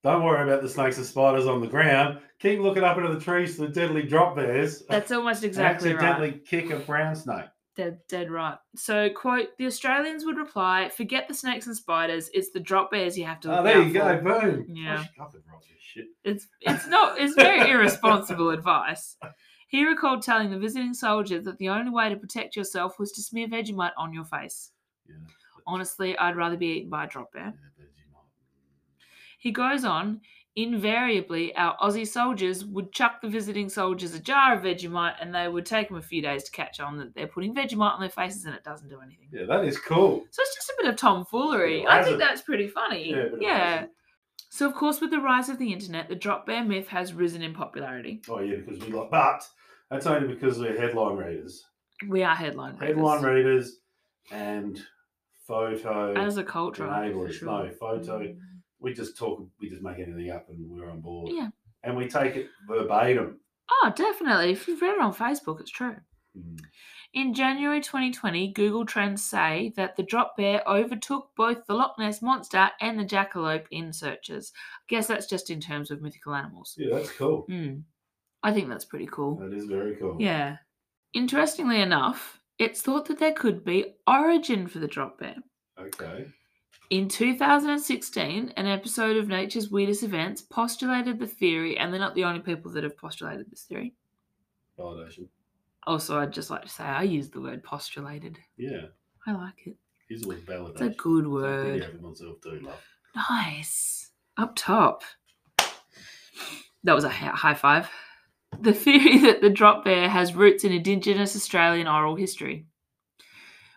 don't 0.03 0.23
worry 0.23 0.41
about 0.41 0.63
the 0.63 0.69
snakes 0.69 0.97
and 0.97 1.05
spiders 1.05 1.45
on 1.45 1.61
the 1.61 1.67
ground. 1.67 2.17
Keep 2.39 2.61
looking 2.61 2.83
up 2.83 2.97
into 2.97 3.13
the 3.13 3.19
trees 3.19 3.55
for 3.55 3.67
the 3.67 3.67
deadly 3.67 4.01
drop 4.01 4.35
bears. 4.35 4.81
That's 4.89 5.11
almost 5.11 5.43
exactly 5.43 5.91
and 5.91 5.99
exactly 5.99 6.29
right. 6.33 6.39
accidentally 6.39 6.71
kick 6.71 6.81
a 6.81 6.83
brown 6.83 7.15
snake. 7.15 7.45
Dead, 7.75 7.99
dead 8.09 8.31
right. 8.31 8.57
So, 8.75 9.11
quote, 9.11 9.49
the 9.59 9.67
Australians 9.67 10.25
would 10.25 10.37
reply, 10.37 10.89
forget 10.89 11.27
the 11.27 11.35
snakes 11.35 11.67
and 11.67 11.77
spiders, 11.77 12.27
it's 12.33 12.49
the 12.49 12.59
drop 12.59 12.89
bears 12.89 13.19
you 13.19 13.25
have 13.25 13.39
to 13.41 13.49
oh, 13.49 13.51
look 13.51 13.59
Oh, 13.59 13.63
there 13.65 13.81
you 13.83 13.93
go. 13.93 14.17
Boom. 14.19 14.65
Yeah. 14.69 15.03
I 15.19 15.25
could 15.25 15.43
write 15.47 15.61
this 15.61 15.77
shit. 15.79 16.05
It's 16.23 16.47
it's 16.61 16.87
not 16.87 17.19
it's 17.19 17.35
very 17.35 17.69
irresponsible 17.69 18.49
advice. 18.49 19.15
He 19.75 19.85
recalled 19.85 20.21
telling 20.21 20.51
the 20.51 20.57
visiting 20.57 20.93
soldier 20.93 21.41
that 21.41 21.57
the 21.57 21.67
only 21.67 21.91
way 21.91 22.07
to 22.07 22.15
protect 22.15 22.55
yourself 22.55 22.97
was 22.97 23.11
to 23.11 23.21
smear 23.21 23.49
Vegemite 23.49 23.91
on 23.97 24.13
your 24.13 24.23
face. 24.23 24.71
Yeah. 25.05 25.15
Honestly, 25.67 26.17
I'd 26.17 26.37
rather 26.37 26.55
be 26.55 26.77
eaten 26.77 26.89
by 26.89 27.03
a 27.03 27.07
drop 27.07 27.31
eh? 27.35 27.39
bear. 27.39 27.53
Vegemite. 27.77 28.23
He 29.37 29.51
goes 29.51 29.83
on, 29.83 30.21
invariably, 30.55 31.53
our 31.57 31.75
Aussie 31.79 32.07
soldiers 32.07 32.63
would 32.63 32.93
chuck 32.93 33.19
the 33.21 33.27
visiting 33.27 33.67
soldiers 33.67 34.13
a 34.13 34.19
jar 34.19 34.53
of 34.53 34.61
Vegemite 34.61 35.15
and 35.19 35.35
they 35.35 35.49
would 35.49 35.65
take 35.65 35.89
them 35.89 35.97
a 35.97 36.01
few 36.01 36.21
days 36.21 36.45
to 36.45 36.51
catch 36.51 36.79
on 36.79 36.97
that 36.97 37.13
they're 37.13 37.27
putting 37.27 37.53
Vegemite 37.53 37.95
on 37.95 37.99
their 37.99 38.09
faces 38.09 38.45
and 38.45 38.55
it 38.55 38.63
doesn't 38.63 38.87
do 38.87 39.01
anything. 39.01 39.27
Yeah, 39.33 39.43
that 39.43 39.65
is 39.65 39.77
cool. 39.77 40.23
So 40.31 40.41
it's 40.41 40.55
just 40.55 40.69
a 40.69 40.75
bit 40.77 40.89
of 40.89 40.95
tomfoolery. 40.95 41.81
Yeah, 41.81 41.89
I 41.89 42.01
think 42.01 42.19
that's 42.19 42.43
pretty 42.43 42.69
funny. 42.69 43.09
Yeah, 43.09 43.17
a 43.17 43.23
bit 43.23 43.33
of 43.33 43.41
yeah. 43.41 43.79
as 43.81 43.89
So, 44.51 44.69
of 44.69 44.73
course, 44.73 45.01
with 45.01 45.11
the 45.11 45.19
rise 45.19 45.49
of 45.49 45.59
the 45.59 45.73
internet, 45.73 46.07
the 46.07 46.15
drop 46.15 46.45
bear 46.45 46.63
myth 46.63 46.87
has 46.87 47.13
risen 47.13 47.41
in 47.41 47.53
popularity. 47.53 48.21
Oh 48.29 48.39
yeah, 48.39 48.55
because 48.55 48.79
we 48.79 48.93
like, 48.93 49.11
but 49.11 49.45
that's 49.89 50.05
only 50.05 50.33
because 50.33 50.59
we're 50.59 50.79
headline 50.79 51.17
readers. 51.17 51.63
We 52.07 52.23
are 52.23 52.35
headline 52.35 52.73
readers. 52.73 52.95
Headline 52.95 53.23
readers 53.23 53.77
and 54.31 54.81
photo 55.47 56.13
As 56.13 56.37
a 56.37 56.43
culture. 56.43 56.83
enablers. 56.83 57.33
sure. 57.33 57.47
No, 57.47 57.71
photo. 57.79 58.19
Mm. 58.19 58.37
We 58.79 58.93
just 58.93 59.17
talk. 59.17 59.45
We 59.61 59.69
just 59.69 59.81
make 59.81 59.99
anything 59.99 60.29
up, 60.31 60.47
and 60.49 60.69
we're 60.69 60.89
on 60.89 61.01
board. 61.01 61.31
Yeah. 61.33 61.49
And 61.83 61.95
we 61.95 62.07
take 62.07 62.35
it 62.35 62.47
verbatim. 62.67 63.39
Oh, 63.71 63.93
definitely. 63.95 64.51
If 64.51 64.67
you've 64.67 64.81
read 64.81 64.95
it 64.95 65.01
on 65.01 65.13
Facebook, 65.13 65.59
it's 65.59 65.71
true. 65.71 65.95
Hmm. 66.35 66.55
In 67.13 67.33
January 67.33 67.79
2020, 67.79 68.51
Google 68.51 68.85
Trends 68.85 69.23
say 69.23 69.71
that 69.77 69.95
the 69.95 70.03
drop 70.03 70.35
bear 70.35 70.61
overtook 70.67 71.29
both 71.37 71.65
the 71.65 71.73
Loch 71.73 71.95
Ness 71.97 72.21
Monster 72.21 72.69
and 72.81 72.99
the 72.99 73.05
jackalope 73.05 73.65
in 73.71 73.93
searches. 73.93 74.51
I 74.55 74.83
guess 74.89 75.07
that's 75.07 75.25
just 75.27 75.49
in 75.49 75.61
terms 75.61 75.91
of 75.91 76.01
mythical 76.01 76.35
animals. 76.35 76.75
Yeah, 76.77 76.95
that's 76.97 77.11
cool. 77.11 77.45
Hmm. 77.47 77.77
I 78.45 78.53
think 78.53 78.69
that's 78.69 78.85
pretty 78.85 79.07
cool. 79.11 79.37
That 79.37 79.53
is 79.53 79.65
very 79.65 79.95
cool. 79.95 80.17
Yeah. 80.19 80.57
Interestingly 81.13 81.81
enough, 81.81 82.39
it's 82.59 82.79
thought 82.79 83.07
that 83.07 83.17
there 83.17 83.33
could 83.33 83.65
be 83.65 83.95
origin 84.05 84.67
for 84.67 84.77
the 84.77 84.87
drop 84.87 85.17
bear. 85.17 85.37
Okay. 85.79 86.27
In 86.91 87.09
2016, 87.09 88.53
an 88.55 88.67
episode 88.67 89.17
of 89.17 89.27
Nature's 89.27 89.71
Weirdest 89.71 90.03
Events 90.03 90.43
postulated 90.43 91.17
the 91.17 91.25
theory, 91.25 91.75
and 91.75 91.91
they're 91.91 91.99
not 91.99 92.13
the 92.13 92.23
only 92.23 92.39
people 92.39 92.71
that 92.73 92.83
have 92.83 92.95
postulated 92.95 93.49
this 93.49 93.63
theory. 93.63 93.95
Validation. 94.77 95.27
Also, 95.87 96.19
I'd 96.19 96.31
just 96.31 96.51
like 96.51 96.61
to 96.61 96.69
say 96.69 96.83
I 96.83 97.01
use 97.01 97.31
the 97.31 97.41
word 97.41 97.63
postulated. 97.63 98.37
Yeah. 98.57 98.85
I 99.25 99.31
like 99.31 99.65
it. 99.65 99.75
His 100.07 100.23
was 100.23 100.37
validation. 100.41 100.69
It's 100.69 100.81
a 100.81 100.89
good 100.89 101.27
word. 101.27 101.99
myself 101.99 102.41
too, 102.43 102.59
love. 102.61 102.79
Nice. 103.15 104.11
Up 104.37 104.53
top. 104.55 105.01
That 106.83 106.93
was 106.93 107.05
a 107.05 107.09
high 107.09 107.55
five. 107.55 107.89
The 108.61 108.73
theory 108.73 109.17
that 109.21 109.41
the 109.41 109.49
drop 109.49 109.83
bear 109.83 110.09
has 110.09 110.35
roots 110.35 110.63
in 110.63 110.71
Indigenous 110.71 111.35
Australian 111.35 111.87
oral 111.87 112.15
history. 112.15 112.65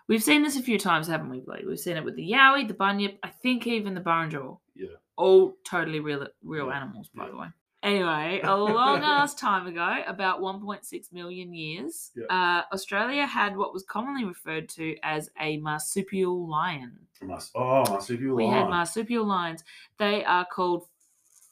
We've 0.09 0.23
seen 0.23 0.43
this 0.43 0.57
a 0.57 0.63
few 0.63 0.79
times, 0.79 1.07
haven't 1.07 1.29
we, 1.29 1.41
Blake? 1.41 1.65
We've 1.67 1.79
seen 1.79 1.99
it 1.99 2.05
with 2.05 2.17
the 2.17 2.31
Yowie, 2.31 2.67
the 2.67 2.75
Bunyip, 2.75 3.19
I 3.23 3.29
think 3.29 3.67
even 3.67 3.95
the 3.95 4.01
Burrunjor. 4.01 4.59
Yeah. 4.75 4.89
All 5.17 5.55
totally 5.65 6.01
real, 6.01 6.27
real 6.43 6.71
animals, 6.71 7.11
by 7.15 7.25
yeah. 7.25 7.31
the 7.31 7.37
way. 7.37 7.47
Anyway, 7.83 8.41
a 8.43 8.57
long 8.57 9.03
ass 9.05 9.35
time 9.35 9.67
ago, 9.67 9.99
about 10.07 10.41
1.6 10.41 11.13
million 11.13 11.53
years, 11.53 12.11
Yeah. 12.17 12.25
uh, 12.31 12.63
Australia 12.75 13.27
had 13.27 13.57
what 13.57 13.73
was 13.75 13.85
commonly 13.85 14.25
referred 14.25 14.69
to 14.71 14.97
as 15.03 15.31
a 15.41 15.59
marsupial 15.59 16.49
lion. 16.49 16.99
Mas- 17.23 17.53
oh, 17.55 17.85
marsupial 17.85 18.35
We 18.35 18.47
had 18.47 18.69
marsupial 18.69 19.27
lions. 19.27 19.63
They 19.99 20.25
are 20.25 20.47
called 20.47 20.87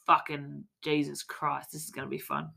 fucking 0.05 0.63
Jesus 0.81 1.21
Christ. 1.21 1.71
This 1.71 1.83
is 1.83 1.91
going 1.91 2.05
to 2.07 2.09
be 2.09 2.19
fun. 2.19 2.49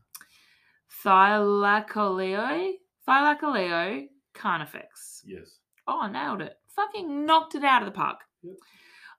Thylacoleo, 1.04 2.72
Thylacoleo 3.08 4.06
carnifex. 4.34 5.22
Yes. 5.24 5.58
Oh, 5.86 6.00
I 6.02 6.10
nailed 6.10 6.42
it. 6.42 6.54
Fucking 6.76 7.26
knocked 7.26 7.54
it 7.54 7.64
out 7.64 7.82
of 7.82 7.86
the 7.86 7.92
park. 7.92 8.18
Yep. 8.42 8.54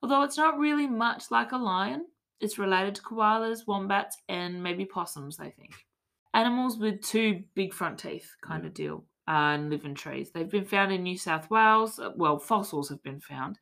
Although 0.02 0.22
it's 0.22 0.36
not 0.38 0.58
really 0.58 0.86
much 0.86 1.30
like 1.30 1.52
a 1.52 1.56
lion, 1.56 2.06
it's 2.40 2.58
related 2.58 2.94
to 2.96 3.02
koalas, 3.02 3.66
wombats, 3.66 4.16
and 4.28 4.62
maybe 4.62 4.84
possums, 4.84 5.36
they 5.36 5.50
think. 5.50 5.74
Animals 6.34 6.78
with 6.78 7.02
two 7.02 7.42
big 7.54 7.72
front 7.72 7.98
teeth 7.98 8.28
kind 8.42 8.64
of 8.66 8.74
deal 8.74 9.04
uh, 9.28 9.30
and 9.54 9.70
live 9.70 9.84
in 9.84 9.94
trees. 9.94 10.30
They've 10.32 10.50
been 10.50 10.64
found 10.64 10.92
in 10.92 11.02
New 11.02 11.18
South 11.18 11.50
Wales. 11.50 11.98
uh, 11.98 12.10
Well, 12.16 12.38
fossils 12.38 12.88
have 12.88 13.02
been 13.02 13.20
found 13.20 13.58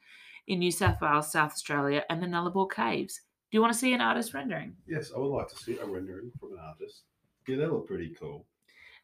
in 0.47 0.61
New 0.61 0.71
South 0.71 1.01
Wales, 1.01 1.31
South 1.33 1.53
Australia, 1.53 2.05
and 2.09 2.23
the 2.23 2.27
Nullarbor 2.27 2.71
Caves. 2.71 3.21
Do 3.51 3.57
you 3.57 3.61
want 3.61 3.73
to 3.73 3.79
see 3.79 3.93
an 3.93 4.01
artist 4.01 4.33
rendering? 4.33 4.77
Yes, 4.87 5.11
I 5.15 5.19
would 5.19 5.27
like 5.37 5.49
to 5.49 5.57
see 5.57 5.77
a 5.79 5.85
rendering 5.85 6.31
from 6.39 6.53
an 6.53 6.59
artist. 6.65 7.03
Yeah, 7.47 7.57
they 7.57 7.67
look 7.67 7.87
pretty 7.87 8.11
cool. 8.19 8.47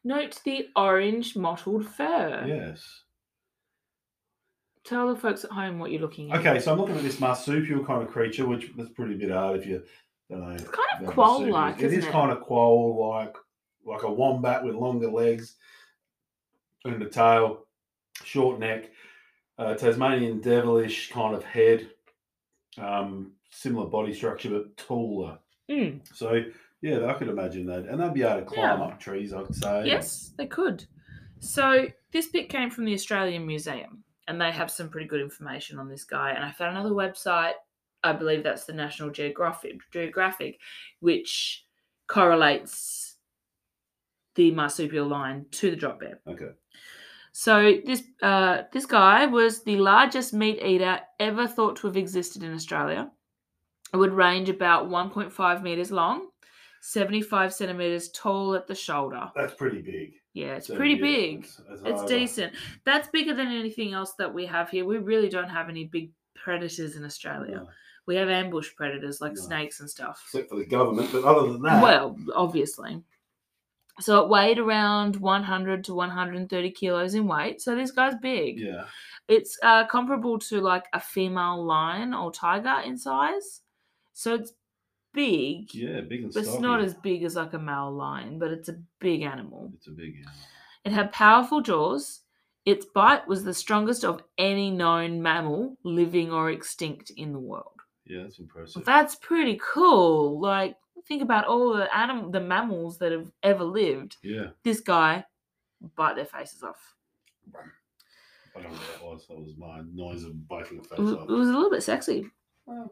Note 0.03 0.39
the 0.45 0.67
orange 0.75 1.35
mottled 1.35 1.85
fur. 1.85 2.45
Yes. 2.47 3.03
Tell 4.85 5.13
the 5.13 5.19
folks 5.19 5.43
at 5.43 5.51
home 5.51 5.79
what 5.79 5.91
you're 5.91 6.01
looking 6.01 6.31
at. 6.31 6.39
Okay, 6.39 6.59
so 6.59 6.71
I'm 6.71 6.79
looking 6.79 6.95
at 6.95 7.03
this 7.03 7.19
marsupial 7.19 7.83
kind 7.83 8.01
of 8.01 8.07
creature, 8.07 8.45
which 8.47 8.71
is 8.77 8.89
pretty 8.89 9.15
bit 9.15 9.31
hard 9.31 9.59
if 9.59 9.65
you 9.65 9.83
don't 10.29 10.41
know. 10.41 10.51
It's 10.51 10.63
kind 10.63 10.87
of 10.95 11.01
about 11.01 11.13
quoll-like. 11.13 11.81
It 11.81 11.91
is 11.91 12.05
it? 12.05 12.11
kind 12.11 12.31
of 12.31 12.39
quoll-like, 12.41 13.35
like 13.85 14.03
a 14.03 14.11
wombat 14.11 14.63
with 14.63 14.75
longer 14.75 15.11
legs 15.11 15.55
and 16.85 17.01
a 17.01 17.09
tail, 17.09 17.65
short 18.23 18.59
neck, 18.59 18.91
uh, 19.57 19.73
Tasmanian 19.73 20.39
devilish 20.39 21.11
kind 21.11 21.35
of 21.35 21.43
head, 21.43 21.89
um, 22.77 23.31
similar 23.49 23.87
body 23.87 24.13
structure 24.13 24.49
but 24.49 24.77
taller. 24.77 25.37
Mm. 25.69 25.99
So 26.15 26.43
yeah, 26.81 27.05
I 27.07 27.13
could 27.13 27.27
imagine 27.29 27.65
that, 27.67 27.85
and 27.85 27.99
they'd 28.01 28.13
be 28.13 28.23
able 28.23 28.39
to 28.41 28.45
climb 28.45 28.79
Yeah. 28.79 28.85
up 28.85 28.99
trees. 28.99 29.33
I'd 29.33 29.53
say. 29.55 29.85
Yes, 29.85 30.33
they 30.37 30.47
could. 30.47 30.85
So 31.39 31.87
this 32.11 32.27
bit 32.27 32.49
came 32.49 32.69
from 32.69 32.85
the 32.85 32.93
Australian 32.93 33.45
Museum, 33.45 34.03
and 34.27 34.39
they 34.41 34.51
have 34.51 34.71
some 34.71 34.89
pretty 34.89 35.07
good 35.07 35.21
information 35.21 35.79
on 35.79 35.87
this 35.89 36.03
guy. 36.03 36.31
And 36.31 36.43
I 36.43 36.51
found 36.51 36.77
another 36.77 36.95
website. 36.95 37.53
I 38.03 38.13
believe 38.13 38.43
that's 38.43 38.65
the 38.65 38.73
National 38.73 39.09
Geographic, 39.09 39.77
Geographic, 39.91 40.59
which 40.99 41.65
correlates 42.07 43.17
the 44.35 44.51
marsupial 44.51 45.07
lion 45.07 45.45
to 45.51 45.69
the 45.71 45.75
drop 45.75 45.99
bear. 45.99 46.19
Okay. 46.27 46.49
So 47.31 47.73
this 47.85 48.03
uh, 48.21 48.63
this 48.71 48.85
guy 48.85 49.25
was 49.27 49.63
the 49.63 49.77
largest 49.77 50.33
meat 50.33 50.59
eater 50.63 50.99
ever 51.19 51.47
thought 51.47 51.75
to 51.77 51.87
have 51.87 51.97
existed 51.97 52.43
in 52.43 52.53
Australia. 52.53 53.11
It 53.93 53.97
would 53.97 54.13
range 54.13 54.49
about 54.49 54.89
1.5 54.89 55.61
meters 55.63 55.91
long, 55.91 56.27
75 56.81 57.53
centimeters 57.53 58.09
tall 58.09 58.55
at 58.55 58.67
the 58.67 58.75
shoulder. 58.75 59.29
That's 59.35 59.53
pretty 59.53 59.81
big. 59.81 60.13
Yeah, 60.33 60.55
it's 60.55 60.67
So, 60.67 60.75
pretty 60.75 60.93
yeah, 60.95 61.01
big. 61.01 61.39
It's, 61.45 61.61
it's 61.69 61.81
It's 61.85 62.03
decent. 62.05 62.53
That's 62.85 63.07
bigger 63.09 63.33
than 63.33 63.47
anything 63.47 63.93
else 63.93 64.13
that 64.19 64.33
we 64.33 64.45
have 64.45 64.69
here. 64.69 64.85
We 64.85 64.97
really 64.99 65.29
don't 65.29 65.49
have 65.49 65.69
any 65.69 65.85
big 65.85 66.11
predators 66.35 66.95
in 66.95 67.03
Australia. 67.03 67.57
No, 67.57 67.69
We 68.05 68.15
have 68.15 68.29
ambush 68.29 68.69
predators 68.75 69.19
like 69.19 69.33
No. 69.33 69.41
snakes 69.41 69.79
and 69.79 69.89
stuff. 69.89 70.21
except 70.25 70.49
for 70.49 70.55
the 70.57 70.65
government, 70.65 71.09
but 71.11 71.23
other 71.23 71.51
than 71.51 71.61
that, 71.63 71.81
Well, 71.81 72.15
obviously. 72.35 73.01
So 73.99 74.21
it 74.23 74.29
weighed 74.29 74.59
around 74.59 75.15
100 75.15 75.83
to 75.85 75.95
130 75.95 76.71
kilos 76.71 77.15
in 77.15 77.25
weight. 77.27 77.59
So 77.61 77.73
this 77.75 77.89
guy's 77.89 78.13
big. 78.21 78.59
yeah, 78.59 78.85
It's 79.27 79.57
uh, 79.63 79.87
comparable 79.87 80.37
to 80.39 80.61
like 80.61 80.85
a 80.93 80.99
female 80.99 81.65
lion 81.65 82.13
or 82.13 82.31
tiger 82.31 82.79
in 82.85 82.95
size. 82.99 83.61
So 84.13 84.35
it's 84.35 84.53
big, 85.17 85.73
yeah, 85.73 86.01
big 86.01 86.23
and 86.23 86.33
but 86.33 86.39
it's 86.41 86.49
stocky. 86.49 86.61
not 86.61 86.81
as 86.81 86.93
big 86.93 87.23
as 87.23 87.35
like 87.35 87.53
a 87.53 87.59
male 87.59 87.91
lion, 87.91 88.37
but 88.39 88.51
it's 88.51 88.69
a 88.69 88.77
big 88.99 89.23
animal. 89.23 89.71
It's 89.75 89.87
a 89.87 89.91
big 89.91 90.15
animal. 90.15 90.33
It 90.85 90.91
had 90.93 91.11
powerful 91.11 91.61
jaws. 91.61 92.21
Its 92.65 92.85
bite 92.85 93.27
was 93.27 93.43
the 93.43 93.53
strongest 93.53 94.03
of 94.05 94.21
any 94.37 94.69
known 94.71 95.21
mammal, 95.21 95.77
living 95.83 96.31
or 96.31 96.51
extinct 96.51 97.09
in 97.17 97.33
the 97.33 97.39
world. 97.39 97.81
Yeah, 98.05 98.23
that's 98.23 98.39
impressive. 98.39 98.85
That's 98.85 99.15
pretty 99.15 99.59
cool. 99.63 100.39
Like, 100.39 100.75
think 101.07 101.21
about 101.21 101.45
all 101.45 101.73
the 101.73 101.87
anim- 101.95 102.31
the 102.31 102.39
mammals 102.41 102.97
that 102.99 103.11
have 103.11 103.31
ever 103.43 103.63
lived. 103.63 104.17
Yeah. 104.23 104.47
This 104.63 104.79
guy 104.81 105.25
bite 105.95 106.15
their 106.15 106.25
faces 106.25 106.61
off. 106.63 106.95
I 108.55 108.61
don't 108.61 108.71
know 108.71 108.77
what 108.77 108.87
that 108.99 109.03
was. 109.05 109.27
That 109.27 109.39
was 109.39 109.55
my 109.57 109.81
noise 109.93 110.23
of 110.23 110.47
biting 110.47 110.79
a 110.79 110.83
face 110.83 110.99
It 110.99 111.01
was, 111.01 111.13
off. 111.13 111.29
it 111.29 111.33
was 111.33 111.49
a 111.49 111.53
little 111.53 111.69
bit 111.69 111.83
sexy. 111.83 112.29
Well, 112.65 112.91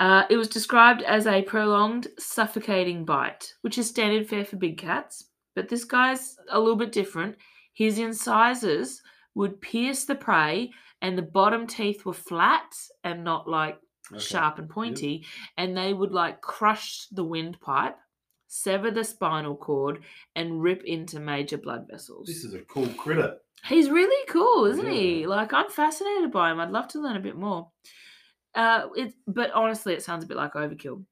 Uh, 0.00 0.24
it 0.28 0.36
was 0.36 0.48
described 0.48 1.02
as 1.02 1.26
a 1.26 1.42
prolonged, 1.42 2.08
suffocating 2.18 3.04
bite, 3.04 3.54
which 3.62 3.78
is 3.78 3.88
standard 3.88 4.28
fare 4.28 4.44
for 4.44 4.56
big 4.56 4.76
cats. 4.76 5.30
But 5.54 5.68
this 5.68 5.84
guy's 5.84 6.36
a 6.50 6.58
little 6.58 6.76
bit 6.76 6.92
different. 6.92 7.36
His 7.74 7.98
incisors 7.98 9.00
would 9.34 9.60
pierce 9.60 10.04
the 10.04 10.14
prey, 10.14 10.70
and 11.00 11.16
the 11.16 11.22
bottom 11.22 11.66
teeth 11.66 12.04
were 12.04 12.12
flat 12.12 12.74
and 13.04 13.22
not 13.22 13.48
like 13.48 13.78
okay. 14.12 14.20
sharp 14.20 14.58
and 14.58 14.68
pointy. 14.68 15.24
And 15.56 15.76
they 15.76 15.92
would 15.92 16.12
like 16.12 16.40
crush 16.40 17.06
the 17.12 17.24
windpipe, 17.24 17.96
sever 18.48 18.90
the 18.90 19.04
spinal 19.04 19.56
cord, 19.56 20.00
and 20.34 20.62
rip 20.62 20.82
into 20.84 21.20
major 21.20 21.58
blood 21.58 21.86
vessels. 21.90 22.26
This 22.26 22.44
is 22.44 22.54
a 22.54 22.60
cool 22.60 22.88
critter. 22.88 23.36
He's 23.66 23.90
really 23.90 24.26
cool, 24.28 24.66
isn't 24.66 24.90
he? 24.90 25.26
Like 25.26 25.52
I'm 25.52 25.70
fascinated 25.70 26.30
by 26.30 26.50
him. 26.50 26.60
I'd 26.60 26.70
love 26.70 26.88
to 26.88 27.00
learn 27.00 27.16
a 27.16 27.20
bit 27.20 27.36
more. 27.36 27.70
Uh, 28.54 28.88
it, 28.96 29.14
but 29.26 29.50
honestly, 29.52 29.94
it 29.94 30.02
sounds 30.02 30.24
a 30.24 30.26
bit 30.26 30.36
like 30.36 30.52
overkill. 30.54 31.04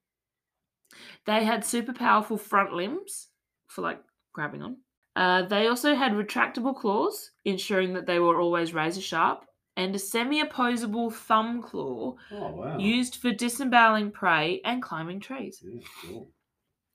They 1.24 1.44
had 1.44 1.64
super 1.64 1.92
powerful 1.92 2.36
front 2.36 2.72
limbs 2.74 3.30
for 3.66 3.82
like 3.82 4.04
grabbing 4.32 4.62
on. 4.62 4.76
Uh, 5.16 5.42
they 5.42 5.66
also 5.66 5.94
had 5.96 6.12
retractable 6.12 6.76
claws, 6.76 7.32
ensuring 7.44 7.92
that 7.94 8.06
they 8.06 8.18
were 8.20 8.40
always 8.40 8.72
razor 8.72 9.00
sharp, 9.00 9.44
and 9.76 9.94
a 9.94 9.98
semi-opposable 9.98 11.10
thumb 11.10 11.60
claw 11.60 12.16
Oh 12.32 12.50
wow. 12.56 12.78
used 12.78 13.16
for 13.16 13.32
disemboweling 13.32 14.12
prey 14.12 14.60
and 14.64 14.82
climbing 14.82 15.20
trees 15.20 15.64
Yeah, 15.64 15.80
cool. 16.02 16.32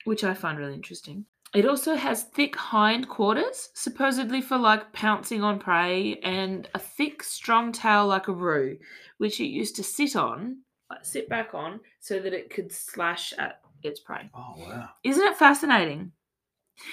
which 0.05 0.23
I 0.23 0.33
find 0.33 0.57
really 0.57 0.73
interesting. 0.73 1.27
It 1.55 1.65
also 1.65 1.95
has 1.95 2.23
thick 2.23 2.55
hind 2.55 3.07
quarters, 3.07 3.69
supposedly 3.73 4.41
for 4.41 4.57
like 4.57 4.91
pouncing 4.93 5.43
on 5.43 5.59
prey, 5.59 6.19
and 6.21 6.67
a 6.75 6.79
thick, 6.79 7.23
strong 7.23 7.71
tail 7.71 8.05
like 8.05 8.27
a 8.27 8.33
roo, 8.33 8.77
which 9.17 9.39
it 9.39 9.45
used 9.45 9.75
to 9.77 9.83
sit 9.83 10.15
on, 10.15 10.57
like 10.89 11.05
sit 11.05 11.29
back 11.29 11.53
on, 11.53 11.79
so 11.99 12.19
that 12.19 12.33
it 12.33 12.49
could 12.49 12.71
slash 12.71 13.33
at 13.37 13.61
its 13.81 14.01
prey. 14.01 14.29
Oh 14.35 14.55
wow. 14.57 14.89
Isn't 15.03 15.27
it 15.27 15.37
fascinating? 15.37 16.11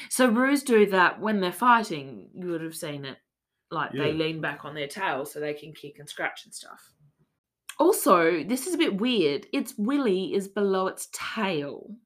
So 0.09 0.29
roos 0.29 0.63
do 0.63 0.87
that 0.87 1.21
when 1.21 1.41
they're 1.41 1.53
fighting. 1.53 2.31
You 2.33 2.49
would 2.49 2.63
have 2.63 2.77
seen 2.77 3.05
it, 3.05 3.19
like 3.71 3.93
they 3.93 4.13
lean 4.13 4.41
back 4.41 4.65
on 4.65 4.75
their 4.75 4.89
tail 4.89 5.27
so 5.27 5.41
they 5.41 5.55
can 5.55 5.73
kick 5.73 5.99
and 5.99 6.09
scratch 6.09 6.45
and 6.45 6.55
stuff. 6.55 6.81
Also, 7.79 8.45
this 8.45 8.69
is 8.69 8.75
a 8.75 8.79
bit 8.79 9.01
weird. 9.01 9.47
Its 9.53 9.75
willy 9.77 10.33
is 10.33 10.47
below 10.47 10.87
its 10.87 11.09
tail, 11.13 11.97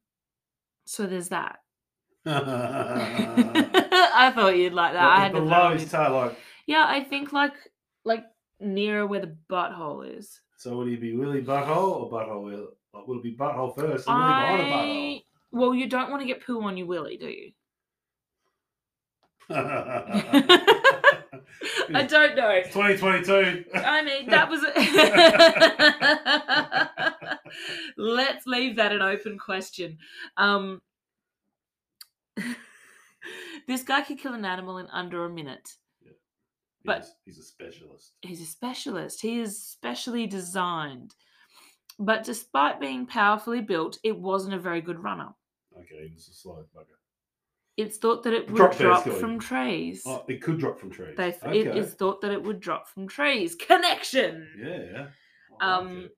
so 0.87 1.07
there's 1.07 1.29
that. 1.29 1.59
I 4.14 4.33
thought 4.35 4.57
you'd 4.57 4.73
like 4.75 4.93
that. 4.93 5.03
I 5.03 5.21
had 5.21 5.33
to 5.33 5.41
below 5.41 5.71
his 5.73 5.91
tail, 5.91 6.12
like 6.12 6.37
Yeah, 6.67 6.85
I 6.87 7.03
think 7.05 7.33
like 7.33 7.55
like 8.05 8.25
nearer 8.61 9.07
where 9.07 9.21
the 9.21 9.37
butthole 9.51 10.19
is. 10.19 10.41
so. 10.57 10.77
Would 10.77 10.88
he 10.88 10.97
be 10.97 11.17
Willy 11.17 11.43
butthole 11.43 12.03
or 12.03 12.11
butthole? 12.11 12.43
Will 12.45 12.69
like, 12.93 13.07
will 13.07 13.19
it 13.19 13.23
be 13.23 13.37
butthole 13.37 13.75
first 13.75 14.09
and 14.09 14.17
Willy 14.19 14.29
behind 14.29 14.61
a 14.61 14.64
I 14.64 15.23
well, 15.51 15.75
you 15.75 15.88
don't 15.88 16.11
want 16.11 16.21
to 16.21 16.27
get 16.27 16.45
poo 16.45 16.61
on 16.62 16.77
your 16.77 16.87
willy, 16.87 17.17
do 17.17 17.29
you? 17.29 17.53
I 21.95 22.03
don't 22.07 22.37
know. 22.37 22.62
2022. 22.64 23.64
I 23.75 24.03
mean, 24.03 24.29
that 24.29 24.51
was. 24.51 24.62
Let's 27.97 28.47
leave 28.47 28.77
that 28.77 28.93
an 28.93 29.01
open 29.01 29.38
question. 29.38 29.97
Um, 30.37 30.83
this 33.66 33.83
guy 33.83 34.01
could 34.03 34.18
kill 34.18 34.35
an 34.35 34.44
animal 34.44 34.79
in 34.79 34.87
under 34.87 35.24
a 35.24 35.31
minute. 35.31 35.68
but- 36.85 36.98
he's, 37.24 37.37
he's 37.37 37.38
a 37.38 37.42
specialist. 37.46 38.12
He's 38.22 38.40
a 38.40 38.46
specialist. 38.46 39.20
He 39.20 39.40
is 39.40 39.62
specially 39.62 40.27
designed. 40.27 41.14
But 41.98 42.22
despite 42.24 42.81
being 42.81 43.07
powerfully 43.07 43.61
built, 43.61 43.98
it 44.05 44.16
wasn't 44.16 44.55
a 44.55 44.59
very 44.59 44.81
good 44.81 45.03
runner. 45.03 45.31
Okay, 45.77 46.11
was 46.14 46.29
a 46.29 46.33
slow 46.33 46.64
bugger. 46.77 46.85
It's 47.77 47.98
thought 47.98 48.24
that 48.24 48.33
it 48.33 48.48
would 48.51 48.57
Drop 48.57 48.77
drop 48.77 49.05
from 49.05 49.38
trees. 49.38 50.03
Oh, 50.05 50.24
it 50.29 50.42
could 50.42 50.59
drop 50.59 50.79
from 50.81 50.90
trees. 50.90 51.14
They, 51.16 51.29
okay. 51.44 51.61
It 51.61 51.77
is 51.77 51.94
thought 51.94 52.20
that 52.22 52.33
it 52.33 52.42
would 52.42 52.59
drop 52.59 52.88
from 52.88 53.07
trees. 53.07 53.55
Connection. 53.55 54.48
Yeah. 54.61 55.07
Um. 55.61 56.09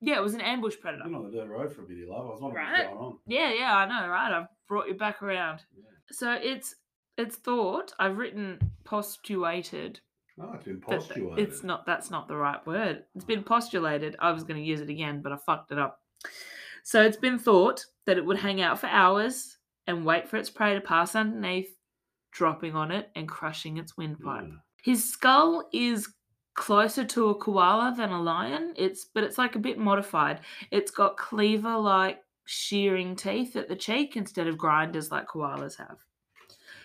Yeah, 0.00 0.16
it 0.16 0.22
was 0.22 0.34
an 0.34 0.40
ambush 0.42 0.74
predator. 0.80 1.04
Been 1.04 1.14
on 1.14 1.30
the 1.30 1.36
dirt 1.38 1.48
road 1.48 1.72
for 1.72 1.82
a 1.82 1.86
bit, 1.86 1.96
you 1.96 2.10
love. 2.10 2.26
I 2.26 2.30
was 2.30 2.40
wondering 2.40 2.64
Right. 2.66 2.78
what's 2.86 2.92
going 2.94 2.98
on. 3.12 3.18
Yeah, 3.26 3.52
yeah, 3.52 3.76
I 3.76 3.86
know, 3.86 4.08
right? 4.08 4.32
I've 4.32 4.48
brought 4.68 4.88
you 4.88 4.94
back 4.94 5.22
around. 5.22 5.62
Yeah. 5.76 5.84
So 6.12 6.32
it's 6.32 6.74
it's 7.16 7.36
thought. 7.36 7.92
I've 7.98 8.18
written 8.18 8.58
postulated, 8.84 10.00
Oh, 10.38 10.52
it's 10.52 10.64
been 10.64 10.80
postulated. 10.82 11.38
it's 11.38 11.62
not. 11.64 11.86
That's 11.86 12.10
not 12.10 12.28
the 12.28 12.36
right 12.36 12.64
word. 12.66 13.04
It's 13.14 13.24
been 13.24 13.42
postulated. 13.42 14.16
I 14.18 14.32
was 14.32 14.44
going 14.44 14.60
to 14.60 14.66
use 14.66 14.80
it 14.80 14.90
again, 14.90 15.22
but 15.22 15.32
I 15.32 15.36
fucked 15.36 15.72
it 15.72 15.78
up. 15.78 16.00
So 16.84 17.02
it's 17.02 17.16
been 17.16 17.38
thought 17.38 17.84
that 18.04 18.18
it 18.18 18.24
would 18.26 18.36
hang 18.38 18.60
out 18.60 18.78
for 18.78 18.86
hours 18.88 19.56
and 19.86 20.04
wait 20.04 20.28
for 20.28 20.36
its 20.36 20.50
prey 20.50 20.74
to 20.74 20.80
pass 20.80 21.14
underneath, 21.16 21.70
dropping 22.32 22.74
on 22.76 22.90
it 22.90 23.10
and 23.16 23.26
crushing 23.26 23.78
its 23.78 23.96
windpipe. 23.96 24.44
Yeah. 24.46 24.54
His 24.82 25.10
skull 25.10 25.68
is 25.72 26.06
closer 26.56 27.04
to 27.04 27.28
a 27.28 27.34
koala 27.34 27.94
than 27.96 28.10
a 28.10 28.20
lion. 28.20 28.74
It's 28.76 29.04
but 29.04 29.24
it's 29.24 29.38
like 29.38 29.54
a 29.56 29.60
bit 29.60 29.78
modified. 29.78 30.40
It's 30.70 30.90
got 30.90 31.16
cleaver 31.16 31.76
like 31.78 32.22
shearing 32.46 33.14
teeth 33.16 33.56
at 33.56 33.68
the 33.68 33.76
cheek 33.76 34.16
instead 34.16 34.46
of 34.48 34.58
grinders 34.58 35.10
like 35.10 35.26
koalas 35.28 35.76
have. 35.78 35.98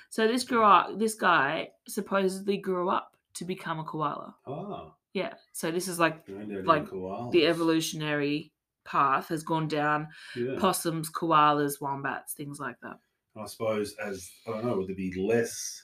So 0.10 0.27
this 0.27 0.43
grew 0.43 0.63
up 0.63 0.99
this 0.99 1.15
guy 1.15 1.69
supposedly 1.88 2.57
grew 2.57 2.89
up 2.89 3.15
to 3.36 3.45
become 3.45 3.79
a 3.79 3.84
koala. 3.84 4.36
Oh, 4.45 4.93
Yeah. 5.13 5.34
So 5.53 5.71
this 5.71 5.88
is 5.88 5.99
like 5.99 6.27
Like, 6.27 6.86
koalas. 6.89 7.31
the 7.31 7.47
evolutionary 7.47 8.51
path 8.84 9.27
has 9.29 9.43
gone 9.43 9.67
down 9.67 10.07
Yeah. 10.36 10.55
possums, 10.60 11.10
koalas, 11.12 11.79
wombats, 11.79 12.34
things 12.34 12.60
like 12.60 12.79
that. 12.81 12.99
I 13.38 13.45
suppose 13.45 13.95
as 13.95 14.29
I 14.47 14.51
don't 14.51 14.65
know, 14.65 14.75
would 14.77 14.88
there 14.88 14.95
be 14.95 15.13
less 15.17 15.84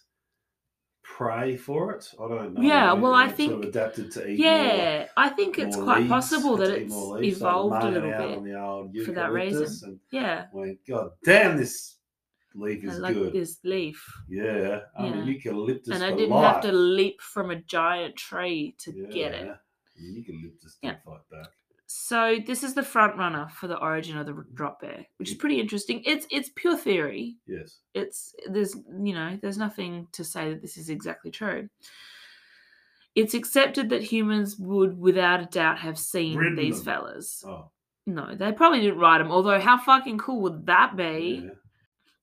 prey 1.16 1.56
for 1.58 1.94
it? 1.96 2.06
I 2.20 2.28
don't 2.28 2.54
know. 2.54 2.62
Yeah, 2.62 2.94
well, 2.94 3.14
I 3.14 3.28
it's 3.30 3.38
sort 3.38 3.52
of 3.54 3.62
think- 3.62 3.66
adapted 3.76 4.12
to 4.12 4.28
eat 4.30 4.40
more. 4.40 4.48
Yeah, 4.48 5.08
I 5.16 5.30
think 5.30 5.58
it's 5.58 5.76
quite 5.76 6.00
leaves, 6.00 6.10
possible 6.10 6.58
that 6.58 6.72
it's 6.72 6.94
more 6.94 7.20
leaves, 7.20 7.38
evolved 7.38 7.84
a 7.84 7.90
little 7.92 8.12
bit. 8.12 9.06
for 9.06 9.12
that 9.14 9.32
reason. 9.32 9.68
And 9.90 10.00
Yeah. 10.12 10.46
went, 10.54 10.80
God 10.88 11.12
damn, 11.24 11.58
this 11.58 11.98
leaf 12.56 12.84
I 12.84 12.88
is 12.92 13.00
like 13.00 13.14
good. 13.16 13.34
this 13.34 13.60
leaf. 13.64 14.04
Yeah, 14.28 14.82
I'm 14.98 15.14
Yeah. 15.20 15.24
eucalyptus 15.26 15.94
and 15.96 16.04
I 16.04 16.12
didn't 16.12 16.30
life. 16.32 16.54
have 16.54 16.62
to 16.64 16.72
leap 16.72 17.22
from 17.22 17.52
a 17.52 17.56
giant 17.56 18.16
tree 18.16 18.76
to 18.80 18.92
get 18.92 19.34
it. 19.34 19.46
Yeah, 19.48 19.58
Eucalyptus 20.00 20.78
Yeah. 20.84 20.98
fight 21.06 21.22
back. 21.32 21.48
So 21.90 22.38
this 22.46 22.64
is 22.64 22.74
the 22.74 22.84
front 22.84 23.18
runner 23.18 23.48
for 23.50 23.68
the 23.68 23.78
origin 23.78 24.18
of 24.18 24.26
the 24.26 24.44
drop 24.54 24.82
bear, 24.82 25.06
which 25.18 25.30
is 25.32 25.36
pretty 25.38 25.60
interesting. 25.60 26.04
It's 26.06 26.28
it's 26.30 26.52
pure 26.54 26.78
theory. 26.78 27.38
Yes. 27.48 27.80
It's 27.94 28.36
there's 28.50 28.76
you 29.02 29.14
know 29.14 29.40
there's 29.42 29.58
nothing 29.58 30.08
to 30.12 30.24
say 30.26 30.50
that 30.50 30.62
this 30.62 30.76
is 30.78 30.90
exactly 30.90 31.32
true. 31.32 31.70
It's 33.16 33.34
accepted 33.34 33.90
that 33.90 34.04
humans 34.04 34.58
would, 34.60 35.00
without 35.00 35.42
a 35.42 35.46
doubt, 35.46 35.80
have 35.80 35.98
seen 35.98 36.56
these 36.56 36.84
them. 36.84 36.86
fellas. 36.86 37.44
Oh, 37.48 37.72
No, 38.06 38.36
they 38.36 38.52
probably 38.52 38.82
didn't 38.82 39.00
ride 39.00 39.22
them. 39.22 39.32
Although, 39.32 39.60
how 39.60 39.78
fucking 39.80 40.20
cool 40.20 40.42
would 40.42 40.68
that 40.68 40.96
be? 40.96 41.42
yeah. 41.46 41.50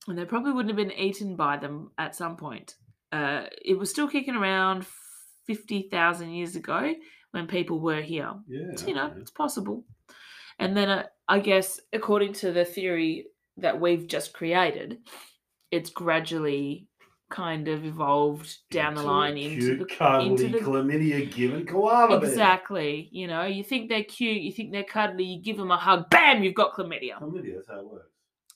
and 0.06 0.16
they 0.16 0.24
probably 0.24 0.52
wouldn't 0.52 0.70
have 0.70 0.88
been 0.88 0.96
eaten 0.96 1.34
by 1.34 1.56
them 1.56 1.90
at 1.98 2.14
some 2.14 2.36
point. 2.36 2.76
Uh, 3.10 3.46
it 3.64 3.76
was 3.76 3.90
still 3.90 4.06
kicking 4.08 4.36
around 4.36 4.86
50,000 5.46 6.30
years 6.30 6.54
ago 6.54 6.94
when 7.34 7.48
people 7.48 7.80
were 7.80 8.00
here. 8.00 8.32
Yeah. 8.46 8.70
You 8.86 8.94
know, 8.94 9.06
okay. 9.06 9.20
it's 9.20 9.32
possible. 9.32 9.84
And 10.60 10.76
then 10.76 10.88
uh, 10.88 11.06
I 11.26 11.40
guess, 11.40 11.80
according 11.92 12.34
to 12.34 12.52
the 12.52 12.64
theory 12.64 13.26
that 13.56 13.80
we've 13.80 14.06
just 14.06 14.32
created, 14.32 14.98
it's 15.72 15.90
gradually 15.90 16.86
kind 17.30 17.66
of 17.66 17.84
evolved 17.84 18.56
down 18.70 18.94
the 18.94 19.00
Into 19.00 19.10
a 19.10 19.12
line 19.12 19.36
into 19.36 19.76
the. 19.78 19.84
cuddly, 19.84 20.28
into 20.28 20.48
the- 20.48 20.58
chlamydia 20.64 21.34
given 21.34 21.66
koala 21.66 22.20
bear. 22.20 22.30
Exactly. 22.30 23.08
You 23.10 23.26
know, 23.26 23.42
you 23.42 23.64
think 23.64 23.88
they're 23.88 24.04
cute, 24.04 24.40
you 24.40 24.52
think 24.52 24.70
they're 24.70 24.84
cuddly, 24.84 25.24
you 25.24 25.42
give 25.42 25.56
them 25.56 25.72
a 25.72 25.76
hug, 25.76 26.08
bam, 26.10 26.44
you've 26.44 26.54
got 26.54 26.74
chlamydia. 26.74 27.18
Chlamydia, 27.20 27.56
that's 27.56 27.68
how 27.68 27.80
it 27.80 27.90
works. 27.90 28.12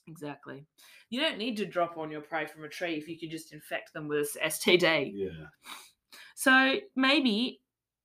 Exactly. 0.07 0.65
You 1.09 1.19
don't 1.19 1.37
need 1.37 1.57
to 1.57 1.65
drop 1.65 1.97
on 1.97 2.11
your 2.11 2.21
prey 2.21 2.45
from 2.45 2.63
a 2.63 2.69
tree 2.69 2.95
if 2.95 3.09
you 3.09 3.19
can 3.19 3.29
just 3.29 3.51
infect 3.51 3.91
them 3.93 4.07
with 4.07 4.37
STD. 4.41 5.11
Yeah. 5.13 5.29
So 6.35 6.75
maybe 6.95 7.59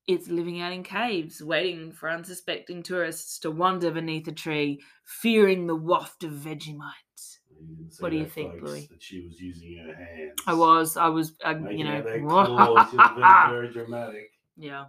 it's 0.07 0.28
living 0.28 0.61
out 0.61 0.72
in 0.72 0.82
caves, 0.82 1.42
waiting 1.42 1.92
for 1.92 2.11
unsuspecting 2.11 2.82
tourists 2.82 3.38
to 3.40 3.50
wander 3.50 3.90
beneath 3.90 4.28
a 4.28 4.32
tree, 4.32 4.80
fearing 5.05 5.66
the 5.66 5.76
waft 5.76 6.24
of 6.24 6.32
Vegemite. 6.32 7.38
You 7.61 7.76
didn't 7.76 7.92
see 7.94 8.02
What 8.02 8.11
do 8.11 8.16
you 8.18 8.26
think, 8.26 8.52
folks, 8.52 8.62
Bluey? 8.62 8.88
That 8.90 9.02
she 9.02 9.20
was 9.26 9.40
using 9.40 9.78
her 9.78 9.94
hands. 9.94 10.32
I 10.46 10.55
was, 10.55 10.96
I 10.96 11.09
was, 11.09 11.32
uh, 11.42 11.55
Making 11.55 11.78
you 11.78 11.84
know, 11.84 11.96
out 11.96 12.05
their 12.05 12.20
claws. 12.20 12.90
She 12.90 12.96
was 12.96 13.11
very, 13.16 13.50
very 13.50 13.72
dramatic. 13.72 14.30
yeah. 14.57 14.84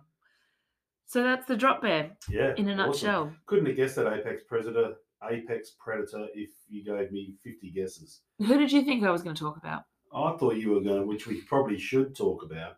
So 1.07 1.23
that's 1.23 1.45
the 1.45 1.55
drop 1.55 1.81
bear 1.83 2.17
Yeah. 2.29 2.53
in 2.57 2.67
a 2.67 2.73
awesome. 2.73 2.77
nutshell. 2.77 3.33
Couldn't 3.45 3.67
have 3.67 3.75
guessed 3.75 3.95
that 3.95 4.11
apex 4.11 4.43
predator 4.43 4.95
apex 5.29 5.71
predator 5.79 6.27
if 6.33 6.49
you 6.67 6.83
gave 6.83 7.11
me 7.11 7.35
50 7.43 7.71
guesses. 7.71 8.21
Who 8.39 8.57
did 8.57 8.71
you 8.71 8.81
think 8.83 9.03
I 9.03 9.11
was 9.11 9.23
going 9.23 9.35
to 9.35 9.39
talk 9.39 9.57
about? 9.57 9.83
I 10.13 10.35
thought 10.37 10.55
you 10.57 10.71
were 10.71 10.81
going, 10.81 11.01
to, 11.01 11.07
which 11.07 11.25
we 11.27 11.41
probably 11.41 11.77
should 11.79 12.15
talk 12.15 12.43
about. 12.43 12.77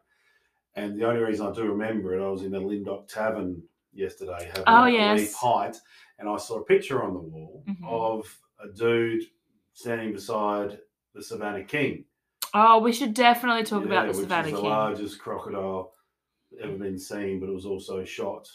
And 0.77 0.95
the 0.97 1.05
only 1.07 1.21
reason 1.21 1.47
I 1.47 1.51
do 1.51 1.63
remember 1.63 2.15
it, 2.15 2.23
I 2.23 2.29
was 2.29 2.43
in 2.43 2.51
the 2.51 2.59
Lyndoch 2.59 3.07
Tavern 3.07 3.63
yesterday 3.93 4.45
having 4.45 4.63
Oh, 4.67 4.83
a 4.83 4.85
wee 4.85 4.93
yes. 4.93 5.35
pint, 5.41 5.77
and 6.19 6.29
I 6.29 6.37
saw 6.37 6.59
a 6.59 6.63
picture 6.63 7.01
on 7.03 7.13
the 7.13 7.19
wall 7.19 7.63
Mhm. 7.67 7.89
of 7.89 8.39
a 8.63 8.67
dude 8.71 9.23
standing 9.73 10.13
beside 10.13 10.79
the 11.13 11.23
Savannah 11.23 11.63
King. 11.63 12.05
Oh, 12.53 12.79
we 12.79 12.93
should 12.93 13.13
definitely 13.15 13.63
talk 13.63 13.81
Yeah, 13.81 13.87
about 13.87 14.01
the 14.03 14.07
which 14.09 14.17
Savannah 14.21 14.47
is 14.47 14.53
the 14.53 14.61
King. 14.61 14.69
largest 14.69 15.19
crocodile 15.19 15.93
ever 16.61 16.77
been 16.77 16.99
seen, 16.99 17.39
but 17.39 17.49
it 17.49 17.53
was 17.53 17.65
also 17.65 18.03
shot. 18.05 18.47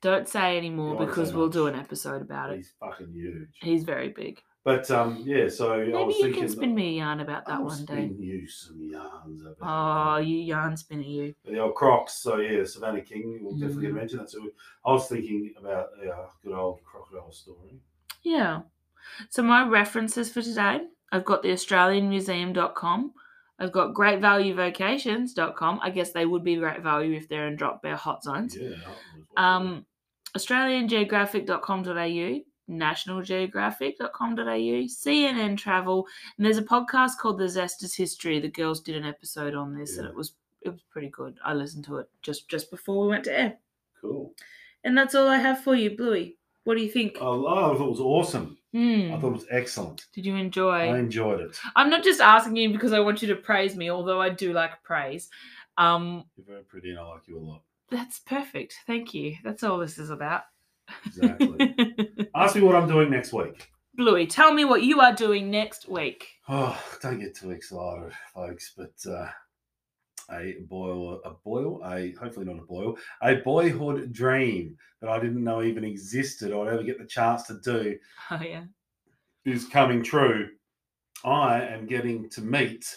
Don't 0.00 0.28
say 0.28 0.58
anymore 0.58 0.96
because 0.96 1.32
we'll 1.32 1.46
much. 1.46 1.54
do 1.54 1.66
an 1.68 1.74
episode 1.76 2.22
about 2.22 2.50
it. 2.50 2.56
He's 2.56 2.72
fucking 2.72 3.12
huge. 3.12 3.56
He's 3.62 3.84
very 3.84 4.08
big. 4.08 4.42
But 4.64 4.88
um, 4.92 5.20
yeah, 5.26 5.48
so 5.48 5.72
I 5.72 5.78
Maybe 5.78 5.92
was 5.92 6.16
you 6.18 6.22
thinking, 6.24 6.42
can 6.42 6.50
spin 6.52 6.72
me 6.74 6.90
a 6.90 6.92
yarn 6.98 7.18
about 7.20 7.46
that 7.46 7.54
I'll 7.54 7.64
one 7.64 7.84
day. 7.84 8.06
spin 8.06 8.16
you 8.20 8.46
some 8.46 8.80
yarns 8.80 9.42
about 9.44 9.56
Oh, 9.60 10.18
you 10.20 10.36
yarn 10.38 10.76
spinner, 10.76 11.02
you. 11.02 11.34
the 11.44 11.58
old 11.58 11.74
Crocs. 11.74 12.12
So 12.14 12.36
yeah, 12.36 12.62
Savannah 12.64 13.00
King. 13.00 13.40
We'll 13.42 13.56
definitely 13.56 13.88
Mm. 13.88 13.94
mention 13.94 14.18
that. 14.18 14.30
So 14.30 14.38
I 14.86 14.92
was 14.92 15.08
thinking 15.08 15.52
about 15.58 15.88
a 16.00 16.26
good 16.44 16.54
old 16.54 16.78
crocodile 16.84 17.32
story. 17.32 17.80
Yeah. 18.22 18.60
So 19.30 19.42
my 19.42 19.66
references 19.66 20.30
for 20.32 20.42
today, 20.42 20.82
I've 21.10 21.24
got 21.24 21.42
the 21.42 21.48
AustralianMuseum.com. 21.48 23.12
I've 23.58 23.72
got 23.72 23.94
GreatValueVacations.com. 23.94 25.80
I 25.82 25.90
guess 25.90 26.12
they 26.12 26.24
would 26.24 26.44
be 26.44 26.54
great 26.56 26.82
value 26.82 27.16
if 27.16 27.28
they're 27.28 27.48
in 27.48 27.56
drop 27.56 27.82
bear 27.82 27.96
hot 27.96 28.22
zones. 28.22 28.56
Yeah. 28.56 28.76
Um, 29.36 29.86
AustralianGeographic.com.au, 30.36 32.40
NationalGeographic.com.au, 32.70 34.86
CNN 34.86 35.56
Travel, 35.56 36.06
and 36.36 36.46
there's 36.46 36.58
a 36.58 36.62
podcast 36.62 37.18
called 37.20 37.38
The 37.38 37.44
Zesters 37.44 37.96
History. 37.96 38.40
The 38.40 38.48
girls 38.48 38.80
did 38.80 38.96
an 38.96 39.04
episode 39.04 39.54
on 39.54 39.76
this, 39.76 39.98
and 39.98 40.06
it 40.06 40.14
was 40.14 40.32
it 40.62 40.70
was 40.70 40.82
pretty 40.90 41.08
good. 41.08 41.38
I 41.44 41.54
listened 41.54 41.84
to 41.86 41.98
it 41.98 42.08
just 42.22 42.48
just 42.48 42.70
before 42.70 43.02
we 43.02 43.08
went 43.08 43.24
to 43.24 43.38
air, 43.38 43.54
cool. 44.00 44.34
and 44.84 44.96
that's 44.96 45.14
all 45.14 45.28
I 45.28 45.38
have 45.38 45.62
for 45.62 45.74
you, 45.74 45.96
Bluey. 45.96 46.38
What 46.64 46.76
do 46.76 46.82
you 46.82 46.90
think? 46.90 47.18
Oh, 47.20 47.46
I 47.46 47.76
thought 47.76 47.86
it 47.86 47.90
was 47.90 48.00
awesome. 48.00 48.56
Hmm. 48.72 49.12
I 49.12 49.18
thought 49.18 49.28
it 49.28 49.32
was 49.32 49.46
excellent. 49.50 50.06
Did 50.14 50.24
you 50.24 50.36
enjoy? 50.36 50.70
I 50.70 50.98
enjoyed 50.98 51.40
it. 51.40 51.58
I'm 51.76 51.90
not 51.90 52.04
just 52.04 52.20
asking 52.20 52.56
you 52.56 52.72
because 52.72 52.92
I 52.92 53.00
want 53.00 53.20
you 53.20 53.28
to 53.28 53.36
praise 53.36 53.76
me, 53.76 53.90
although 53.90 54.20
I 54.20 54.30
do 54.30 54.52
like 54.52 54.82
praise. 54.82 55.28
Um, 55.76 56.24
You're 56.36 56.46
very 56.46 56.62
pretty, 56.62 56.90
and 56.90 57.00
I 57.00 57.02
like 57.02 57.26
you 57.26 57.38
a 57.38 57.40
lot. 57.40 57.62
that's 57.90 58.20
perfect. 58.20 58.76
Thank 58.86 59.12
you. 59.12 59.34
That's 59.42 59.64
all 59.64 59.78
this 59.78 59.98
is 59.98 60.10
about. 60.10 60.42
Exactly. 61.06 61.74
Ask 62.34 62.56
me 62.56 62.62
what 62.62 62.76
I'm 62.76 62.88
doing 62.88 63.10
next 63.10 63.32
week. 63.32 63.68
Bluey, 63.94 64.26
tell 64.26 64.52
me 64.54 64.64
what 64.64 64.82
you 64.82 65.00
are 65.00 65.14
doing 65.14 65.50
next 65.50 65.88
week. 65.88 66.26
Oh, 66.48 66.80
don't 67.02 67.20
get 67.20 67.36
too 67.36 67.50
excited, 67.50 68.12
folks. 68.34 68.72
But 68.76 68.94
uh, 69.10 69.28
a 70.30 70.56
boil, 70.68 71.20
a 71.24 71.30
boil, 71.44 71.80
a 71.84 72.12
hopefully 72.12 72.46
not 72.46 72.58
a 72.58 72.66
boil, 72.66 72.96
a 73.22 73.36
boyhood 73.36 74.12
dream 74.12 74.76
that 75.00 75.10
I 75.10 75.18
didn't 75.18 75.44
know 75.44 75.62
even 75.62 75.84
existed 75.84 76.52
or 76.52 76.66
I'd 76.66 76.74
ever 76.74 76.82
get 76.82 76.98
the 76.98 77.06
chance 77.06 77.44
to 77.44 77.58
do 77.62 77.98
Oh 78.30 78.40
yeah. 78.40 78.64
is 79.44 79.66
coming 79.66 80.02
true. 80.02 80.48
I 81.24 81.62
am 81.62 81.86
getting 81.86 82.28
to 82.30 82.40
meet 82.40 82.96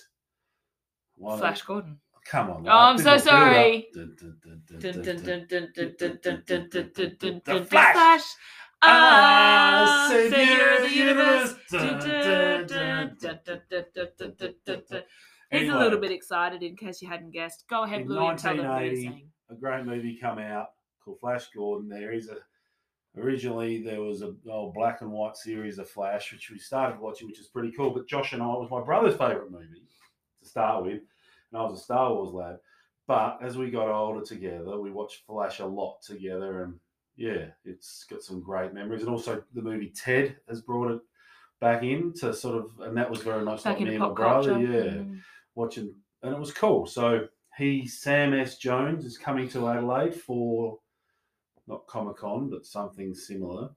one 1.16 1.40
Flash 1.40 1.62
Gordon. 1.62 2.00
Come 2.26 2.50
on. 2.50 2.68
Oh, 2.68 2.72
I'm 2.72 2.98
so 2.98 3.18
sorry. 3.18 3.88
The 3.94 4.08
Flash. 7.70 8.24
Ah, 8.82 10.08
savior 10.10 10.76
of 10.76 10.82
the 10.84 10.96
universe. 10.96 11.56
He's 15.52 15.70
a 15.70 15.78
little 15.78 16.00
bit 16.00 16.12
excited 16.12 16.62
in 16.64 16.76
case 16.76 17.02
you 17.02 17.08
hadn't 17.08 17.32
guessed. 17.32 17.64
Go 17.70 17.84
ahead, 17.84 18.06
Blue. 18.06 18.18
1980. 18.18 19.28
A 19.50 19.56
great 19.56 19.86
movie 19.86 20.18
come 20.20 20.40
out 20.40 20.72
called 21.04 21.20
Flash 21.20 21.50
Gordon. 21.56 21.88
There 21.88 22.12
is 22.12 22.30
a 22.30 22.38
originally 23.18 23.82
there 23.82 24.02
was 24.02 24.24
a 24.24 24.36
old 24.50 24.74
black 24.74 25.02
and 25.02 25.12
white 25.12 25.38
series 25.38 25.78
of 25.78 25.88
Flash, 25.88 26.32
which 26.34 26.50
we 26.50 26.58
started 26.58 27.00
watching, 27.00 27.28
which 27.28 27.40
is 27.40 27.48
pretty 27.48 27.72
cool. 27.72 27.92
But 27.92 28.08
Josh 28.08 28.34
and 28.34 28.42
I 28.42 28.48
was 28.48 28.70
my 28.72 28.82
brother's 28.84 29.16
favourite 29.16 29.52
movie 29.52 29.86
to 30.42 30.50
start 30.50 30.84
with 30.86 31.02
and 31.56 31.64
I 31.64 31.66
was 31.66 31.80
a 31.80 31.84
Star 31.84 32.14
Wars 32.14 32.34
lad. 32.34 32.58
But 33.08 33.40
as 33.42 33.58
we 33.58 33.70
got 33.72 33.88
older 33.88 34.26
together, 34.26 34.80
we 34.80 34.92
watched 34.92 35.26
Flash 35.26 35.60
a 35.60 35.66
lot 35.66 36.02
together, 36.02 36.64
and 36.64 36.74
yeah, 37.16 37.46
it's 37.64 38.04
got 38.10 38.22
some 38.22 38.42
great 38.42 38.74
memories. 38.74 39.02
And 39.02 39.10
also 39.12 39.42
the 39.54 39.62
movie 39.62 39.94
Ted 39.96 40.38
has 40.50 40.62
brought 40.62 40.92
it 40.92 41.02
back 41.62 41.84
in 41.84 42.14
to 42.20 42.34
sort 42.34 42.58
of, 42.58 42.72
and 42.82 42.98
that 42.98 43.10
was 43.10 43.22
very 43.22 43.44
much 43.44 43.64
Back 43.64 43.80
like 43.80 43.88
me 43.88 43.96
and 43.96 44.00
my 44.00 44.10
brother, 44.10 44.54
culture. 44.54 44.68
yeah 44.72 44.92
Mm. 45.04 45.20
watching, 45.54 45.94
and 46.24 46.34
it 46.34 46.40
was 46.40 46.52
cool. 46.52 46.86
So 46.88 47.28
he, 47.58 47.88
Sam 47.88 48.32
J. 48.32 48.52
Jones, 48.60 49.06
is 49.06 49.18
coming 49.18 49.48
to 49.50 49.70
Adelaide 49.70 50.16
for 50.16 50.80
not 51.68 51.88
Comic 51.88 52.18
Con, 52.18 52.50
but 52.50 52.66
something 52.66 53.14
similar, 53.14 53.70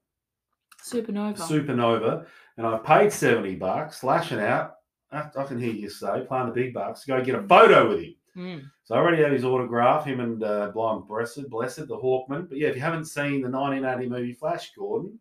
Supernova. 0.83 1.37
Supernova, 1.37 2.27
and 2.57 2.67
I 2.67 2.79
paid 2.79 3.13
seventy 3.13 3.55
bucks, 3.57 4.03
lashing 4.03 4.41
out. 4.41 4.78
I, 5.11 5.29
I 5.37 5.45
can 5.45 5.59
hear 5.59 5.73
you 5.73 5.89
say, 5.89 6.25
playing 6.27 6.47
the 6.47 6.53
big 6.53 6.75
bucks, 6.75 7.05
go 7.05 7.23
get 7.25 7.35
a 7.35 7.43
photo 7.43 7.89
with 7.89 8.01
him. 8.01 8.15
Mm. 8.37 8.71
So 8.85 8.95
I 8.95 8.99
already 8.99 9.23
have 9.23 9.33
his 9.33 9.45
autograph, 9.45 10.05
him 10.05 10.21
and 10.21 10.43
uh, 10.43 10.71
Brian 10.73 11.03
Blessed, 11.03 11.49
Blessed, 11.51 11.89
the 11.89 11.97
Hawkman. 11.97 12.49
But 12.49 12.59
yeah, 12.59 12.69
if 12.69 12.77
you 12.77 12.83
haven't 12.83 13.07
seen 13.07 13.43
the 13.43 13.51
1980 13.51 14.09
movie 14.09 14.33
Flash 14.33 14.73
Gordon, 14.75 15.19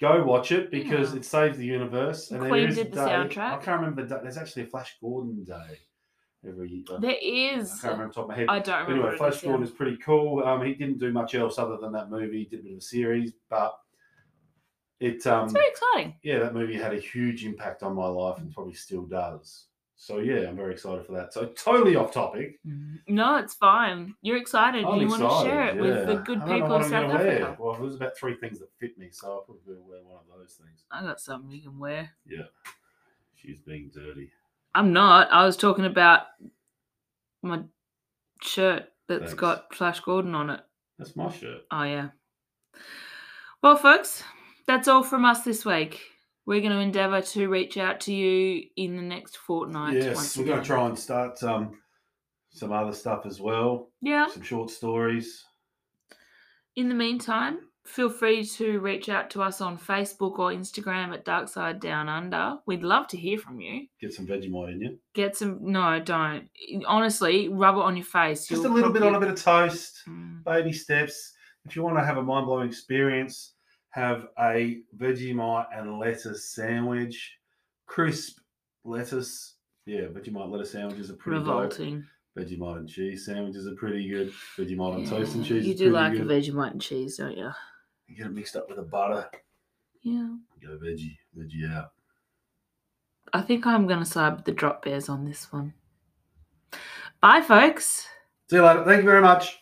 go 0.00 0.22
watch 0.24 0.52
it 0.52 0.70
because 0.70 1.12
Yeah. 1.12 1.18
it 1.18 1.24
saves 1.24 1.56
the 1.56 1.64
universe. 1.64 2.30
And 2.30 2.40
Queen 2.40 2.52
there 2.52 2.68
is 2.68 2.76
did 2.76 2.92
the 2.92 3.06
day, 3.06 3.16
I 3.16 3.26
can't 3.26 3.66
remember 3.80 4.02
the 4.02 4.16
day. 4.16 4.20
There's 4.22 4.36
actually 4.36 4.64
a 4.64 4.66
Flash 4.66 4.96
Gordon 5.00 5.44
day 5.44 5.78
every 6.46 6.70
year. 6.70 6.98
There 7.00 7.16
is. 7.22 7.72
I 7.78 7.82
can't 7.82 7.92
remember 7.94 8.12
top 8.14 8.24
of 8.24 8.28
my 8.30 8.36
head. 8.36 8.46
I 8.48 8.58
don't 8.58 8.82
remember. 8.86 9.06
Anyway, 9.06 9.16
Flash 9.18 9.36
is, 9.36 9.42
yeah. 9.42 9.48
Gordon 9.50 9.66
is 9.66 9.72
pretty 9.72 9.96
cool. 9.98 10.42
Um, 10.44 10.64
he 10.64 10.74
didn't 10.74 10.98
do 10.98 11.12
much 11.12 11.34
else 11.34 11.58
other 11.58 11.78
than 11.78 11.92
that 11.92 12.10
movie. 12.10 12.40
He 12.40 12.44
did 12.44 12.60
a 12.60 12.62
bit 12.64 12.72
of 12.72 12.78
a 12.78 12.82
series, 12.82 13.32
but 13.48 13.78
it 15.02 15.26
um, 15.26 15.44
It's 15.44 15.52
very 15.52 15.68
exciting. 15.68 16.14
yeah, 16.22 16.38
that 16.38 16.54
movie 16.54 16.76
had 16.76 16.94
a 16.94 17.00
huge 17.00 17.44
impact 17.44 17.82
on 17.82 17.94
my 17.94 18.06
life 18.06 18.38
and 18.38 18.52
probably 18.52 18.74
still 18.74 19.02
does. 19.02 19.66
So 19.96 20.18
yeah, 20.18 20.48
I'm 20.48 20.56
very 20.56 20.72
excited 20.72 21.06
for 21.06 21.12
that. 21.12 21.32
So 21.32 21.46
totally 21.46 21.94
off 21.94 22.12
topic. 22.12 22.58
No, 23.06 23.36
it's 23.36 23.54
fine. 23.54 24.14
You're 24.20 24.36
excited. 24.36 24.84
I'm 24.84 24.98
you 24.98 25.04
excited. 25.06 25.24
want 25.24 25.44
to 25.44 25.50
share 25.50 25.68
it 25.68 25.76
with 25.76 26.06
the 26.08 26.14
good 26.16 26.38
I 26.38 26.40
don't 26.40 26.48
know 26.48 26.54
people 26.54 26.76
of 26.76 26.82
South 26.82 26.90
gonna 26.90 27.14
wear. 27.14 27.42
Africa. 27.42 27.56
Well, 27.62 27.76
there's 27.80 27.94
about 27.94 28.16
three 28.16 28.34
things 28.34 28.58
that 28.58 28.68
fit 28.80 28.98
me, 28.98 29.10
so 29.12 29.30
I'll 29.30 29.40
probably 29.42 29.76
wear 29.86 30.02
one 30.02 30.16
of 30.16 30.38
those 30.40 30.54
things. 30.54 30.82
I 30.90 31.02
got 31.02 31.20
something 31.20 31.50
you 31.52 31.62
can 31.62 31.78
wear. 31.78 32.10
Yeah, 32.26 32.46
she's 33.36 33.60
being 33.60 33.90
dirty. 33.94 34.30
I'm 34.74 34.92
not. 34.92 35.30
I 35.30 35.44
was 35.44 35.56
talking 35.56 35.84
about 35.84 36.22
my 37.42 37.60
shirt 38.40 38.88
that's 39.08 39.20
Thanks. 39.20 39.34
got 39.34 39.74
Flash 39.74 40.00
Gordon 40.00 40.34
on 40.34 40.50
it. 40.50 40.60
That's 40.98 41.14
my 41.14 41.30
shirt. 41.30 41.62
Oh, 41.70 41.82
yeah. 41.82 42.08
Well, 43.62 43.76
folks, 43.76 44.22
that's 44.66 44.88
all 44.88 45.02
from 45.02 45.24
us 45.24 45.42
this 45.44 45.64
week. 45.64 46.00
We're 46.44 46.60
going 46.60 46.72
to 46.72 46.80
endeavour 46.80 47.20
to 47.22 47.48
reach 47.48 47.76
out 47.76 48.00
to 48.02 48.12
you 48.12 48.64
in 48.76 48.96
the 48.96 49.02
next 49.02 49.36
fortnight. 49.36 49.94
yes, 49.94 50.36
we're 50.36 50.44
going 50.44 50.60
to 50.60 50.66
try 50.66 50.86
and 50.86 50.98
start 50.98 51.40
um, 51.44 51.78
some 52.50 52.72
other 52.72 52.92
stuff 52.92 53.26
as 53.26 53.40
well. 53.40 53.90
Yeah. 54.00 54.26
Some 54.28 54.42
short 54.42 54.70
stories. 54.70 55.44
In 56.74 56.88
the 56.88 56.94
meantime, 56.94 57.58
feel 57.84 58.08
free 58.08 58.44
to 58.44 58.80
reach 58.80 59.08
out 59.08 59.30
to 59.30 59.42
us 59.42 59.60
on 59.60 59.78
Facebook 59.78 60.38
or 60.38 60.50
Instagram 60.50 61.12
at 61.12 61.24
Dark 61.24 61.48
Side 61.48 61.80
Down 61.80 62.08
Under. 62.08 62.56
We'd 62.66 62.82
love 62.82 63.06
to 63.08 63.16
hear 63.16 63.38
from 63.38 63.60
you. 63.60 63.86
Get 64.00 64.12
some 64.12 64.26
Vegemite 64.26 64.72
in 64.72 64.80
you. 64.80 64.98
Get 65.14 65.36
some. 65.36 65.58
No, 65.60 66.00
don't. 66.00 66.48
Honestly, 66.86 67.48
rub 67.48 67.76
it 67.76 67.82
on 67.82 67.96
your 67.96 68.06
face. 68.06 68.46
Just 68.46 68.60
a 68.60 68.64
You'll 68.64 68.74
little 68.74 68.92
bit 68.92 69.02
on 69.02 69.14
a 69.14 69.20
bit 69.20 69.30
of 69.30 69.40
toast. 69.40 70.02
Mm. 70.08 70.42
baby 70.44 70.72
steps. 70.72 71.34
If 71.64 71.76
you 71.76 71.82
want 71.82 71.96
to 71.98 72.04
have 72.04 72.16
a 72.16 72.22
mind 72.22 72.46
blowing 72.46 72.68
experience, 72.68 73.51
have 73.92 74.28
a 74.38 74.82
Vegemite 74.96 75.66
and 75.74 75.98
lettuce 75.98 76.46
sandwich, 76.54 77.38
crisp 77.86 78.38
lettuce. 78.84 79.54
Yeah, 79.86 80.02
Vegemite 80.06 80.50
lettuce 80.50 80.72
sandwiches 80.72 81.10
are 81.10 81.14
pretty 81.14 81.38
dope. 81.40 81.48
Revolting. 81.48 82.04
Vegemite 82.36 82.78
and 82.78 82.88
cheese 82.88 83.26
sandwiches 83.26 83.66
are 83.66 83.74
pretty 83.74 84.08
good. 84.08 84.32
Vegemite 84.56 84.94
on 84.94 85.04
toast 85.06 85.34
and 85.34 85.44
cheese 85.44 85.66
You 85.66 85.74
do 85.74 85.90
like 85.90 86.12
good. 86.12 86.22
a 86.22 86.24
Vegemite 86.24 86.72
and 86.72 86.80
cheese, 86.80 87.18
don't 87.18 87.36
you? 87.36 87.50
You 88.08 88.16
get 88.16 88.26
it 88.26 88.32
mixed 88.32 88.56
up 88.56 88.68
with 88.68 88.78
a 88.78 88.82
butter. 88.82 89.30
Yeah. 90.02 90.34
Go 90.62 90.78
veggie, 90.78 91.16
veggie 91.38 91.70
out. 91.72 91.92
I 93.32 93.40
think 93.42 93.66
I'm 93.66 93.86
going 93.86 93.98
to 94.00 94.04
side 94.04 94.36
with 94.36 94.44
the 94.44 94.52
drop 94.52 94.84
bears 94.84 95.08
on 95.08 95.24
this 95.24 95.52
one. 95.52 95.74
Bye, 97.20 97.40
folks. 97.42 98.06
See 98.50 98.56
you 98.56 98.64
later. 98.64 98.84
Thank 98.84 99.02
you 99.02 99.08
very 99.08 99.22
much. 99.22 99.58